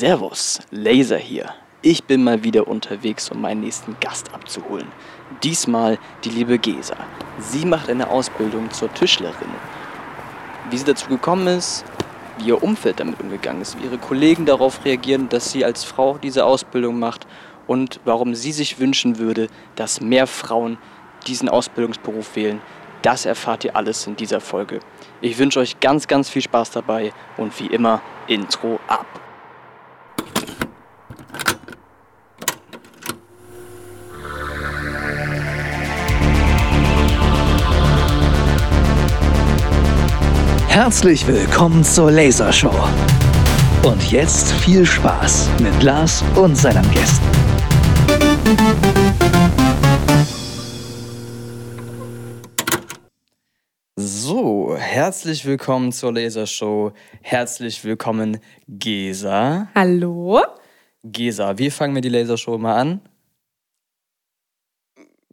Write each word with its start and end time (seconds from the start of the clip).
Servus, 0.00 0.60
Laser 0.70 1.18
hier. 1.18 1.50
Ich 1.82 2.04
bin 2.04 2.24
mal 2.24 2.42
wieder 2.42 2.66
unterwegs, 2.68 3.30
um 3.30 3.42
meinen 3.42 3.60
nächsten 3.60 3.98
Gast 4.00 4.32
abzuholen. 4.32 4.86
Diesmal 5.42 5.98
die 6.24 6.30
liebe 6.30 6.58
Gesa. 6.58 6.96
Sie 7.38 7.66
macht 7.66 7.90
eine 7.90 8.08
Ausbildung 8.08 8.70
zur 8.70 8.90
Tischlerin. 8.94 9.50
Wie 10.70 10.78
sie 10.78 10.86
dazu 10.86 11.06
gekommen 11.06 11.46
ist, 11.48 11.84
wie 12.38 12.46
ihr 12.46 12.62
Umfeld 12.62 12.98
damit 12.98 13.20
umgegangen 13.20 13.60
ist, 13.60 13.78
wie 13.78 13.84
ihre 13.84 13.98
Kollegen 13.98 14.46
darauf 14.46 14.86
reagieren, 14.86 15.28
dass 15.28 15.52
sie 15.52 15.66
als 15.66 15.84
Frau 15.84 16.16
diese 16.16 16.46
Ausbildung 16.46 16.98
macht 16.98 17.26
und 17.66 18.00
warum 18.06 18.34
sie 18.34 18.52
sich 18.52 18.78
wünschen 18.78 19.18
würde, 19.18 19.48
dass 19.76 20.00
mehr 20.00 20.26
Frauen 20.26 20.78
diesen 21.26 21.50
Ausbildungsberuf 21.50 22.36
wählen, 22.36 22.62
das 23.02 23.26
erfahrt 23.26 23.66
ihr 23.66 23.76
alles 23.76 24.06
in 24.06 24.16
dieser 24.16 24.40
Folge. 24.40 24.80
Ich 25.20 25.36
wünsche 25.36 25.60
euch 25.60 25.78
ganz, 25.78 26.06
ganz 26.06 26.30
viel 26.30 26.40
Spaß 26.40 26.70
dabei 26.70 27.12
und 27.36 27.60
wie 27.60 27.66
immer 27.66 28.00
Intro 28.28 28.80
ab. 28.88 29.04
Herzlich 40.72 41.26
willkommen 41.26 41.82
zur 41.82 42.12
Lasershow. 42.12 42.72
Und 43.84 44.12
jetzt 44.12 44.52
viel 44.52 44.86
Spaß 44.86 45.50
mit 45.60 45.82
Lars 45.82 46.22
und 46.36 46.54
seinen 46.54 46.88
Gästen. 46.92 47.26
So, 53.96 54.76
herzlich 54.76 55.44
willkommen 55.44 55.90
zur 55.90 56.14
Lasershow. 56.14 56.92
Herzlich 57.20 57.84
willkommen, 57.84 58.38
Gesa. 58.68 59.68
Hallo? 59.74 60.40
Gesa, 61.02 61.58
wie 61.58 61.70
fangen 61.70 61.96
wir 61.96 62.02
die 62.02 62.10
Lasershow 62.10 62.56
mal 62.58 62.76
an? 62.76 63.00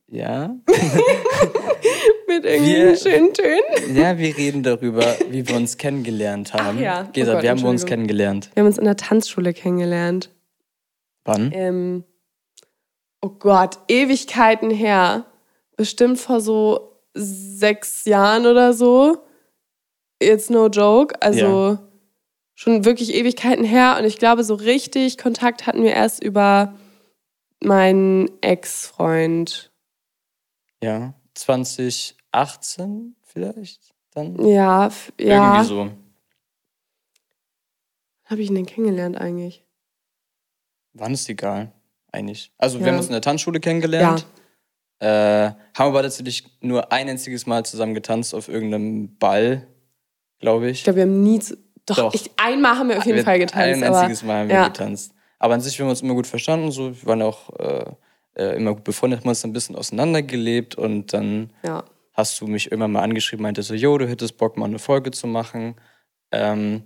Ja? 0.08 0.56
Mit 2.28 2.46
irgendwelchen 2.46 2.88
Wir- 2.88 2.96
schönen 2.98 3.34
Tönen. 3.34 3.96
Ja, 3.96 4.18
wir 4.18 4.36
reden 4.38 4.64
darüber, 4.64 5.16
wie 5.30 5.48
wir 5.48 5.56
uns 5.56 5.78
kennengelernt 5.78 6.54
haben. 6.54 6.78
Ach 6.78 6.82
ja. 6.82 7.06
Oh 7.08 7.12
Gesa, 7.14 7.34
Gott, 7.34 7.44
wie 7.44 7.50
haben 7.50 7.62
wir 7.62 7.70
uns 7.70 7.86
kennengelernt? 7.86 8.50
Wir 8.54 8.62
haben 8.62 8.68
uns 8.68 8.78
in 8.78 8.86
der 8.86 8.98
Tanzschule 8.98 9.54
kennengelernt. 9.54 10.30
Wann? 11.24 11.52
Ähm, 11.54 12.04
oh 13.22 13.30
Gott, 13.30 13.80
Ewigkeiten 13.88 14.70
her. 14.70 15.26
Bestimmt 15.78 16.20
vor 16.20 16.42
so 16.42 17.02
sechs 17.14 18.06
Jahren 18.06 18.46
oder 18.46 18.74
so. 18.74 19.18
Jetzt 20.22 20.50
no 20.50 20.68
joke. 20.68 21.22
Also 21.22 21.40
Ja. 21.46 21.88
schon 22.56 22.84
wirklich 22.86 23.14
Ewigkeiten 23.14 23.64
her. 23.64 23.96
Und 24.00 24.06
ich 24.06 24.18
glaube, 24.18 24.44
so 24.44 24.56
richtig 24.56 25.18
Kontakt 25.18 25.66
hatten 25.68 25.84
wir 25.84 25.94
erst 25.94 26.24
über 26.24 26.74
meinen 27.64 28.30
Ex-Freund. 28.42 29.72
Ja, 30.84 31.14
2018 32.46 33.16
vielleicht? 33.24 33.94
Dann? 34.14 34.36
Ja, 34.46 34.90
ja. 35.20 35.54
Irgendwie 35.56 35.66
so. 35.68 35.90
Habe 38.26 38.42
ich 38.42 38.50
ihn 38.50 38.56
denn 38.56 38.66
kennengelernt 38.66 39.18
eigentlich? 39.18 39.64
Wann 40.94 41.14
ist 41.14 41.30
egal, 41.30 41.72
eigentlich. 42.12 42.52
Also, 42.58 42.80
wir 42.80 42.88
Ja. 42.88 42.92
haben 42.92 42.98
uns 42.98 43.08
in 43.08 43.14
der 43.14 43.22
Tanzschule 43.22 43.60
kennengelernt. 43.60 44.26
Äh, 45.00 45.52
haben 45.76 45.90
aber 45.90 46.02
tatsächlich 46.02 46.44
nur 46.62 46.92
ein 46.92 47.08
einziges 47.08 47.46
Mal 47.46 47.64
zusammen 47.66 47.94
getanzt 47.94 48.34
auf 48.34 48.48
irgendeinem 48.50 49.16
Ball, 49.18 49.68
glaube 50.40 50.70
ich. 50.72 50.80
Ich 50.80 50.84
glaube, 50.86 50.98
wir 50.98 51.04
haben 51.04 51.22
nie. 51.24 51.40
Doch, 51.86 51.96
Doch. 51.96 52.14
Ich, 52.16 52.32
einmal 52.38 52.78
haben 52.78 52.90
wir 52.90 52.98
auf 52.98 53.06
jeden 53.06 53.18
Wir- 53.18 53.24
Fall 53.24 53.38
getanzt. 53.40 53.64
Ein 53.64 53.84
einziges 53.84 54.24
Mal 54.24 54.42
haben 54.42 54.50
wir 54.50 54.56
ja. 54.56 54.68
getanzt. 54.68 55.14
Aber 55.40 55.54
an 55.54 55.62
sich 55.62 55.80
haben 55.80 55.86
wir 55.86 55.92
uns 55.92 56.02
immer 56.02 56.16
gut 56.16 56.26
verstanden. 56.28 56.72
So. 56.72 56.94
Wir 57.00 57.06
waren 57.06 57.22
auch 57.22 57.50
äh, 57.60 57.86
äh, 58.36 58.56
immer 58.58 58.74
gut 58.74 58.84
befreundet, 58.84 59.20
haben 59.22 59.30
uns 59.30 59.46
ein 59.46 59.54
bisschen 59.54 59.76
auseinandergelebt 59.76 60.76
und 60.76 61.14
dann 61.14 61.52
ja. 61.64 61.84
Hast 62.18 62.42
du 62.42 62.48
mich 62.48 62.72
irgendwann 62.72 62.92
mal 62.92 63.04
angeschrieben, 63.04 63.44
meinte 63.44 63.62
so, 63.62 63.76
jo, 63.76 63.98
du 63.98 64.08
hättest 64.08 64.38
Bock, 64.38 64.58
mal 64.58 64.66
eine 64.66 64.80
Folge 64.80 65.12
zu 65.12 65.28
machen. 65.28 65.76
Ähm, 66.32 66.84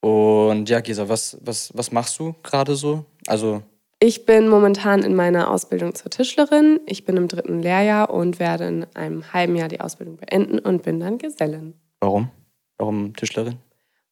und 0.00 0.68
ja, 0.68 0.80
Gesa, 0.80 1.08
was, 1.08 1.36
was, 1.42 1.72
was 1.74 1.90
machst 1.90 2.18
du 2.20 2.34
gerade 2.44 2.76
so? 2.76 3.04
Also, 3.26 3.62
Ich 4.00 4.24
bin 4.24 4.48
momentan 4.48 5.02
in 5.02 5.16
meiner 5.16 5.50
Ausbildung 5.50 5.94
zur 5.96 6.10
Tischlerin. 6.10 6.78
Ich 6.86 7.04
bin 7.04 7.16
im 7.16 7.26
dritten 7.26 7.60
Lehrjahr 7.60 8.10
und 8.10 8.38
werde 8.38 8.68
in 8.68 8.86
einem 8.94 9.32
halben 9.32 9.56
Jahr 9.56 9.68
die 9.68 9.80
Ausbildung 9.80 10.16
beenden 10.16 10.60
und 10.60 10.84
bin 10.84 11.00
dann 11.00 11.18
Gesellin. 11.18 11.74
warum? 12.00 12.30
Warum 12.78 13.14
Tischlerin? 13.16 13.56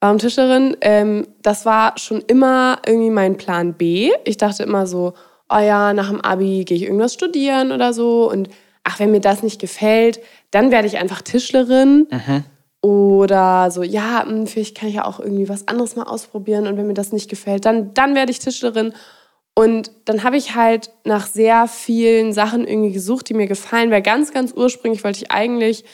Warum 0.00 0.19
Tischlerin? 0.19 0.77
Ähm, 0.81 1.28
das 1.43 1.65
war 1.65 1.97
schon 1.98 2.21
immer 2.22 2.81
irgendwie 2.84 3.10
mein 3.10 3.37
Plan 3.37 3.75
B. 3.75 4.10
Ich 4.25 4.37
dachte 4.37 4.65
immer 4.65 4.88
so, 4.88 5.15
oh 5.48 5.59
ja, 5.59 5.93
nach 5.93 6.10
dem 6.10 6.21
Abi 6.21 6.65
gehe 6.65 6.77
ich 6.77 6.83
irgendwas 6.83 7.15
studieren 7.15 7.71
oder 7.71 7.93
so. 7.93 8.28
Und 8.28 8.48
ach, 8.83 8.98
wenn 8.98 9.12
mir 9.12 9.21
das 9.21 9.44
nicht 9.44 9.60
gefällt, 9.60 10.21
dann 10.50 10.70
werde 10.70 10.86
ich 10.86 10.98
einfach 10.98 11.22
Tischlerin. 11.22 12.08
Mhm. 12.10 12.44
Oder 12.82 13.70
so, 13.70 13.82
ja, 13.82 14.24
hm, 14.24 14.46
vielleicht 14.46 14.76
kann 14.76 14.88
ich 14.88 14.96
ja 14.96 15.04
auch 15.04 15.18
irgendwie 15.18 15.48
was 15.48 15.66
anderes 15.66 15.96
mal 15.96 16.04
ausprobieren. 16.04 16.66
Und 16.66 16.76
wenn 16.76 16.86
mir 16.86 16.94
das 16.94 17.12
nicht 17.12 17.28
gefällt, 17.28 17.64
dann, 17.64 17.94
dann 17.94 18.14
werde 18.14 18.30
ich 18.30 18.38
Tischlerin. 18.38 18.92
Und 19.54 19.90
dann 20.04 20.22
habe 20.22 20.36
ich 20.36 20.54
halt 20.54 20.90
nach 21.04 21.26
sehr 21.26 21.66
vielen 21.66 22.32
Sachen 22.32 22.66
irgendwie 22.66 22.92
gesucht, 22.92 23.28
die 23.28 23.34
mir 23.34 23.46
gefallen. 23.46 23.90
Weil 23.90 24.02
ganz, 24.02 24.32
ganz 24.32 24.52
ursprünglich 24.52 25.02
wollte 25.02 25.22
ich 25.22 25.30
eigentlich 25.30 25.84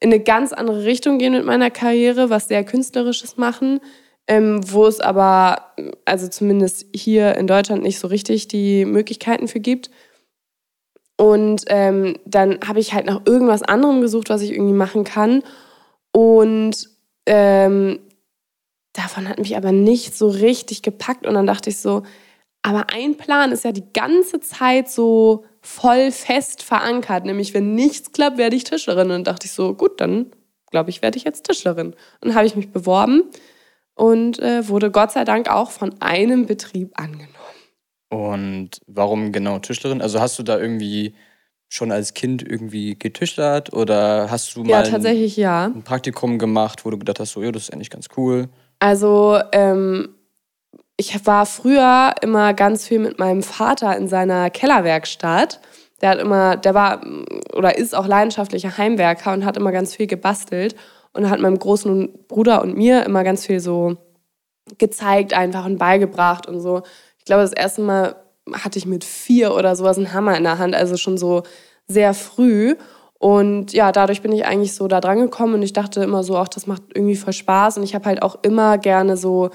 in 0.00 0.12
eine 0.12 0.22
ganz 0.22 0.52
andere 0.52 0.84
Richtung 0.84 1.18
gehen 1.18 1.32
mit 1.32 1.44
meiner 1.44 1.70
Karriere, 1.70 2.30
was 2.30 2.48
sehr 2.48 2.64
künstlerisches 2.64 3.36
machen, 3.36 3.80
ähm, 4.26 4.60
wo 4.64 4.86
es 4.86 5.00
aber, 5.00 5.72
also 6.06 6.28
zumindest 6.28 6.86
hier 6.94 7.36
in 7.36 7.46
Deutschland 7.46 7.82
nicht 7.82 7.98
so 7.98 8.08
richtig 8.08 8.48
die 8.48 8.86
Möglichkeiten 8.86 9.46
für 9.46 9.60
gibt. 9.60 9.90
Und 11.20 11.64
ähm, 11.66 12.16
dann 12.24 12.60
habe 12.66 12.80
ich 12.80 12.94
halt 12.94 13.04
nach 13.04 13.20
irgendwas 13.26 13.62
anderem 13.62 14.00
gesucht, 14.00 14.30
was 14.30 14.40
ich 14.40 14.52
irgendwie 14.52 14.72
machen 14.72 15.04
kann. 15.04 15.42
Und 16.12 16.88
ähm, 17.26 17.98
davon 18.94 19.28
hat 19.28 19.38
mich 19.38 19.54
aber 19.54 19.70
nicht 19.70 20.16
so 20.16 20.28
richtig 20.30 20.80
gepackt. 20.80 21.26
Und 21.26 21.34
dann 21.34 21.46
dachte 21.46 21.68
ich 21.68 21.76
so, 21.76 22.04
aber 22.62 22.86
ein 22.94 23.18
Plan 23.18 23.52
ist 23.52 23.64
ja 23.64 23.72
die 23.72 23.92
ganze 23.92 24.40
Zeit 24.40 24.88
so 24.88 25.44
voll 25.60 26.10
fest 26.10 26.62
verankert. 26.62 27.26
Nämlich, 27.26 27.52
wenn 27.52 27.74
nichts 27.74 28.12
klappt, 28.12 28.38
werde 28.38 28.56
ich 28.56 28.64
Tischlerin. 28.64 29.10
Und 29.10 29.26
dachte 29.26 29.44
ich 29.44 29.52
so, 29.52 29.74
gut, 29.74 30.00
dann 30.00 30.32
glaube 30.70 30.88
ich, 30.88 31.02
werde 31.02 31.18
ich 31.18 31.24
jetzt 31.24 31.44
Tischlerin. 31.44 31.88
Und 31.88 31.96
dann 32.22 32.34
habe 32.34 32.46
ich 32.46 32.56
mich 32.56 32.72
beworben 32.72 33.24
und 33.94 34.38
äh, 34.38 34.66
wurde 34.66 34.90
Gott 34.90 35.12
sei 35.12 35.24
Dank 35.24 35.50
auch 35.50 35.70
von 35.70 36.00
einem 36.00 36.46
Betrieb 36.46 36.98
angenommen. 36.98 37.39
Und 38.10 38.70
warum 38.86 39.32
genau 39.32 39.58
Tischlerin? 39.60 40.02
Also 40.02 40.20
hast 40.20 40.38
du 40.38 40.42
da 40.42 40.58
irgendwie 40.58 41.14
schon 41.68 41.92
als 41.92 42.14
Kind 42.14 42.42
irgendwie 42.42 42.98
getischlert 42.98 43.72
oder 43.72 44.30
hast 44.30 44.56
du 44.56 44.64
mal 44.64 44.70
Ja, 44.70 44.78
ein, 44.80 44.90
tatsächlich 44.90 45.36
ja. 45.36 45.66
ein 45.66 45.84
Praktikum 45.84 46.38
gemacht, 46.38 46.84
wo 46.84 46.90
du 46.90 46.98
gedacht 46.98 47.20
hast, 47.20 47.32
so, 47.32 47.42
ja, 47.42 47.52
das 47.52 47.64
ist 47.64 47.72
eigentlich 47.72 47.90
ganz 47.90 48.08
cool. 48.16 48.48
Also, 48.80 49.38
ähm, 49.52 50.08
ich 50.96 51.24
war 51.24 51.46
früher 51.46 52.14
immer 52.20 52.52
ganz 52.52 52.86
viel 52.86 52.98
mit 52.98 53.18
meinem 53.18 53.42
Vater 53.42 53.96
in 53.96 54.08
seiner 54.08 54.50
Kellerwerkstatt. 54.50 55.60
Der 56.02 56.10
hat 56.10 56.18
immer, 56.18 56.56
der 56.56 56.74
war 56.74 57.00
oder 57.54 57.78
ist 57.78 57.94
auch 57.94 58.06
leidenschaftlicher 58.06 58.76
Heimwerker 58.76 59.32
und 59.32 59.44
hat 59.44 59.56
immer 59.56 59.72
ganz 59.72 59.94
viel 59.94 60.06
gebastelt 60.06 60.74
und 61.12 61.30
hat 61.30 61.40
meinem 61.40 61.58
großen 61.58 62.26
Bruder 62.28 62.62
und 62.62 62.76
mir 62.76 63.04
immer 63.04 63.24
ganz 63.24 63.46
viel 63.46 63.60
so 63.60 63.96
gezeigt 64.78 65.32
einfach 65.32 65.64
und 65.64 65.78
beigebracht 65.78 66.46
und 66.46 66.60
so. 66.60 66.82
Ich 67.20 67.26
glaube, 67.26 67.42
das 67.42 67.52
erste 67.52 67.82
Mal 67.82 68.16
hatte 68.52 68.78
ich 68.78 68.86
mit 68.86 69.04
vier 69.04 69.54
oder 69.54 69.76
sowas 69.76 69.96
einen 69.96 70.12
Hammer 70.12 70.36
in 70.36 70.42
der 70.42 70.58
Hand, 70.58 70.74
also 70.74 70.96
schon 70.96 71.16
so 71.16 71.44
sehr 71.86 72.14
früh. 72.14 72.74
Und 73.18 73.74
ja, 73.74 73.92
dadurch 73.92 74.22
bin 74.22 74.32
ich 74.32 74.46
eigentlich 74.46 74.74
so 74.74 74.88
da 74.88 75.00
dran 75.00 75.18
gekommen 75.18 75.54
und 75.54 75.62
ich 75.62 75.74
dachte 75.74 76.02
immer 76.02 76.22
so, 76.22 76.36
ach, 76.38 76.48
das 76.48 76.66
macht 76.66 76.82
irgendwie 76.94 77.16
voll 77.16 77.34
Spaß. 77.34 77.76
Und 77.76 77.84
ich 77.84 77.94
habe 77.94 78.06
halt 78.06 78.22
auch 78.22 78.38
immer 78.42 78.78
gerne 78.78 79.16
so, 79.16 79.50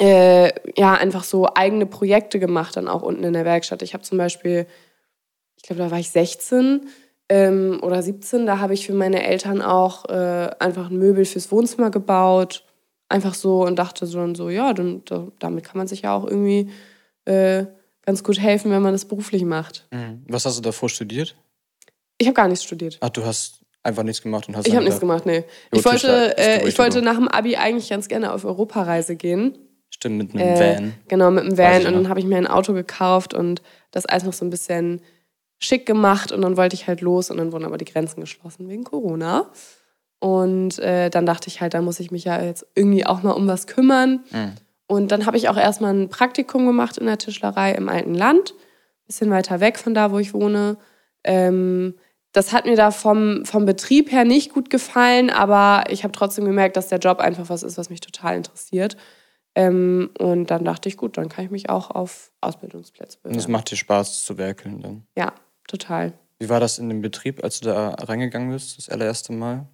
äh, 0.00 0.50
ja, 0.76 0.94
einfach 0.94 1.22
so 1.22 1.46
eigene 1.54 1.86
Projekte 1.86 2.40
gemacht, 2.40 2.76
dann 2.76 2.88
auch 2.88 3.02
unten 3.02 3.22
in 3.22 3.34
der 3.34 3.44
Werkstatt. 3.44 3.82
Ich 3.82 3.94
habe 3.94 4.02
zum 4.02 4.18
Beispiel, 4.18 4.66
ich 5.56 5.62
glaube, 5.62 5.80
da 5.80 5.90
war 5.90 5.98
ich 5.98 6.10
16 6.10 6.88
ähm, 7.28 7.78
oder 7.82 8.02
17, 8.02 8.46
da 8.46 8.58
habe 8.58 8.74
ich 8.74 8.86
für 8.86 8.94
meine 8.94 9.22
Eltern 9.22 9.62
auch 9.62 10.06
äh, 10.06 10.50
einfach 10.58 10.90
ein 10.90 10.98
Möbel 10.98 11.24
fürs 11.24 11.52
Wohnzimmer 11.52 11.90
gebaut. 11.90 12.64
Einfach 13.10 13.34
so 13.34 13.64
und 13.66 13.76
dachte 13.76 14.06
so 14.06 14.20
und 14.20 14.36
so, 14.36 14.48
ja, 14.48 14.72
dann, 14.72 15.02
da, 15.04 15.26
damit 15.38 15.64
kann 15.64 15.76
man 15.76 15.88
sich 15.88 16.02
ja 16.02 16.14
auch 16.16 16.24
irgendwie 16.24 16.70
äh, 17.24 17.66
ganz 18.06 18.24
gut 18.24 18.40
helfen, 18.40 18.70
wenn 18.70 18.80
man 18.82 18.92
das 18.92 19.04
beruflich 19.04 19.44
macht. 19.44 19.88
Was 20.28 20.46
hast 20.46 20.56
du 20.58 20.62
davor 20.62 20.88
studiert? 20.88 21.36
Ich 22.18 22.26
habe 22.26 22.34
gar 22.34 22.48
nichts 22.48 22.64
studiert. 22.64 22.98
Ach, 23.00 23.08
du 23.10 23.24
hast 23.24 23.60
einfach 23.82 24.04
nichts 24.04 24.22
gemacht 24.22 24.46
und 24.48 24.56
hast 24.56 24.66
Ich 24.68 24.74
habe 24.74 24.84
nichts 24.84 25.00
gemacht, 25.00 25.26
nee. 25.26 25.44
Ich 25.72 25.84
wollte, 25.84 26.36
äh, 26.38 26.68
ich 26.68 26.78
wollte 26.78 26.98
oder? 26.98 27.12
nach 27.12 27.16
dem 27.16 27.28
Abi 27.28 27.56
eigentlich 27.56 27.88
ganz 27.90 28.08
gerne 28.08 28.32
auf 28.32 28.44
Europareise 28.44 29.16
gehen. 29.16 29.58
Stimmt, 29.90 30.18
mit 30.18 30.34
einem 30.34 30.54
Äh, 30.54 30.76
Van. 30.76 30.94
Genau, 31.08 31.30
mit 31.32 31.56
Weiß 31.58 31.84
Van. 31.84 31.86
Und 31.88 31.94
dann 32.02 32.08
habe 32.08 32.20
ich 32.20 32.26
mir 32.26 32.36
ein 32.36 32.46
Auto 32.46 32.72
gekauft 32.74 33.34
und 33.34 33.60
das 33.90 34.06
alles 34.06 34.22
noch 34.24 34.32
so 34.32 34.44
ein 34.44 34.50
bisschen 34.50 35.00
schick 35.58 35.84
gemacht. 35.84 36.30
Und 36.30 36.42
dann 36.42 36.56
wollte 36.56 36.74
ich 36.74 36.86
halt 36.86 37.00
los 37.00 37.30
und 37.30 37.38
dann 37.38 37.50
wurden 37.52 37.64
aber 37.64 37.76
die 37.76 37.86
Grenzen 37.86 38.20
geschlossen 38.20 38.68
wegen 38.68 38.84
Corona. 38.84 39.50
Und 40.20 40.78
äh, 40.78 41.10
dann 41.10 41.26
dachte 41.26 41.48
ich 41.48 41.60
halt, 41.60 41.74
da 41.74 41.80
muss 41.80 41.98
ich 41.98 42.10
mich 42.10 42.24
ja 42.24 42.40
jetzt 42.42 42.66
irgendwie 42.74 43.06
auch 43.06 43.22
mal 43.22 43.32
um 43.32 43.48
was 43.48 43.66
kümmern. 43.66 44.20
Mhm. 44.30 44.52
und 44.86 45.12
dann 45.12 45.26
habe 45.26 45.36
ich 45.36 45.48
auch 45.48 45.56
erstmal 45.56 45.94
ein 45.94 46.08
Praktikum 46.08 46.66
gemacht 46.66 46.98
in 46.98 47.06
der 47.06 47.18
Tischlerei 47.18 47.72
im 47.72 47.88
alten 47.88 48.14
Land, 48.14 48.54
bisschen 49.06 49.30
weiter 49.30 49.60
weg 49.60 49.78
von 49.78 49.94
da, 49.94 50.12
wo 50.12 50.18
ich 50.18 50.34
wohne. 50.34 50.76
Ähm, 51.24 51.94
das 52.32 52.52
hat 52.52 52.66
mir 52.66 52.76
da 52.76 52.90
vom, 52.90 53.44
vom 53.44 53.64
Betrieb 53.64 54.12
her 54.12 54.24
nicht 54.24 54.52
gut 54.52 54.70
gefallen, 54.70 55.30
aber 55.30 55.84
ich 55.90 56.04
habe 56.04 56.12
trotzdem 56.12 56.44
gemerkt, 56.44 56.76
dass 56.76 56.88
der 56.88 56.98
Job 56.98 57.18
einfach 57.18 57.48
was 57.48 57.62
ist, 57.62 57.76
was 57.76 57.90
mich 57.90 58.00
total 58.00 58.36
interessiert. 58.36 58.96
Ähm, 59.56 60.10
und 60.18 60.46
dann 60.50 60.64
dachte 60.64 60.88
ich, 60.88 60.96
gut, 60.96 61.16
dann 61.16 61.28
kann 61.28 61.44
ich 61.44 61.50
mich 61.50 61.70
auch 61.70 61.90
auf 61.90 62.30
Ausbildungsplätze 62.40 63.18
bewerben. 63.18 63.34
Und 63.34 63.40
es 63.40 63.48
macht 63.48 63.70
dir 63.70 63.76
Spaß 63.76 64.24
zu 64.24 64.38
werkeln 64.38 64.80
dann? 64.80 65.06
Ja, 65.16 65.32
total. 65.66 66.12
Wie 66.38 66.48
war 66.48 66.60
das 66.60 66.78
in 66.78 66.88
dem 66.88 67.02
Betrieb, 67.02 67.42
als 67.42 67.60
du 67.60 67.66
da 67.66 67.90
reingegangen 67.90 68.50
bist, 68.50 68.78
das 68.78 68.88
allererste 68.88 69.32
Mal? 69.32 69.66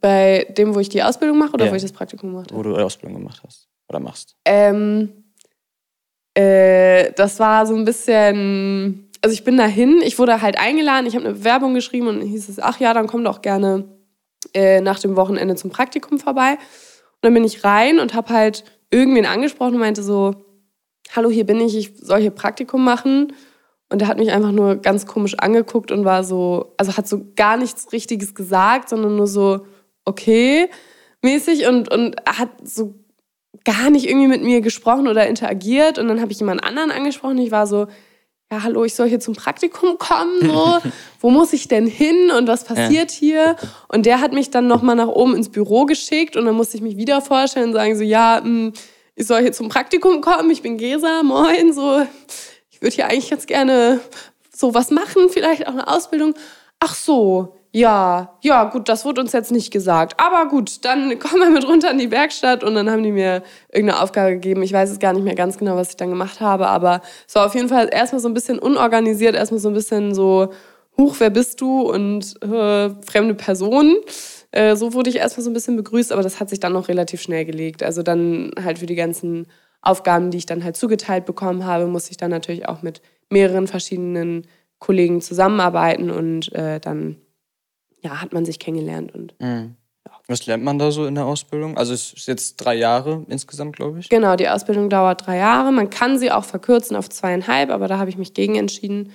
Bei 0.00 0.46
dem, 0.56 0.74
wo 0.74 0.80
ich 0.80 0.88
die 0.88 1.02
Ausbildung 1.02 1.38
mache 1.38 1.52
oder 1.52 1.66
Ja. 1.66 1.72
wo 1.72 1.76
ich 1.76 1.82
das 1.82 1.92
Praktikum 1.92 2.30
gemacht 2.30 2.50
Wo 2.52 2.62
du 2.62 2.74
die 2.74 2.80
Ausbildung 2.82 3.18
gemacht 3.20 3.42
hast 3.44 3.68
oder 3.88 4.00
machst? 4.00 4.36
Ähm, 4.44 5.24
äh, 6.34 7.12
das 7.12 7.40
war 7.40 7.66
so 7.66 7.74
ein 7.74 7.84
bisschen. 7.84 9.10
Also 9.22 9.34
ich 9.34 9.42
bin 9.42 9.56
dahin, 9.56 10.00
ich 10.02 10.18
wurde 10.18 10.40
halt 10.40 10.58
eingeladen, 10.58 11.06
ich 11.06 11.16
habe 11.16 11.24
eine 11.24 11.34
Bewerbung 11.34 11.74
geschrieben 11.74 12.06
und 12.06 12.20
dann 12.20 12.28
hieß 12.28 12.48
es, 12.48 12.60
ach 12.60 12.78
ja, 12.78 12.94
dann 12.94 13.08
komm 13.08 13.24
doch 13.24 13.42
gerne 13.42 13.84
äh, 14.54 14.80
nach 14.80 15.00
dem 15.00 15.16
Wochenende 15.16 15.56
zum 15.56 15.70
Praktikum 15.70 16.20
vorbei. 16.20 16.52
Und 16.52 17.22
dann 17.22 17.34
bin 17.34 17.42
ich 17.42 17.64
rein 17.64 17.98
und 17.98 18.14
habe 18.14 18.32
halt 18.32 18.62
irgendwen 18.90 19.26
angesprochen 19.26 19.74
und 19.74 19.80
meinte 19.80 20.04
so, 20.04 20.36
hallo, 21.16 21.30
hier 21.30 21.44
bin 21.46 21.60
ich, 21.60 21.76
ich 21.76 21.96
soll 21.96 22.20
hier 22.20 22.30
Praktikum 22.30 22.84
machen. 22.84 23.32
Und 23.90 24.00
der 24.00 24.06
hat 24.08 24.18
mich 24.18 24.30
einfach 24.30 24.52
nur 24.52 24.76
ganz 24.76 25.06
komisch 25.06 25.34
angeguckt 25.38 25.90
und 25.90 26.04
war 26.04 26.22
so, 26.22 26.74
also 26.76 26.96
hat 26.96 27.08
so 27.08 27.26
gar 27.34 27.56
nichts 27.56 27.90
Richtiges 27.90 28.34
gesagt, 28.36 28.90
sondern 28.90 29.16
nur 29.16 29.26
so, 29.26 29.66
okay, 30.08 30.68
mäßig 31.22 31.66
und, 31.66 31.90
und 31.90 32.16
hat 32.26 32.50
so 32.64 32.94
gar 33.64 33.90
nicht 33.90 34.08
irgendwie 34.08 34.28
mit 34.28 34.42
mir 34.42 34.60
gesprochen 34.60 35.08
oder 35.08 35.26
interagiert. 35.26 35.98
Und 35.98 36.08
dann 36.08 36.20
habe 36.20 36.32
ich 36.32 36.38
jemand 36.38 36.64
anderen 36.64 36.90
angesprochen. 36.90 37.38
Ich 37.38 37.50
war 37.50 37.66
so, 37.66 37.86
ja, 38.50 38.62
hallo, 38.62 38.84
ich 38.84 38.94
soll 38.94 39.08
hier 39.08 39.20
zum 39.20 39.34
Praktikum 39.34 39.98
kommen. 39.98 40.40
So. 40.42 40.78
Wo 41.20 41.30
muss 41.30 41.52
ich 41.52 41.68
denn 41.68 41.86
hin 41.86 42.30
und 42.30 42.48
was 42.48 42.64
passiert 42.64 43.10
hier? 43.10 43.56
Und 43.88 44.06
der 44.06 44.20
hat 44.20 44.32
mich 44.32 44.50
dann 44.50 44.66
nochmal 44.66 44.96
nach 44.96 45.08
oben 45.08 45.36
ins 45.36 45.50
Büro 45.50 45.84
geschickt 45.84 46.36
und 46.36 46.46
dann 46.46 46.54
musste 46.54 46.76
ich 46.76 46.82
mich 46.82 46.96
wieder 46.96 47.20
vorstellen 47.20 47.68
und 47.68 47.74
sagen 47.74 47.96
so, 47.96 48.04
ja, 48.04 48.40
mh, 48.42 48.72
ich 49.16 49.26
soll 49.26 49.42
hier 49.42 49.52
zum 49.52 49.68
Praktikum 49.68 50.20
kommen, 50.20 50.50
ich 50.50 50.62
bin 50.62 50.78
Gesa, 50.78 51.22
moin, 51.22 51.72
so. 51.72 52.06
Ich 52.70 52.80
würde 52.80 52.94
hier 52.94 53.06
eigentlich 53.06 53.30
ganz 53.30 53.46
gerne 53.46 54.00
so 54.54 54.74
was 54.74 54.90
machen, 54.90 55.28
vielleicht 55.28 55.66
auch 55.66 55.72
eine 55.72 55.88
Ausbildung. 55.88 56.34
Ach 56.78 56.94
so, 56.94 57.57
ja, 57.72 58.38
ja, 58.42 58.64
gut, 58.64 58.88
das 58.88 59.04
wurde 59.04 59.20
uns 59.20 59.32
jetzt 59.32 59.52
nicht 59.52 59.70
gesagt. 59.70 60.18
Aber 60.18 60.48
gut, 60.48 60.84
dann 60.84 61.18
kommen 61.18 61.42
wir 61.42 61.50
mit 61.50 61.66
runter 61.66 61.90
in 61.90 61.98
die 61.98 62.10
Werkstatt 62.10 62.64
und 62.64 62.74
dann 62.74 62.90
haben 62.90 63.02
die 63.02 63.12
mir 63.12 63.42
irgendeine 63.72 64.02
Aufgabe 64.02 64.32
gegeben. 64.32 64.62
Ich 64.62 64.72
weiß 64.72 64.90
es 64.90 64.98
gar 64.98 65.12
nicht 65.12 65.24
mehr 65.24 65.34
ganz 65.34 65.58
genau, 65.58 65.76
was 65.76 65.90
ich 65.90 65.96
dann 65.96 66.08
gemacht 66.08 66.40
habe, 66.40 66.68
aber 66.68 67.02
es 67.26 67.34
war 67.34 67.46
auf 67.46 67.54
jeden 67.54 67.68
Fall 67.68 67.88
erstmal 67.92 68.20
so 68.20 68.28
ein 68.28 68.34
bisschen 68.34 68.58
unorganisiert, 68.58 69.34
erstmal 69.34 69.60
so 69.60 69.68
ein 69.68 69.74
bisschen 69.74 70.14
so, 70.14 70.50
huch, 70.96 71.16
wer 71.18 71.30
bist 71.30 71.60
du 71.60 71.82
und 71.82 72.42
äh, 72.42 72.90
fremde 73.04 73.34
Person. 73.34 73.96
Äh, 74.50 74.76
so 74.76 74.94
wurde 74.94 75.10
ich 75.10 75.16
erstmal 75.16 75.44
so 75.44 75.50
ein 75.50 75.54
bisschen 75.54 75.76
begrüßt, 75.76 76.12
aber 76.12 76.22
das 76.22 76.40
hat 76.40 76.48
sich 76.48 76.60
dann 76.60 76.72
noch 76.72 76.88
relativ 76.88 77.20
schnell 77.20 77.44
gelegt. 77.44 77.82
Also 77.82 78.02
dann 78.02 78.50
halt 78.62 78.78
für 78.78 78.86
die 78.86 78.94
ganzen 78.94 79.46
Aufgaben, 79.82 80.30
die 80.30 80.38
ich 80.38 80.46
dann 80.46 80.64
halt 80.64 80.76
zugeteilt 80.76 81.26
bekommen 81.26 81.66
habe, 81.66 81.86
musste 81.86 82.10
ich 82.10 82.16
dann 82.16 82.30
natürlich 82.30 82.66
auch 82.66 82.82
mit 82.82 83.02
mehreren 83.30 83.66
verschiedenen 83.66 84.46
Kollegen 84.78 85.20
zusammenarbeiten 85.20 86.10
und 86.10 86.52
äh, 86.54 86.80
dann 86.80 87.16
ja, 88.02 88.20
hat 88.20 88.32
man 88.32 88.44
sich 88.44 88.58
kennengelernt 88.58 89.14
und 89.14 89.34
Was 90.26 90.46
lernt 90.46 90.62
man 90.62 90.78
da 90.78 90.90
so 90.90 91.06
in 91.06 91.14
der 91.14 91.24
Ausbildung? 91.24 91.78
Also 91.78 91.94
es 91.94 92.12
ist 92.12 92.28
jetzt 92.28 92.56
drei 92.56 92.74
Jahre 92.74 93.24
insgesamt, 93.28 93.76
glaube 93.76 93.98
ich. 94.00 94.10
Genau, 94.10 94.36
die 94.36 94.48
Ausbildung 94.48 94.90
dauert 94.90 95.26
drei 95.26 95.38
Jahre. 95.38 95.72
Man 95.72 95.88
kann 95.88 96.18
sie 96.18 96.30
auch 96.30 96.44
verkürzen 96.44 96.96
auf 96.96 97.08
zweieinhalb, 97.08 97.70
aber 97.70 97.88
da 97.88 97.98
habe 97.98 98.10
ich 98.10 98.18
mich 98.18 98.34
gegen 98.34 98.56
entschieden. 98.56 99.12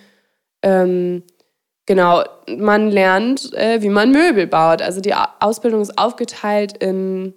Ähm, 0.64 1.22
genau, 1.86 2.24
man 2.48 2.90
lernt, 2.90 3.54
äh, 3.54 3.84
wie 3.84 3.90
man 3.90 4.12
Möbel 4.12 4.48
baut. 4.48 4.82
Also 4.82 5.02
die 5.02 5.14
Ausbildung 5.40 5.82
ist 5.82 6.00
aufgeteilt 6.00 6.78
in 6.78 7.36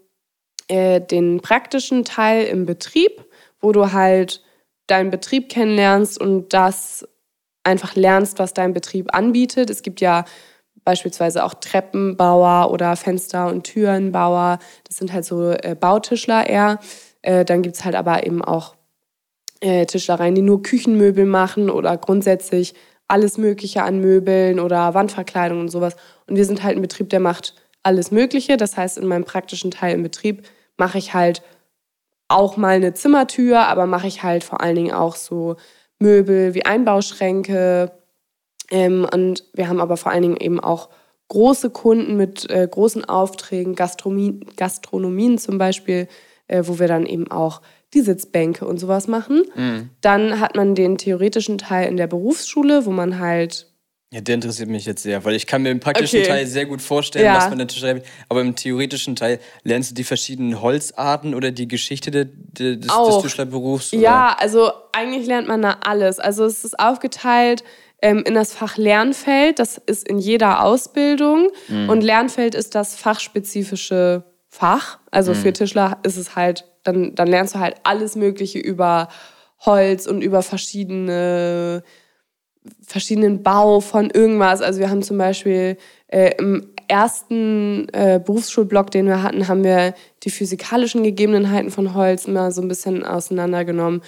äh, 0.68 1.00
den 1.00 1.40
praktischen 1.40 2.04
Teil 2.04 2.46
im 2.46 2.64
Betrieb, 2.64 3.24
wo 3.60 3.72
du 3.72 3.92
halt 3.92 4.42
deinen 4.86 5.10
Betrieb 5.10 5.50
kennenlernst 5.50 6.18
und 6.18 6.54
das 6.54 7.06
einfach 7.62 7.94
lernst, 7.94 8.38
was 8.38 8.54
dein 8.54 8.72
Betrieb 8.72 9.14
anbietet. 9.14 9.68
Es 9.68 9.82
gibt 9.82 10.00
ja 10.00 10.24
beispielsweise 10.86 11.44
auch 11.44 11.52
Treppenbauer 11.54 12.70
oder 12.70 12.96
Fenster- 12.96 13.48
und 13.48 13.64
Türenbauer. 13.64 14.58
Das 14.84 14.96
sind 14.96 15.12
halt 15.12 15.26
so 15.26 15.50
äh, 15.50 15.76
Bautischler 15.78 16.48
eher. 16.48 16.78
Äh, 17.20 17.44
dann 17.44 17.60
gibt 17.60 17.76
es 17.76 17.84
halt 17.84 17.96
aber 17.96 18.24
eben 18.24 18.42
auch 18.42 18.76
äh, 19.60 19.84
Tischlereien, 19.84 20.34
die 20.34 20.42
nur 20.42 20.62
Küchenmöbel 20.62 21.26
machen 21.26 21.70
oder 21.70 21.96
grundsätzlich 21.96 22.74
alles 23.08 23.36
Mögliche 23.36 23.82
an 23.82 24.00
Möbeln 24.00 24.60
oder 24.60 24.94
Wandverkleidung 24.94 25.60
und 25.60 25.68
sowas. 25.68 25.96
Und 26.28 26.36
wir 26.36 26.44
sind 26.44 26.62
halt 26.62 26.76
ein 26.76 26.82
Betrieb, 26.82 27.10
der 27.10 27.20
macht 27.20 27.54
alles 27.82 28.12
Mögliche. 28.12 28.56
Das 28.56 28.76
heißt, 28.76 28.96
in 28.96 29.06
meinem 29.06 29.24
praktischen 29.24 29.72
Teil 29.72 29.94
im 29.94 30.04
Betrieb 30.04 30.46
mache 30.76 30.98
ich 30.98 31.14
halt 31.14 31.42
auch 32.28 32.56
mal 32.56 32.76
eine 32.76 32.94
Zimmertür, 32.94 33.66
aber 33.66 33.86
mache 33.86 34.06
ich 34.06 34.22
halt 34.22 34.44
vor 34.44 34.60
allen 34.60 34.76
Dingen 34.76 34.94
auch 34.94 35.16
so 35.16 35.56
Möbel 35.98 36.54
wie 36.54 36.64
Einbauschränke. 36.64 37.92
Ähm, 38.70 39.06
und 39.12 39.44
wir 39.54 39.68
haben 39.68 39.80
aber 39.80 39.96
vor 39.96 40.12
allen 40.12 40.22
Dingen 40.22 40.36
eben 40.36 40.60
auch 40.60 40.88
große 41.28 41.70
Kunden 41.70 42.16
mit 42.16 42.48
äh, 42.50 42.66
großen 42.70 43.04
Aufträgen, 43.04 43.74
Gastronomie, 43.74 44.40
Gastronomien 44.56 45.38
zum 45.38 45.58
Beispiel, 45.58 46.08
äh, 46.46 46.62
wo 46.66 46.78
wir 46.78 46.86
dann 46.88 47.06
eben 47.06 47.30
auch 47.30 47.62
die 47.94 48.00
Sitzbänke 48.00 48.66
und 48.66 48.78
sowas 48.78 49.06
machen. 49.06 49.42
Dann 50.00 50.40
hat 50.40 50.54
man 50.56 50.74
den 50.74 50.98
theoretischen 50.98 51.56
Teil 51.56 51.88
in 51.88 51.96
der 51.96 52.08
Berufsschule, 52.08 52.84
wo 52.84 52.90
man 52.90 53.20
halt 53.20 53.68
Ja, 54.12 54.20
der 54.20 54.34
interessiert 54.36 54.68
mich 54.68 54.84
jetzt 54.86 55.02
sehr, 55.04 55.24
weil 55.24 55.34
ich 55.34 55.46
kann 55.46 55.62
mir 55.62 55.70
im 55.70 55.80
praktischen 55.80 56.18
Okay. 56.20 56.28
Teil 56.28 56.46
sehr 56.46 56.66
gut 56.66 56.82
vorstellen, 56.82 57.24
Ja. 57.24 57.36
was 57.36 57.44
man 57.44 57.54
in 57.54 57.58
der 57.58 57.66
Tischlerei, 57.68 58.02
aber 58.28 58.40
im 58.40 58.54
theoretischen 58.54 59.16
Teil 59.16 59.38
lernst 59.62 59.90
du 59.92 59.94
die 59.94 60.04
verschiedenen 60.04 60.60
Holzarten 60.60 61.34
oder 61.34 61.52
die 61.52 61.68
Geschichte 61.68 62.10
de, 62.10 62.26
de, 62.26 62.76
des, 62.76 62.86
des. 62.88 63.18
Tischlerberufs? 63.22 63.92
oder? 63.92 64.02
Ja, 64.02 64.36
also 64.38 64.70
eigentlich 64.92 65.26
lernt 65.26 65.48
man 65.48 65.62
da 65.62 65.78
alles. 65.84 66.18
Also 66.18 66.44
es 66.44 66.64
ist 66.64 66.78
aufgeteilt 66.78 67.64
ähm, 68.02 68.22
in 68.26 68.34
das 68.34 68.54
Fach 68.54 68.76
Lernfeld. 68.76 69.58
Das 69.58 69.78
ist 69.78 70.06
in 70.08 70.18
jeder 70.18 70.62
Ausbildung. 70.62 71.50
Und 71.88 72.02
Lernfeld 72.02 72.54
ist 72.54 72.74
das 72.74 72.96
fachspezifische 72.96 74.24
Fach. 74.48 74.98
Also 75.10 75.34
für 75.34 75.52
Tischler 75.52 75.98
ist 76.02 76.16
es 76.16 76.36
halt, 76.36 76.64
dann, 76.82 77.14
dann 77.14 77.28
lernst 77.28 77.54
du 77.54 77.58
halt 77.58 77.76
alles 77.82 78.16
Mögliche 78.16 78.58
über 78.58 79.08
Holz 79.60 80.06
und 80.06 80.22
über 80.22 80.42
verschiedene 80.42 81.82
verschiedenen 82.86 83.42
Bau 83.42 83.80
von 83.80 84.10
irgendwas. 84.10 84.62
Also 84.62 84.80
wir 84.80 84.90
haben 84.90 85.02
zum 85.02 85.18
Beispiel 85.18 85.76
äh, 86.08 86.32
im 86.38 86.72
ersten 86.88 87.88
äh, 87.92 88.20
Berufsschulblock, 88.24 88.90
den 88.90 89.06
wir 89.06 89.22
hatten, 89.22 89.48
haben 89.48 89.64
wir 89.64 89.94
die 90.22 90.30
physikalischen 90.30 91.02
Gegebenheiten 91.02 91.70
von 91.70 91.94
Holz 91.94 92.26
immer 92.26 92.52
so 92.52 92.62
ein 92.62 92.68
bisschen 92.68 93.04
auseinandergenommen, 93.04 94.02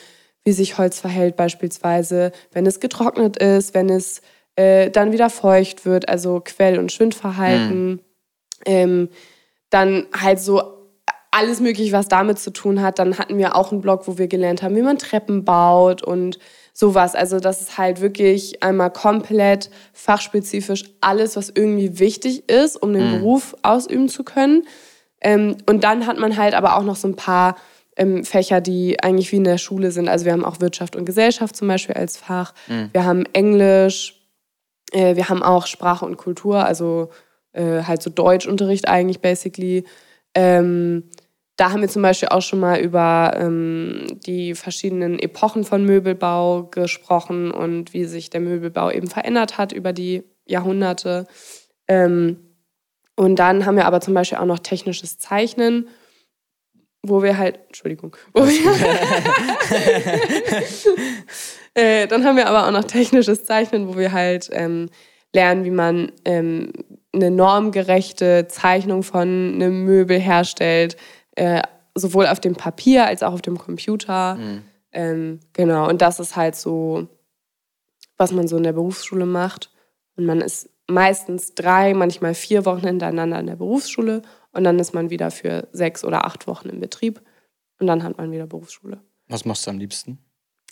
wie 0.49 0.53
sich 0.53 0.79
Holz 0.79 0.99
verhält 0.99 1.37
beispielsweise, 1.37 2.33
wenn 2.53 2.65
es 2.65 2.81
getrocknet 2.81 3.37
ist, 3.37 3.75
wenn 3.75 3.91
es 3.91 4.23
äh, 4.57 4.89
dann 4.89 5.13
wieder 5.13 5.29
feucht 5.29 5.85
wird, 5.85 6.09
also 6.09 6.41
Quell- 6.41 6.79
und 6.79 6.91
Schwindverhalten. 6.91 8.01
Ähm, 8.65 9.11
dann 9.69 10.07
halt 10.19 10.41
so 10.41 10.63
alles 11.31 11.61
Mögliche, 11.61 11.93
was 11.93 12.09
damit 12.09 12.39
zu 12.39 12.51
tun 12.51 12.81
hat. 12.81 12.99
Dann 12.99 13.19
hatten 13.19 13.37
wir 13.37 13.57
auch 13.57 13.73
einen 13.73 13.83
Blog, 13.83 14.09
wo 14.09 14.17
wir 14.17 14.27
gelernt 14.27 14.63
haben, 14.63 14.75
wie 14.75 14.81
man 14.81 14.97
Treppen 14.97 15.45
baut 15.45 16.03
und 16.03 16.39
sowas. 16.73 17.15
Also 17.15 17.41
das 17.41 17.61
ist 17.61 17.77
halt 17.77 18.01
wirklich 18.01 18.63
einmal 18.63 18.91
komplett 18.91 19.69
fachspezifisch 19.93 20.85
alles, 21.03 21.37
was 21.37 21.53
irgendwie 21.55 21.99
wichtig 21.99 22.49
ist, 22.49 22.77
um 22.83 22.95
den 22.95 23.19
Beruf 23.19 23.55
ausüben 23.61 24.09
zu 24.09 24.25
können. 24.25 24.67
Ähm, 25.21 25.59
und 25.67 25.85
dann 25.85 26.07
hat 26.07 26.17
man 26.17 26.39
halt 26.39 26.55
aber 26.55 26.79
auch 26.79 26.85
noch 26.85 26.97
so 26.97 27.07
ein 27.07 27.17
paar 27.17 27.57
ähm, 27.99 28.25
Fächer, 28.25 28.61
die 28.61 29.03
eigentlich 29.03 29.33
wie 29.33 29.37
in 29.37 29.45
der 29.45 29.59
Schule 29.59 29.91
sind. 29.91 30.09
Also 30.09 30.25
wir 30.25 30.33
haben 30.33 30.45
auch 30.45 30.61
Wirtschaft 30.61 30.97
und 30.97 31.05
Gesellschaft 31.05 31.57
zum 31.57 31.69
Beispiel 31.69 31.97
als 31.97 32.17
Fach. 32.17 32.55
Wir 32.93 33.05
haben 33.05 33.25
Englisch, 33.33 34.15
äh, 34.93 35.17
wir 35.17 35.29
haben 35.29 35.43
auch 35.43 35.67
Sprache 35.67 36.07
und 36.07 36.17
Kultur, 36.17 36.65
also 36.65 37.11
äh, 37.53 37.83
halt 37.83 38.03
so 38.03 38.11
Deutschunterricht 38.11 38.89
eigentlich 38.89 39.21
basically. 39.21 39.85
Ähm, 40.35 41.11
da 41.57 41.73
haben 41.73 41.81
wir 41.81 41.89
zum 41.89 42.03
Beispiel 42.03 42.29
auch 42.29 42.43
schon 42.43 42.61
mal 42.61 42.79
über 42.79 43.33
ähm, 43.37 44.07
die 44.25 44.55
verschiedenen 44.55 45.19
Epochen 45.19 45.65
von 45.65 45.85
Möbelbau 45.85 46.69
gesprochen 46.71 47.51
und 47.51 47.93
wie 47.93 48.05
sich 48.05 48.31
der 48.31 48.41
Möbelbau 48.41 48.93
eben 48.93 49.09
verändert 49.09 49.59
hat 49.59 49.73
über 49.73 49.93
die 49.93 50.23
Jahrhunderte. 50.47 51.27
Ähm, 51.89 52.39
und 53.17 53.41
dann 53.41 53.67
haben 53.67 53.75
wir 53.75 53.87
aber 53.87 54.01
zum 54.01 54.15
Beispiel 54.15 54.39
auch 54.39 54.45
noch 54.45 54.61
technisches 54.61 55.19
Zeichnen, 55.19 55.89
wo 57.09 57.23
wir 57.23 57.39
halt, 57.39 57.59
Entschuldigung, 57.67 58.17
wo 58.33 58.43
wir, 58.47 58.73
äh, 61.75 62.07
dann 62.07 62.25
haben 62.25 62.37
wir 62.37 62.49
aber 62.49 62.67
auch 62.67 62.73
noch 62.73 62.85
technisches 62.85 63.45
Zeichnen, 63.45 63.89
wo 63.89 63.97
wir 63.97 64.13
halt 64.13 64.49
ähm, 64.53 64.89
lernen, 65.33 65.65
wie 65.65 65.71
man 65.71 66.13
ähm, 66.25 66.73
eine 67.13 67.31
normgerechte 67.31 68.47
Zeichnung 68.49 69.03
von 69.03 69.53
einem 69.55 69.85
Möbel 69.85 70.19
herstellt, 70.19 70.97
äh, 71.37 71.63
sowohl 71.95 72.27
auf 72.27 72.41
dem 72.41 72.55
Papier 72.55 73.07
als 73.07 73.23
auch 73.23 73.33
auf 73.33 73.43
dem 73.43 73.59
Computer. 73.59 74.37
Mhm. 74.37 74.63
Ähm, 74.93 75.41
genau, 75.53 75.89
und 75.89 76.01
das 76.03 76.21
ist 76.21 76.37
halt 76.37 76.57
so, 76.57 77.09
was 78.17 78.33
man 78.33 78.49
so 78.49 78.57
in 78.57 78.63
der 78.63 78.73
Berufsschule 78.73 79.27
macht. 79.27 79.71
Und 80.17 80.27
man 80.27 80.41
ist 80.41 80.71
meistens 80.89 81.55
drei, 81.55 81.95
manchmal 81.95 82.35
vier 82.35 82.65
Wochen 82.65 82.87
hintereinander 82.87 83.39
in 83.39 83.47
der 83.47 83.57
Berufsschule 83.57 84.23
und 84.53 84.65
dann 84.65 84.79
ist 84.79 84.95
man 84.95 85.11
wieder 85.11 85.31
für 85.31 85.69
sechs 85.73 86.05
oder 86.05 86.25
acht 86.25 86.47
Wochen 86.47 86.69
im 86.69 86.81
Betrieb 86.81 87.21
und 87.79 87.87
dann 87.87 88.03
hat 88.03 88.19
man 88.19 88.31
wieder 88.31 88.47
Berufsschule. 88.47 89.01
Was 89.29 89.45
machst 89.45 89.67
du 89.67 89.71
am 89.71 89.79
liebsten? 89.79 90.19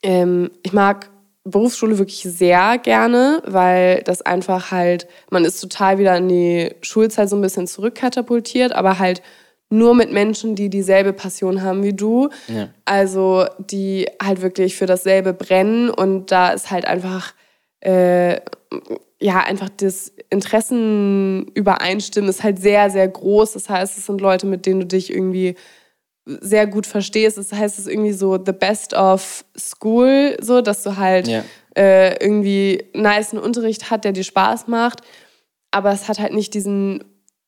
Ähm, 0.02 0.50
ich 0.62 0.72
mag 0.72 1.10
Berufsschule 1.44 1.98
wirklich 1.98 2.22
sehr 2.22 2.78
gerne, 2.78 3.42
weil 3.46 4.02
das 4.02 4.22
einfach 4.22 4.72
halt, 4.72 5.06
man 5.30 5.44
ist 5.44 5.60
total 5.60 5.98
wieder 5.98 6.16
in 6.16 6.28
die 6.28 6.74
Schulzeit 6.82 7.28
so 7.28 7.36
ein 7.36 7.42
bisschen 7.42 7.66
zurückkatapultiert, 7.66 8.72
aber 8.72 8.98
halt 8.98 9.22
nur 9.68 9.94
mit 9.94 10.12
Menschen, 10.12 10.54
die 10.54 10.70
dieselbe 10.70 11.12
Passion 11.12 11.62
haben 11.62 11.82
wie 11.82 11.92
du. 11.92 12.30
Ja. 12.48 12.68
Also 12.84 13.46
die 13.58 14.06
halt 14.22 14.42
wirklich 14.42 14.76
für 14.76 14.86
dasselbe 14.86 15.32
brennen 15.32 15.90
und 15.90 16.30
da 16.30 16.50
ist 16.50 16.70
halt 16.70 16.84
einfach, 16.84 17.34
äh, 17.80 18.40
ja, 19.20 19.40
einfach 19.40 19.70
das 19.70 20.12
Interessenübereinstimmen 20.30 22.28
ist 22.28 22.42
halt 22.42 22.58
sehr, 22.58 22.90
sehr 22.90 23.08
groß. 23.08 23.52
Das 23.52 23.68
heißt, 23.68 23.96
es 23.96 24.06
sind 24.06 24.20
Leute, 24.20 24.46
mit 24.46 24.66
denen 24.66 24.80
du 24.80 24.86
dich 24.86 25.10
irgendwie 25.10 25.56
sehr 26.26 26.66
gut 26.66 26.86
verstehst. 26.86 27.38
Das 27.38 27.52
heißt, 27.52 27.78
es 27.78 27.86
ist 27.86 27.92
irgendwie 27.92 28.12
so 28.12 28.36
the 28.44 28.52
best 28.52 28.94
of 28.94 29.44
school, 29.56 30.36
so 30.40 30.60
dass 30.60 30.82
du 30.82 30.96
halt 30.96 31.28
Ja. 31.28 31.44
äh, 31.76 32.22
irgendwie 32.22 32.84
nice 32.94 33.32
Unterricht 33.32 33.90
hat, 33.90 34.04
der 34.04 34.12
dir 34.12 34.24
Spaß 34.24 34.66
macht. 34.66 35.02
Aber 35.70 35.92
es 35.92 36.08
hat 36.08 36.18
halt 36.18 36.34
nicht 36.34 36.54
diesen 36.54 37.04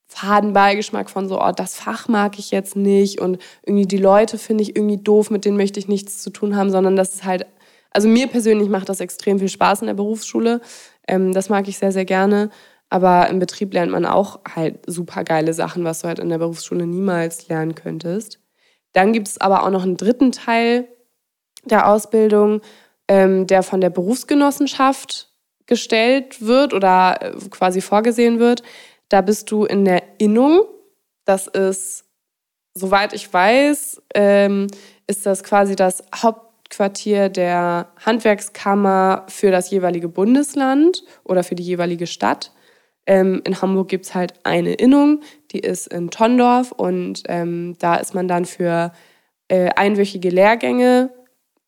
faden 0.06 0.52
Beigeschmack 0.54 1.10
von 1.10 1.28
so, 1.28 1.40
oh, 1.40 1.52
das 1.54 1.74
Fach 1.74 2.08
mag 2.08 2.38
ich 2.38 2.50
jetzt 2.50 2.76
nicht 2.76 3.20
und 3.20 3.38
irgendwie 3.66 3.86
die 3.86 3.98
Leute 3.98 4.38
finde 4.38 4.62
ich 4.62 4.74
irgendwie 4.74 4.96
doof, 4.96 5.30
mit 5.30 5.44
denen 5.44 5.58
möchte 5.58 5.78
ich 5.78 5.86
nichts 5.88 6.22
zu 6.22 6.30
tun 6.30 6.56
haben, 6.56 6.70
sondern 6.70 6.96
das 6.96 7.12
ist 7.14 7.24
halt, 7.24 7.46
also 7.98 8.06
mir 8.06 8.28
persönlich 8.28 8.68
macht 8.68 8.88
das 8.88 9.00
extrem 9.00 9.40
viel 9.40 9.48
Spaß 9.48 9.80
in 9.80 9.88
der 9.88 9.94
Berufsschule. 9.94 10.60
Ähm, 11.08 11.32
das 11.32 11.48
mag 11.48 11.66
ich 11.66 11.78
sehr, 11.78 11.90
sehr 11.90 12.04
gerne. 12.04 12.48
Aber 12.90 13.28
im 13.28 13.40
Betrieb 13.40 13.74
lernt 13.74 13.90
man 13.90 14.06
auch 14.06 14.38
halt 14.54 14.78
super 14.86 15.24
geile 15.24 15.52
Sachen, 15.52 15.82
was 15.82 16.02
du 16.02 16.06
halt 16.06 16.20
in 16.20 16.28
der 16.28 16.38
Berufsschule 16.38 16.86
niemals 16.86 17.48
lernen 17.48 17.74
könntest. 17.74 18.38
Dann 18.92 19.12
gibt 19.12 19.26
es 19.26 19.40
aber 19.40 19.64
auch 19.64 19.70
noch 19.70 19.82
einen 19.82 19.96
dritten 19.96 20.30
Teil 20.30 20.86
der 21.64 21.88
Ausbildung, 21.88 22.60
ähm, 23.08 23.48
der 23.48 23.64
von 23.64 23.80
der 23.80 23.90
Berufsgenossenschaft 23.90 25.32
gestellt 25.66 26.40
wird 26.40 26.74
oder 26.74 27.18
äh, 27.20 27.32
quasi 27.50 27.80
vorgesehen 27.80 28.38
wird. 28.38 28.62
Da 29.08 29.22
bist 29.22 29.50
du 29.50 29.64
in 29.64 29.84
der 29.84 30.04
Innung. 30.18 30.60
Das 31.24 31.48
ist, 31.48 32.04
soweit 32.74 33.12
ich 33.12 33.32
weiß, 33.32 34.02
ähm, 34.14 34.68
ist 35.08 35.26
das 35.26 35.42
quasi 35.42 35.74
das 35.74 36.04
Hauptquartier 36.68 37.30
der 37.30 37.88
Handwerkskammer 38.04 39.24
für 39.28 39.50
das 39.50 39.70
jeweilige 39.70 40.08
Bundesland 40.08 41.02
oder 41.24 41.42
für 41.42 41.54
die 41.54 41.62
jeweilige 41.62 42.06
Stadt. 42.06 42.52
Ähm, 43.06 43.40
in 43.44 43.62
Hamburg 43.62 43.88
gibt 43.88 44.04
es 44.04 44.14
halt 44.14 44.34
eine 44.44 44.74
Innung, 44.74 45.22
die 45.50 45.60
ist 45.60 45.86
in 45.86 46.10
Tondorf 46.10 46.72
und 46.72 47.22
ähm, 47.26 47.74
da 47.78 47.96
ist 47.96 48.14
man 48.14 48.28
dann 48.28 48.44
für 48.44 48.92
äh, 49.48 49.70
einwöchige 49.76 50.28
Lehrgänge 50.28 51.10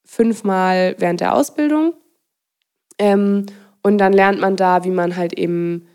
fünfmal 0.04 0.97
während 0.99 1.23
der 1.23 1.35
Ausbildung. 1.35 1.95
Ähm, 2.99 3.47
und 3.83 3.97
dann 3.97 4.12
lernt 4.12 4.38
man 4.38 4.57
da, 4.57 4.85
wie 4.85 4.90
man 4.90 5.16
halt 5.16 5.33
eben 5.33 5.88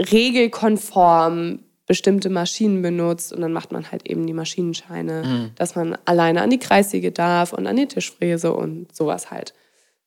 regelkonform 0.00 1.64
bestimmte 1.88 2.28
Maschinen 2.28 2.82
benutzt 2.82 3.32
und 3.32 3.40
dann 3.40 3.52
macht 3.52 3.72
man 3.72 3.90
halt 3.90 4.08
eben 4.08 4.26
die 4.26 4.34
Maschinenscheine, 4.34 5.50
dass 5.56 5.74
man 5.74 5.96
alleine 6.04 6.42
an 6.42 6.50
die 6.50 6.58
Kreissäge 6.58 7.10
darf 7.10 7.54
und 7.54 7.66
an 7.66 7.76
die 7.76 7.88
Tischfräse 7.88 8.52
und 8.52 8.94
sowas 8.94 9.30
halt. 9.30 9.54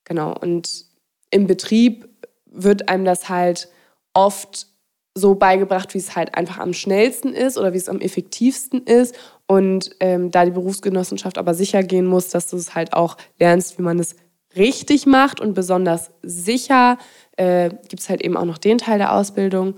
Genau. 0.04 0.32
Und 0.32 0.86
im 1.30 1.46
Betrieb 1.48 2.08
wird 2.46 2.88
einem 2.88 3.04
das 3.04 3.28
halt 3.28 3.68
oft 4.14 4.68
so 5.14 5.34
beigebracht, 5.34 5.92
wie 5.92 5.98
es 5.98 6.14
halt 6.14 6.34
einfach 6.36 6.58
am 6.58 6.72
schnellsten 6.72 7.34
ist 7.34 7.58
oder 7.58 7.72
wie 7.72 7.78
es 7.78 7.88
am 7.88 8.00
effektivsten 8.00 8.84
ist. 8.84 9.16
Und 9.46 9.90
ähm, 9.98 10.30
da 10.30 10.44
die 10.44 10.52
Berufsgenossenschaft 10.52 11.36
aber 11.36 11.52
sicher 11.52 11.82
gehen 11.82 12.06
muss, 12.06 12.28
dass 12.28 12.46
du 12.48 12.56
es 12.56 12.76
halt 12.76 12.92
auch 12.92 13.16
lernst, 13.40 13.76
wie 13.76 13.82
man 13.82 13.98
es 13.98 14.14
richtig 14.56 15.06
macht 15.06 15.40
und 15.40 15.54
besonders 15.54 16.12
sicher, 16.22 16.96
äh, 17.36 17.70
gibt 17.88 18.00
es 18.00 18.08
halt 18.08 18.22
eben 18.22 18.36
auch 18.36 18.44
noch 18.44 18.58
den 18.58 18.78
Teil 18.78 18.98
der 18.98 19.14
Ausbildung. 19.14 19.74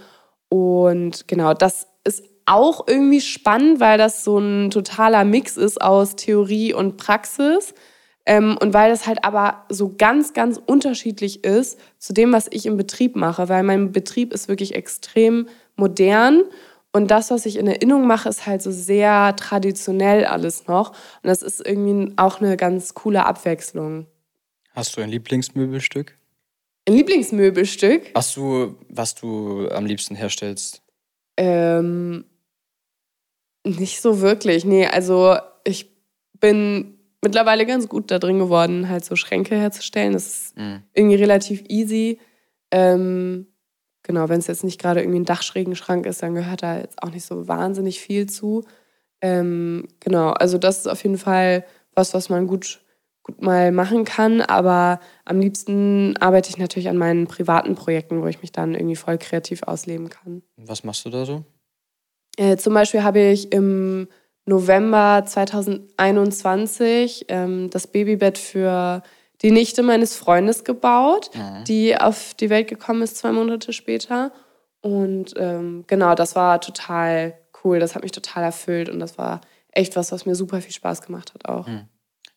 Und 0.51 1.27
genau, 1.27 1.55
das 1.55 1.89
ist 2.05 2.25
auch 2.47 2.87
irgendwie 2.87 3.21
spannend, 3.21 3.81
weil 3.81 3.99
das 3.99 4.25
so 4.25 4.39
ein 4.39 4.71
totaler 4.71 5.25
Mix 5.25 5.57
ist 5.57 5.81
aus 5.81 6.17
Theorie 6.17 6.75
und 6.75 6.97
Praxis. 6.97 7.75
Ähm, 8.27 8.57
und 8.61 8.73
weil 8.73 8.91
das 8.91 9.07
halt 9.07 9.25
aber 9.25 9.65
so 9.69 9.95
ganz, 9.97 10.33
ganz 10.33 10.61
unterschiedlich 10.65 11.45
ist 11.45 11.79
zu 11.99 12.13
dem, 12.13 12.33
was 12.33 12.49
ich 12.51 12.67
im 12.67 12.77
Betrieb 12.77 13.17
mache, 13.17 13.49
weil 13.49 13.63
mein 13.63 13.93
Betrieb 13.93 14.33
ist 14.33 14.49
wirklich 14.49 14.75
extrem 14.75 15.49
modern 15.77 16.45
und 16.95 17.11
das, 17.11 17.33
was 17.33 17.45
ich 17.45 17.57
in 17.57 17.67
Erinnerung 17.67 18.07
mache, 18.07 18.29
ist 18.29 18.47
halt 18.47 18.63
so 18.63 18.71
sehr 18.71 19.35
traditionell 19.35 20.27
alles 20.27 20.69
noch. 20.69 20.91
Und 20.91 21.25
das 21.25 21.43
ist 21.43 21.61
irgendwie 21.67 22.13
auch 22.17 22.41
eine 22.41 22.57
ganz 22.57 22.95
coole 22.95 23.27
Abwechslung. 23.27 24.07
Hast 24.71 24.97
du 24.97 25.01
ein 25.01 25.09
Lieblingsmöbelstück? 25.09 26.17
Ein 26.87 26.95
Lieblingsmöbelstück? 26.95 28.13
Hast 28.15 28.37
du, 28.37 28.77
was 28.89 29.17
du 29.17 29.69
am 29.71 29.87
liebsten 29.87 30.15
herstellst? 30.15 30.83
Ähm, 31.37 32.25
nicht 33.65 34.01
so 34.01 34.21
wirklich. 34.21 34.65
Nee, 34.65 34.87
also 34.87 35.37
ich 35.65 35.91
bin 36.41 36.99
mittlerweile 37.23 37.65
ganz 37.67 37.89
gut 37.89 38.11
da 38.11 38.19
drin 38.19 38.39
geworden, 38.39 38.89
halt 38.89 39.05
so 39.05 39.17
Schränke 39.17 39.57
herzustellen. 39.57 40.13
Das 40.13 40.27
ist 40.27 40.57
Mhm. 40.59 40.83
irgendwie 40.93 41.17
relativ 41.17 41.65
easy. 41.69 42.19
Ähm, 42.71 43.47
genau, 44.03 44.29
wenn 44.29 44.41
es 44.41 44.47
jetzt 44.47 44.65
nicht 44.65 44.81
gerade 44.81 45.01
irgendwie 45.01 45.21
ein 45.21 45.25
Dachschrägenschrank 45.25 46.05
ist, 46.07 46.23
dann 46.23 46.35
gehört 46.35 46.63
da 46.63 46.79
jetzt 46.79 47.03
auch 47.03 47.11
nicht 47.11 47.25
so 47.25 47.49
wahnsinnig 47.49 48.01
viel 48.01 48.29
zu. 48.29 48.65
Ähm, 49.23 49.89
genau, 50.01 50.31
also 50.31 50.59
das 50.59 50.79
ist 50.81 50.87
auf 50.87 51.03
jeden 51.03 51.19
Fall 51.19 51.65
was, 51.95 52.13
was 52.13 52.29
man 52.29 52.47
gut, 52.47 52.81
gut 53.25 53.43
mal 53.43 53.73
machen 53.73 54.05
kann. 54.05 54.41
Aber 54.41 55.01
am 55.25 55.41
liebsten 55.41 56.17
arbeite 56.19 56.51
ich 56.51 56.59
natürlich 56.59 56.89
an 56.89 56.97
meinen 56.97 57.27
privaten 57.27 57.75
Projekten, 57.75 58.23
wo 58.23 58.27
ich 58.27 58.41
mich 58.41 58.53
dann 58.53 58.75
irgendwie 58.75 58.97
voll 58.97 59.19
kreativ 59.19 59.65
ausleben 59.65 60.11
kann. 60.11 60.43
Was 60.57 60.85
machst 60.85 61.05
du 61.05 61.11
da 61.11 61.25
so? 61.25 61.45
Äh, 62.37 62.57
zum 62.57 62.75
Beispiel 62.75 63.03
habe 63.03 63.21
ich 63.21 63.53
im 63.53 64.09
November 64.47 65.25
2021 65.27 67.27
ähm, 67.29 67.71
das 67.71 67.87
Babybett 67.87 68.39
für 68.39 69.03
die 69.43 69.51
Nichte 69.51 69.83
meines 69.83 70.17
Freundes 70.17 70.65
gebaut, 70.65 71.31
die 71.67 71.99
auf 71.99 72.35
die 72.35 72.51
Welt 72.51 72.69
gekommen 72.69 73.03
ist 73.03 73.17
zwei 73.17 73.33
Monate 73.33 73.73
später. 73.73 74.33
Und 74.81 75.35
ähm, 75.39 75.85
genau, 75.87 76.15
das 76.15 76.37
war 76.37 76.61
total 76.61 77.35
cool. 77.65 77.79
Das 77.79 77.95
hat 77.95 78.03
mich 78.03 78.13
total 78.13 78.45
erfüllt 78.45 78.89
und 78.89 79.01
das 79.01 79.19
war 79.19 79.41
echt 79.73 79.97
was, 79.97 80.13
was 80.13 80.27
mir 80.27 80.35
super 80.35 80.61
viel 80.61 80.73
Spaß 80.73 81.03
gemacht 81.03 81.33
hat 81.35 81.49
auch. 81.49 81.67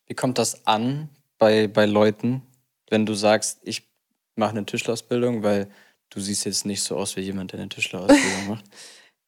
Wie 0.08 0.14
kommt 0.14 0.38
das 0.38 0.66
an 0.66 1.10
bei, 1.38 1.68
bei 1.68 1.86
Leuten, 1.86 2.42
wenn 2.90 3.06
du 3.06 3.14
sagst, 3.14 3.60
ich 3.64 3.84
mache 4.36 4.52
eine 4.52 4.66
Tischlerausbildung, 4.66 5.44
weil 5.44 5.70
du 6.10 6.20
siehst 6.20 6.46
jetzt 6.46 6.66
nicht 6.66 6.82
so 6.82 6.96
aus 6.96 7.16
wie 7.16 7.22
jemand, 7.22 7.52
der 7.52 7.60
eine 7.60 7.70
Tischlerausbildung 7.70 8.48
macht? 8.48 8.66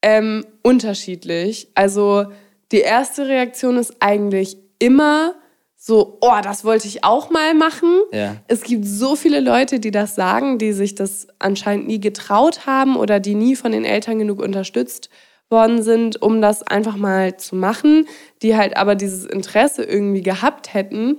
Ähm, 0.02 0.46
unterschiedlich. 0.64 1.70
Also 1.76 2.32
die 2.72 2.80
erste 2.80 3.28
Reaktion 3.28 3.78
ist 3.78 3.96
eigentlich 4.00 4.58
immer 4.80 5.36
so, 5.76 6.18
oh, 6.22 6.40
das 6.44 6.66
wollte 6.66 6.88
ich 6.88 7.04
auch 7.04 7.30
mal 7.30 7.54
machen. 7.54 8.02
Ja. 8.12 8.38
Es 8.48 8.64
gibt 8.64 8.86
so 8.86 9.16
viele 9.16 9.40
Leute, 9.40 9.80
die 9.80 9.92
das 9.92 10.16
sagen, 10.16 10.58
die 10.58 10.74
sich 10.74 10.94
das 10.94 11.28
anscheinend 11.40 11.88
nie 11.88 12.00
getraut 12.00 12.66
haben 12.66 12.98
oder 12.98 13.20
die 13.20 13.36
nie 13.36 13.56
von 13.56 13.72
den 13.72 13.86
Eltern 13.86 14.20
genug 14.20 14.42
unterstützt 14.42 15.10
worden 15.50 15.82
sind, 15.82 16.22
um 16.22 16.42
das 16.42 16.64
einfach 16.64 16.96
mal 16.96 17.38
zu 17.38 17.56
machen, 17.56 18.08
die 18.42 18.56
halt 18.56 18.78
aber 18.78 18.96
dieses 18.96 19.26
Interesse 19.26 19.84
irgendwie 19.84 20.22
gehabt 20.22 20.74
hätten, 20.74 21.18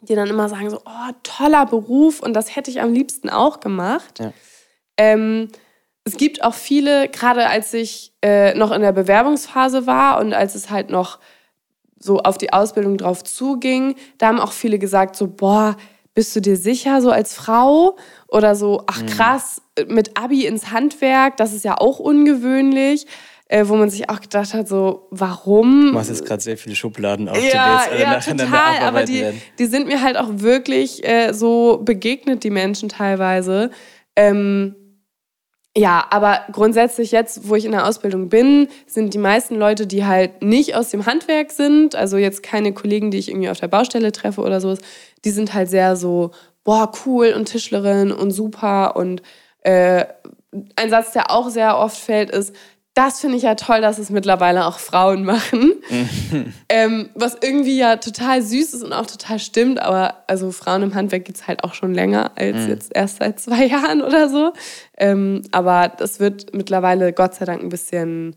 die 0.00 0.14
dann 0.14 0.28
immer 0.28 0.48
sagen 0.48 0.70
so, 0.70 0.80
oh, 0.84 1.12
toller 1.22 1.66
Beruf 1.66 2.20
und 2.20 2.34
das 2.34 2.56
hätte 2.56 2.70
ich 2.70 2.80
am 2.80 2.92
liebsten 2.92 3.28
auch 3.28 3.60
gemacht. 3.60 4.20
Ja. 4.20 4.32
Ähm, 4.96 5.48
es 6.04 6.16
gibt 6.16 6.42
auch 6.42 6.54
viele, 6.54 7.08
gerade 7.08 7.48
als 7.48 7.74
ich 7.74 8.14
äh, 8.22 8.54
noch 8.54 8.70
in 8.70 8.80
der 8.80 8.92
Bewerbungsphase 8.92 9.86
war 9.86 10.20
und 10.20 10.32
als 10.32 10.54
es 10.54 10.70
halt 10.70 10.88
noch 10.88 11.18
so 11.98 12.20
auf 12.20 12.38
die 12.38 12.52
Ausbildung 12.52 12.96
drauf 12.96 13.24
zuging, 13.24 13.96
da 14.18 14.28
haben 14.28 14.40
auch 14.40 14.52
viele 14.52 14.78
gesagt 14.78 15.16
so, 15.16 15.26
boah, 15.26 15.76
bist 16.14 16.34
du 16.34 16.40
dir 16.40 16.56
sicher, 16.56 17.00
so 17.00 17.10
als 17.10 17.34
Frau? 17.34 17.96
Oder 18.26 18.54
so, 18.54 18.82
ach 18.86 19.04
krass, 19.06 19.62
mit 19.86 20.18
Abi 20.18 20.46
ins 20.46 20.70
Handwerk, 20.72 21.36
das 21.36 21.52
ist 21.52 21.64
ja 21.64 21.78
auch 21.78 21.98
ungewöhnlich. 21.98 23.06
Äh, 23.50 23.66
wo 23.66 23.76
man 23.76 23.88
sich 23.88 24.10
auch 24.10 24.20
gedacht 24.20 24.52
hat, 24.52 24.68
so, 24.68 25.08
warum? 25.10 25.86
Du 25.86 25.92
machst 25.92 26.10
jetzt 26.10 26.26
gerade 26.26 26.42
sehr 26.42 26.58
viele 26.58 26.76
Schubladen 26.76 27.28
auf, 27.28 27.36
die 27.36 27.44
wir 27.44 27.50
ja, 27.54 27.78
jetzt 27.78 27.90
alle 27.90 28.00
ja, 28.02 28.10
nacheinander 28.12 28.44
total. 28.44 28.78
Aber 28.86 29.04
die, 29.04 29.20
werden. 29.20 29.42
die 29.58 29.66
sind 29.66 29.86
mir 29.86 30.02
halt 30.02 30.18
auch 30.18 30.28
wirklich 30.30 31.02
äh, 31.08 31.32
so 31.32 31.80
begegnet, 31.82 32.44
die 32.44 32.50
Menschen 32.50 32.90
teilweise. 32.90 33.70
Ähm, 34.16 34.74
Ja, 35.76 36.04
aber 36.10 36.40
grundsätzlich 36.52 37.12
jetzt, 37.12 37.48
wo 37.48 37.54
ich 37.54 37.64
in 37.64 37.72
der 37.72 37.86
Ausbildung 37.86 38.28
bin, 38.28 38.68
sind 38.86 39.14
die 39.14 39.18
meisten 39.18 39.54
Leute, 39.54 39.86
die 39.86 40.04
halt 40.04 40.42
nicht 40.42 40.74
aus 40.74 40.90
dem 40.90 41.06
Handwerk 41.06 41.52
sind, 41.52 41.94
also 41.94 42.16
jetzt 42.16 42.42
keine 42.42 42.72
Kollegen, 42.74 43.10
die 43.10 43.18
ich 43.18 43.28
irgendwie 43.28 43.48
auf 43.48 43.60
der 43.60 43.68
Baustelle 43.68 44.10
treffe 44.10 44.40
oder 44.40 44.60
sowas, 44.60 44.80
die 45.24 45.30
sind 45.30 45.54
halt 45.54 45.70
sehr 45.70 45.94
so, 45.96 46.32
boah, 46.64 46.90
cool 47.06 47.32
und 47.36 47.46
Tischlerin 47.46 48.10
und 48.12 48.32
super. 48.32 48.96
Und 48.96 49.22
äh, 49.60 50.04
ein 50.76 50.90
Satz, 50.90 51.12
der 51.12 51.30
auch 51.30 51.48
sehr 51.48 51.78
oft 51.78 51.96
fällt, 51.96 52.30
ist, 52.30 52.54
das 52.98 53.20
finde 53.20 53.36
ich 53.36 53.44
ja 53.44 53.54
toll, 53.54 53.80
dass 53.80 53.98
es 53.98 54.10
mittlerweile 54.10 54.66
auch 54.66 54.80
Frauen 54.80 55.22
machen. 55.24 55.74
ähm, 56.68 57.10
was 57.14 57.36
irgendwie 57.40 57.78
ja 57.78 57.94
total 57.94 58.42
süß 58.42 58.74
ist 58.74 58.82
und 58.82 58.92
auch 58.92 59.06
total 59.06 59.38
stimmt. 59.38 59.80
Aber 59.80 60.24
also 60.26 60.50
Frauen 60.50 60.82
im 60.82 60.94
Handwerk 60.96 61.24
gibt 61.24 61.38
es 61.38 61.46
halt 61.46 61.62
auch 61.62 61.74
schon 61.74 61.94
länger 61.94 62.32
als 62.34 62.56
mhm. 62.56 62.68
jetzt 62.70 62.90
erst 62.92 63.18
seit 63.18 63.38
zwei 63.38 63.66
Jahren 63.68 64.02
oder 64.02 64.28
so. 64.28 64.52
Ähm, 64.96 65.42
aber 65.52 65.92
das 65.96 66.18
wird 66.18 66.52
mittlerweile 66.54 67.12
Gott 67.12 67.36
sei 67.36 67.44
Dank 67.44 67.62
ein 67.62 67.68
bisschen, 67.68 68.34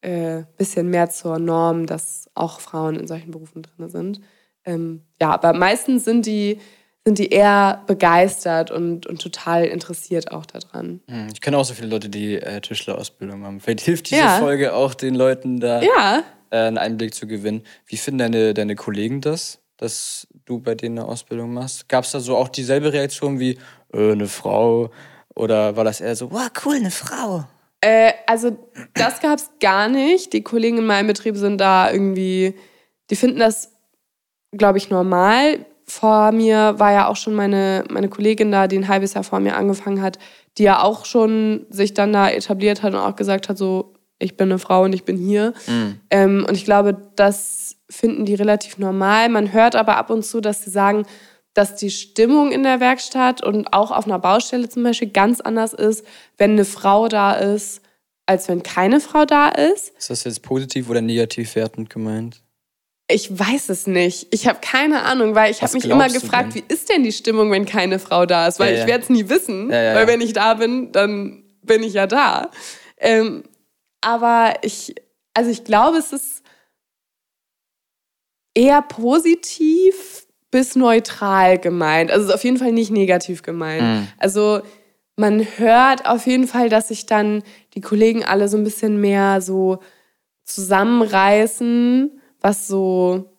äh, 0.00 0.42
bisschen 0.58 0.90
mehr 0.90 1.10
zur 1.10 1.38
Norm, 1.38 1.86
dass 1.86 2.28
auch 2.34 2.58
Frauen 2.58 2.96
in 2.96 3.06
solchen 3.06 3.30
Berufen 3.30 3.62
drin 3.62 3.90
sind. 3.90 4.20
Ähm, 4.64 5.02
ja, 5.20 5.30
aber 5.30 5.52
meistens 5.52 6.04
sind 6.04 6.26
die 6.26 6.58
sind 7.04 7.18
die 7.18 7.30
eher 7.30 7.82
begeistert 7.86 8.70
und, 8.70 9.06
und 9.06 9.22
total 9.22 9.64
interessiert 9.64 10.32
auch 10.32 10.44
daran. 10.44 11.00
Hm, 11.08 11.28
ich 11.32 11.40
kenne 11.40 11.56
auch 11.56 11.64
so 11.64 11.74
viele 11.74 11.88
Leute, 11.88 12.08
die 12.08 12.36
äh, 12.36 12.60
Tischlerausbildung 12.60 13.44
haben. 13.44 13.60
Vielleicht 13.60 13.80
hilft 13.80 14.10
diese 14.10 14.20
ja. 14.22 14.38
Folge 14.38 14.74
auch 14.74 14.94
den 14.94 15.14
Leuten 15.14 15.60
da 15.60 15.80
ja. 15.80 16.22
äh, 16.50 16.56
einen 16.56 16.78
Einblick 16.78 17.14
zu 17.14 17.26
gewinnen. 17.26 17.62
Wie 17.86 17.96
finden 17.96 18.18
deine, 18.18 18.54
deine 18.54 18.76
Kollegen 18.76 19.22
das, 19.22 19.60
dass 19.78 20.28
du 20.44 20.60
bei 20.60 20.74
denen 20.74 20.98
eine 20.98 21.08
Ausbildung 21.08 21.54
machst? 21.54 21.88
Gab 21.88 22.04
es 22.04 22.10
da 22.10 22.20
so 22.20 22.36
auch 22.36 22.48
dieselbe 22.48 22.92
Reaktion 22.92 23.40
wie 23.40 23.58
äh, 23.94 24.12
eine 24.12 24.28
Frau? 24.28 24.90
Oder 25.34 25.76
war 25.76 25.84
das 25.84 26.02
eher 26.02 26.16
so, 26.16 26.30
wow, 26.30 26.50
cool, 26.66 26.76
eine 26.76 26.90
Frau? 26.90 27.44
Äh, 27.80 28.12
also 28.26 28.58
das 28.92 29.20
gab 29.20 29.38
es 29.38 29.50
gar 29.58 29.88
nicht. 29.88 30.34
Die 30.34 30.42
Kollegen 30.42 30.76
in 30.76 30.86
meinem 30.86 31.06
Betrieb 31.06 31.36
sind 31.36 31.58
da 31.58 31.90
irgendwie, 31.90 32.54
die 33.08 33.16
finden 33.16 33.38
das, 33.38 33.72
glaube 34.52 34.76
ich, 34.76 34.90
normal 34.90 35.64
vor 35.90 36.30
mir 36.30 36.78
war 36.78 36.92
ja 36.92 37.08
auch 37.08 37.16
schon 37.16 37.34
meine, 37.34 37.84
meine 37.90 38.08
Kollegin 38.08 38.52
da, 38.52 38.68
die 38.68 38.78
ein 38.78 38.88
halbes 38.88 39.14
Jahr 39.14 39.24
vor 39.24 39.40
mir 39.40 39.56
angefangen 39.56 40.00
hat, 40.00 40.18
die 40.56 40.62
ja 40.62 40.82
auch 40.82 41.04
schon 41.04 41.66
sich 41.68 41.94
dann 41.94 42.12
da 42.12 42.30
etabliert 42.30 42.82
hat 42.82 42.94
und 42.94 43.00
auch 43.00 43.16
gesagt 43.16 43.48
hat, 43.48 43.58
so, 43.58 43.94
ich 44.20 44.36
bin 44.36 44.50
eine 44.50 44.58
Frau 44.58 44.84
und 44.84 44.92
ich 44.92 45.04
bin 45.04 45.16
hier. 45.16 45.52
Mhm. 45.66 46.00
Ähm, 46.10 46.46
und 46.48 46.54
ich 46.54 46.64
glaube, 46.64 46.96
das 47.16 47.76
finden 47.88 48.24
die 48.24 48.34
relativ 48.34 48.78
normal. 48.78 49.28
Man 49.30 49.52
hört 49.52 49.74
aber 49.74 49.96
ab 49.96 50.10
und 50.10 50.24
zu, 50.24 50.40
dass 50.40 50.62
sie 50.62 50.70
sagen, 50.70 51.06
dass 51.54 51.74
die 51.74 51.90
Stimmung 51.90 52.52
in 52.52 52.62
der 52.62 52.78
Werkstatt 52.78 53.42
und 53.42 53.72
auch 53.72 53.90
auf 53.90 54.06
einer 54.06 54.20
Baustelle 54.20 54.68
zum 54.68 54.84
Beispiel 54.84 55.10
ganz 55.10 55.40
anders 55.40 55.72
ist, 55.72 56.06
wenn 56.38 56.52
eine 56.52 56.64
Frau 56.64 57.08
da 57.08 57.32
ist, 57.32 57.82
als 58.26 58.48
wenn 58.48 58.62
keine 58.62 59.00
Frau 59.00 59.24
da 59.24 59.48
ist. 59.48 59.92
Ist 59.98 60.10
das 60.10 60.22
jetzt 60.22 60.42
positiv 60.42 60.88
oder 60.88 61.00
negativ 61.00 61.56
wertend 61.56 61.90
gemeint? 61.90 62.42
Ich 63.12 63.38
weiß 63.38 63.68
es 63.68 63.86
nicht. 63.86 64.28
Ich 64.30 64.46
habe 64.46 64.58
keine 64.60 65.02
Ahnung, 65.02 65.34
weil 65.34 65.50
ich 65.50 65.62
habe 65.62 65.72
mich 65.72 65.84
immer 65.84 66.08
gefragt, 66.08 66.54
wie 66.54 66.64
ist 66.68 66.88
denn 66.88 67.02
die 67.02 67.12
Stimmung, 67.12 67.50
wenn 67.50 67.64
keine 67.64 67.98
Frau 67.98 68.26
da 68.26 68.46
ist? 68.46 68.58
Weil 68.58 68.72
ja, 68.72 68.76
ja. 68.78 68.82
ich 68.82 68.88
werde 68.88 69.04
es 69.04 69.10
nie 69.10 69.28
wissen, 69.28 69.70
ja, 69.70 69.94
weil 69.94 70.06
wenn 70.06 70.20
ich 70.20 70.32
da 70.32 70.54
bin, 70.54 70.92
dann 70.92 71.44
bin 71.62 71.82
ich 71.82 71.94
ja 71.94 72.06
da. 72.06 72.50
Ähm, 72.98 73.44
aber 74.00 74.54
ich, 74.62 74.94
also 75.34 75.50
ich 75.50 75.64
glaube, 75.64 75.98
es 75.98 76.12
ist 76.12 76.42
eher 78.54 78.82
positiv 78.82 80.26
bis 80.50 80.74
neutral 80.74 81.58
gemeint. 81.58 82.10
Also 82.10 82.24
es 82.24 82.28
ist 82.30 82.34
auf 82.34 82.44
jeden 82.44 82.56
Fall 82.56 82.72
nicht 82.72 82.90
negativ 82.90 83.42
gemeint. 83.42 83.82
Mhm. 83.82 84.08
Also 84.18 84.62
man 85.16 85.46
hört 85.58 86.06
auf 86.06 86.26
jeden 86.26 86.48
Fall, 86.48 86.68
dass 86.68 86.88
sich 86.88 87.06
dann 87.06 87.42
die 87.74 87.80
Kollegen 87.80 88.24
alle 88.24 88.48
so 88.48 88.56
ein 88.56 88.64
bisschen 88.64 89.00
mehr 89.00 89.40
so 89.40 89.78
zusammenreißen 90.44 92.19
was 92.40 92.66
so 92.66 93.30